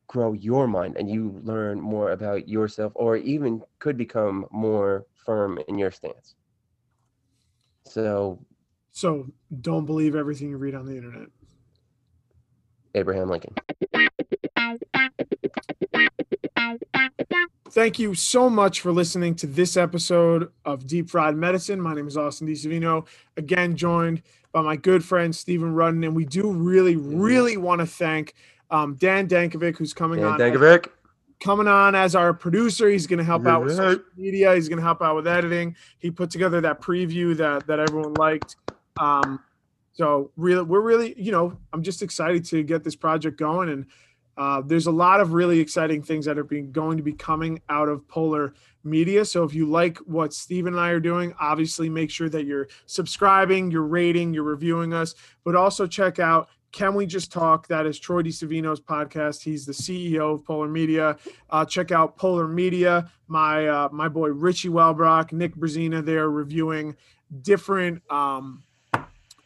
grow 0.07 0.31
your 0.33 0.67
mind 0.67 0.95
and 0.97 1.09
you 1.09 1.39
learn 1.43 1.81
more 1.81 2.11
about 2.11 2.47
yourself, 2.47 2.93
or 2.95 3.17
even 3.17 3.61
could 3.79 3.97
become 3.97 4.45
more 4.51 5.05
firm 5.25 5.59
in 5.67 5.77
your 5.77 5.91
stance. 5.91 6.35
So, 7.83 8.39
so 8.91 9.27
don't 9.61 9.85
believe 9.85 10.15
everything 10.15 10.49
you 10.49 10.57
read 10.57 10.75
on 10.75 10.85
the 10.85 10.95
internet. 10.95 11.27
Abraham 12.97 13.29
Lincoln. 13.29 13.53
Thank 17.69 17.99
you 17.99 18.15
so 18.15 18.49
much 18.49 18.81
for 18.81 18.91
listening 18.91 19.35
to 19.35 19.47
this 19.47 19.77
episode 19.77 20.51
of 20.65 20.87
Deep 20.87 21.09
Fried 21.11 21.35
Medicine. 21.35 21.79
My 21.79 21.93
name 21.93 22.07
is 22.07 22.17
Austin 22.17 22.47
DiSavino, 22.47 23.05
again 23.37 23.75
joined 23.75 24.23
by 24.51 24.61
my 24.61 24.75
good 24.75 25.05
friend 25.05 25.35
Stephen 25.35 25.73
Rudden, 25.73 26.03
and 26.03 26.15
we 26.15 26.25
do 26.25 26.51
really, 26.51 26.95
really 26.95 27.55
want 27.55 27.79
to 27.79 27.85
thank 27.85 28.33
um, 28.71 28.95
Dan 28.95 29.27
Dankovic, 29.27 29.77
who's 29.77 29.93
coming 29.93 30.19
Dan 30.19 30.29
on. 30.29 30.39
Dankovic. 30.39 30.87
As, 30.87 30.91
coming 31.39 31.67
on 31.67 31.93
as 31.93 32.15
our 32.15 32.33
producer. 32.33 32.89
He's 32.89 33.05
going 33.05 33.19
to 33.19 33.25
help 33.25 33.45
out 33.45 33.63
with 33.63 33.75
social 33.75 34.03
media. 34.15 34.55
He's 34.55 34.67
going 34.67 34.79
to 34.79 34.83
help 34.83 35.01
out 35.01 35.15
with 35.15 35.27
editing. 35.27 35.75
He 35.99 36.09
put 36.09 36.31
together 36.31 36.61
that 36.61 36.81
preview 36.81 37.37
that 37.37 37.67
that 37.67 37.79
everyone 37.79 38.15
liked. 38.15 38.55
Um, 38.99 39.39
so 39.97 40.31
really, 40.37 40.61
we're 40.61 40.81
really, 40.81 41.19
you 41.19 41.31
know, 41.31 41.57
I'm 41.73 41.81
just 41.81 42.03
excited 42.03 42.45
to 42.45 42.61
get 42.61 42.83
this 42.83 42.95
project 42.95 43.39
going, 43.39 43.69
and 43.69 43.85
uh, 44.37 44.61
there's 44.63 44.85
a 44.85 44.91
lot 44.91 45.19
of 45.19 45.33
really 45.33 45.59
exciting 45.59 46.03
things 46.03 46.25
that 46.25 46.37
are 46.37 46.43
being 46.43 46.71
going 46.71 46.97
to 46.97 47.03
be 47.03 47.13
coming 47.13 47.59
out 47.69 47.89
of 47.89 48.07
Polar 48.07 48.53
Media. 48.83 49.25
So 49.25 49.43
if 49.43 49.55
you 49.55 49.65
like 49.65 49.97
what 49.99 50.33
Steve 50.33 50.67
and 50.67 50.79
I 50.79 50.89
are 50.89 50.99
doing, 50.99 51.33
obviously 51.39 51.89
make 51.89 52.11
sure 52.11 52.29
that 52.29 52.45
you're 52.45 52.67
subscribing, 52.85 53.71
you're 53.71 53.87
rating, 53.87 54.35
you're 54.35 54.43
reviewing 54.43 54.93
us, 54.93 55.15
but 55.43 55.55
also 55.55 55.87
check 55.87 56.19
out 56.19 56.49
can 56.71 56.93
We 56.93 57.07
Just 57.07 57.31
Talk? 57.31 57.67
That 57.69 57.87
is 57.87 57.97
Troy 57.97 58.21
DiSavino's 58.21 58.79
podcast. 58.79 59.41
He's 59.41 59.65
the 59.65 59.71
CEO 59.71 60.35
of 60.35 60.45
Polar 60.45 60.67
Media. 60.67 61.17
Uh, 61.49 61.65
check 61.65 61.91
out 61.91 62.17
Polar 62.17 62.47
Media. 62.47 63.09
My 63.27 63.67
uh, 63.67 63.89
my 63.91 64.09
boy 64.09 64.29
Richie 64.29 64.69
Welbrock, 64.69 65.31
Nick 65.31 65.55
Brazina, 65.55 66.05
they're 66.05 66.29
reviewing 66.29 66.95
different 67.41 68.03
um, 68.11 68.63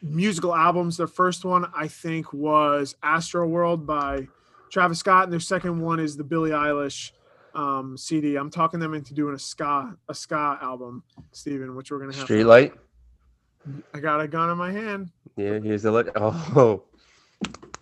musical 0.01 0.55
albums. 0.55 0.97
Their 0.97 1.07
first 1.07 1.45
one, 1.45 1.65
I 1.75 1.87
think, 1.87 2.33
was 2.33 2.95
Astroworld 3.03 3.85
by 3.85 4.27
Travis 4.71 4.99
Scott, 4.99 5.25
and 5.25 5.33
their 5.33 5.39
second 5.39 5.79
one 5.79 5.99
is 5.99 6.17
the 6.17 6.23
Billie 6.23 6.51
Eilish 6.51 7.11
um, 7.53 7.97
CD. 7.97 8.35
I'm 8.35 8.49
talking 8.49 8.79
them 8.79 8.93
into 8.93 9.13
doing 9.13 9.35
a 9.35 9.39
ska 9.39 9.95
a 10.09 10.13
ska 10.13 10.57
album, 10.61 11.03
Steven, 11.31 11.75
which 11.75 11.91
we're 11.91 11.99
gonna 11.99 12.15
have. 12.15 12.27
Streetlight. 12.27 12.73
I 13.93 13.99
got 13.99 14.21
a 14.21 14.27
gun 14.27 14.49
in 14.49 14.57
my 14.57 14.71
hand. 14.71 15.11
Yeah, 15.37 15.59
here's 15.59 15.83
the 15.83 15.91
look. 15.91 16.09
Oh. 16.17 16.83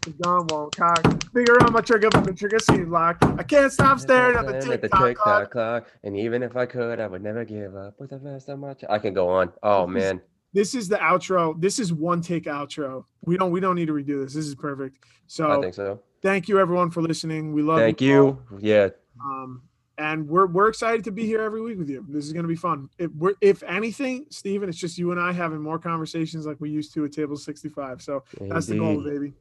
The 0.03 0.11
gun 0.11 0.47
won't 0.47 0.74
cock. 0.74 1.24
Figure 1.34 1.61
on 1.61 1.74
my 1.74 1.82
trigger, 1.82 2.09
but 2.09 2.24
the 2.24 2.34
trigger 2.34 2.59
seems 2.59 2.88
locked. 2.88 3.26
I 3.26 3.43
can't 3.43 3.72
stop 3.72 3.99
staring 3.99 4.38
at 4.38 4.47
the 4.47 4.61
tick 4.61 4.89
tock 4.89 5.15
clock. 5.17 5.51
clock. 5.51 5.88
And 6.05 6.15
even 6.15 6.41
if 6.41 6.55
I 6.55 6.65
could, 6.65 7.01
I 7.01 7.07
would 7.07 7.22
never 7.22 7.43
give 7.43 7.76
up. 7.76 7.99
With 7.99 8.11
the 8.11 8.17
best 8.17 8.47
of 8.47 8.59
my, 8.59 8.74
I 8.89 8.99
can 8.99 9.13
go 9.13 9.28
on. 9.28 9.51
Oh 9.61 9.86
man. 9.86 10.22
This 10.53 10.73
is 10.73 10.87
the 10.87 10.97
outro. 10.97 11.59
This 11.59 11.79
is 11.79 11.93
one 11.93 12.21
take 12.21 12.45
outro. 12.45 13.03
We 13.21 13.37
don't 13.37 13.51
we 13.51 13.59
don't 13.59 13.75
need 13.75 13.87
to 13.87 13.93
redo 13.93 14.23
this. 14.23 14.33
This 14.33 14.47
is 14.47 14.55
perfect. 14.55 15.03
So 15.27 15.51
I 15.51 15.61
think 15.61 15.73
so. 15.73 16.01
Thank 16.21 16.47
you 16.47 16.59
everyone 16.59 16.89
for 16.89 17.01
listening. 17.01 17.53
We 17.53 17.61
love 17.61 17.79
Thank 17.79 18.01
you. 18.01 18.39
you. 18.51 18.59
Yeah. 18.59 18.89
Um 19.23 19.61
and 19.99 20.27
we're 20.27 20.47
we're 20.47 20.69
excited 20.69 21.03
to 21.03 21.11
be 21.11 21.25
here 21.25 21.41
every 21.41 21.61
week 21.61 21.77
with 21.77 21.89
you. 21.89 22.05
This 22.07 22.25
is 22.25 22.33
going 22.33 22.43
to 22.43 22.47
be 22.47 22.55
fun. 22.55 22.89
If 22.97 23.11
we're 23.11 23.33
if 23.41 23.61
anything, 23.63 24.25
Steven, 24.29 24.69
it's 24.69 24.77
just 24.77 24.97
you 24.97 25.11
and 25.11 25.19
I 25.19 25.33
having 25.33 25.61
more 25.61 25.77
conversations 25.77 26.45
like 26.45 26.57
we 26.59 26.69
used 26.69 26.93
to 26.93 27.05
at 27.05 27.11
table 27.11 27.35
65. 27.35 28.01
So 28.01 28.23
Indeed. 28.39 28.55
that's 28.55 28.67
the 28.67 28.77
goal, 28.77 29.03
baby. 29.03 29.33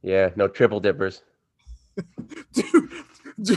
Yeah, 0.00 0.30
no 0.34 0.48
triple 0.48 0.80
dippers. 0.80 1.22
do, 2.52 2.88
do, 3.42 3.56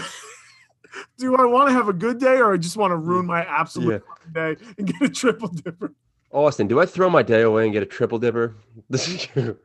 do, 1.17 1.35
I 1.37 1.45
want 1.45 1.69
to 1.69 1.73
have 1.73 1.87
a 1.87 1.93
good 1.93 2.19
day 2.19 2.37
or 2.37 2.53
I 2.53 2.57
just 2.57 2.75
want 2.75 2.91
to 2.91 2.97
ruin 2.97 3.25
my 3.25 3.45
absolute 3.45 4.03
yeah. 4.35 4.53
day 4.55 4.61
and 4.77 4.87
get 4.87 5.01
a 5.01 5.09
triple 5.09 5.47
dipper? 5.47 5.93
Austin, 6.35 6.67
do 6.67 6.81
I 6.81 6.85
throw 6.85 7.09
my 7.09 7.23
day 7.23 7.41
away 7.43 7.63
and 7.63 7.71
get 7.71 7.81
a 7.81 7.85
triple 7.85 8.19
dipper? 8.19 8.57
This 8.89 9.07
is 9.07 9.23
true. 9.23 9.57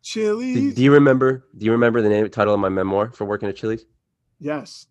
Chili's. 0.00 0.74
Do, 0.74 0.82
you 0.82 0.92
remember? 0.92 1.44
Do 1.58 1.66
you 1.66 1.72
remember 1.72 2.00
the 2.02 2.08
name 2.08 2.28
title 2.30 2.54
of 2.54 2.60
my 2.60 2.68
memoir 2.68 3.10
for 3.10 3.24
working 3.24 3.48
at 3.48 3.56
Chili's? 3.56 3.84
Yes. 4.38 4.86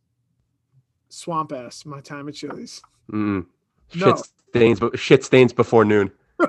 Swamp 1.09 1.53
ass. 1.53 1.86
My 1.86 2.01
time 2.01 2.28
at 2.28 2.34
Chili's. 2.34 2.82
Mm. 3.11 3.45
No. 3.95 4.15
Shit 4.15 4.26
stains. 4.49 4.80
Shit 4.95 5.24
stains 5.24 5.53
before 5.53 5.86
noon. 5.86 6.11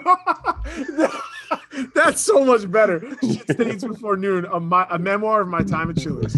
That's 1.94 2.20
so 2.20 2.44
much 2.44 2.70
better. 2.70 3.00
Shit 3.22 3.50
stains 3.52 3.84
before 3.84 4.16
noon. 4.16 4.46
A, 4.46 4.58
my, 4.58 4.86
a 4.90 4.98
memoir 4.98 5.42
of 5.42 5.48
my 5.48 5.62
time 5.62 5.90
at 5.90 5.98
Chili's. 5.98 6.36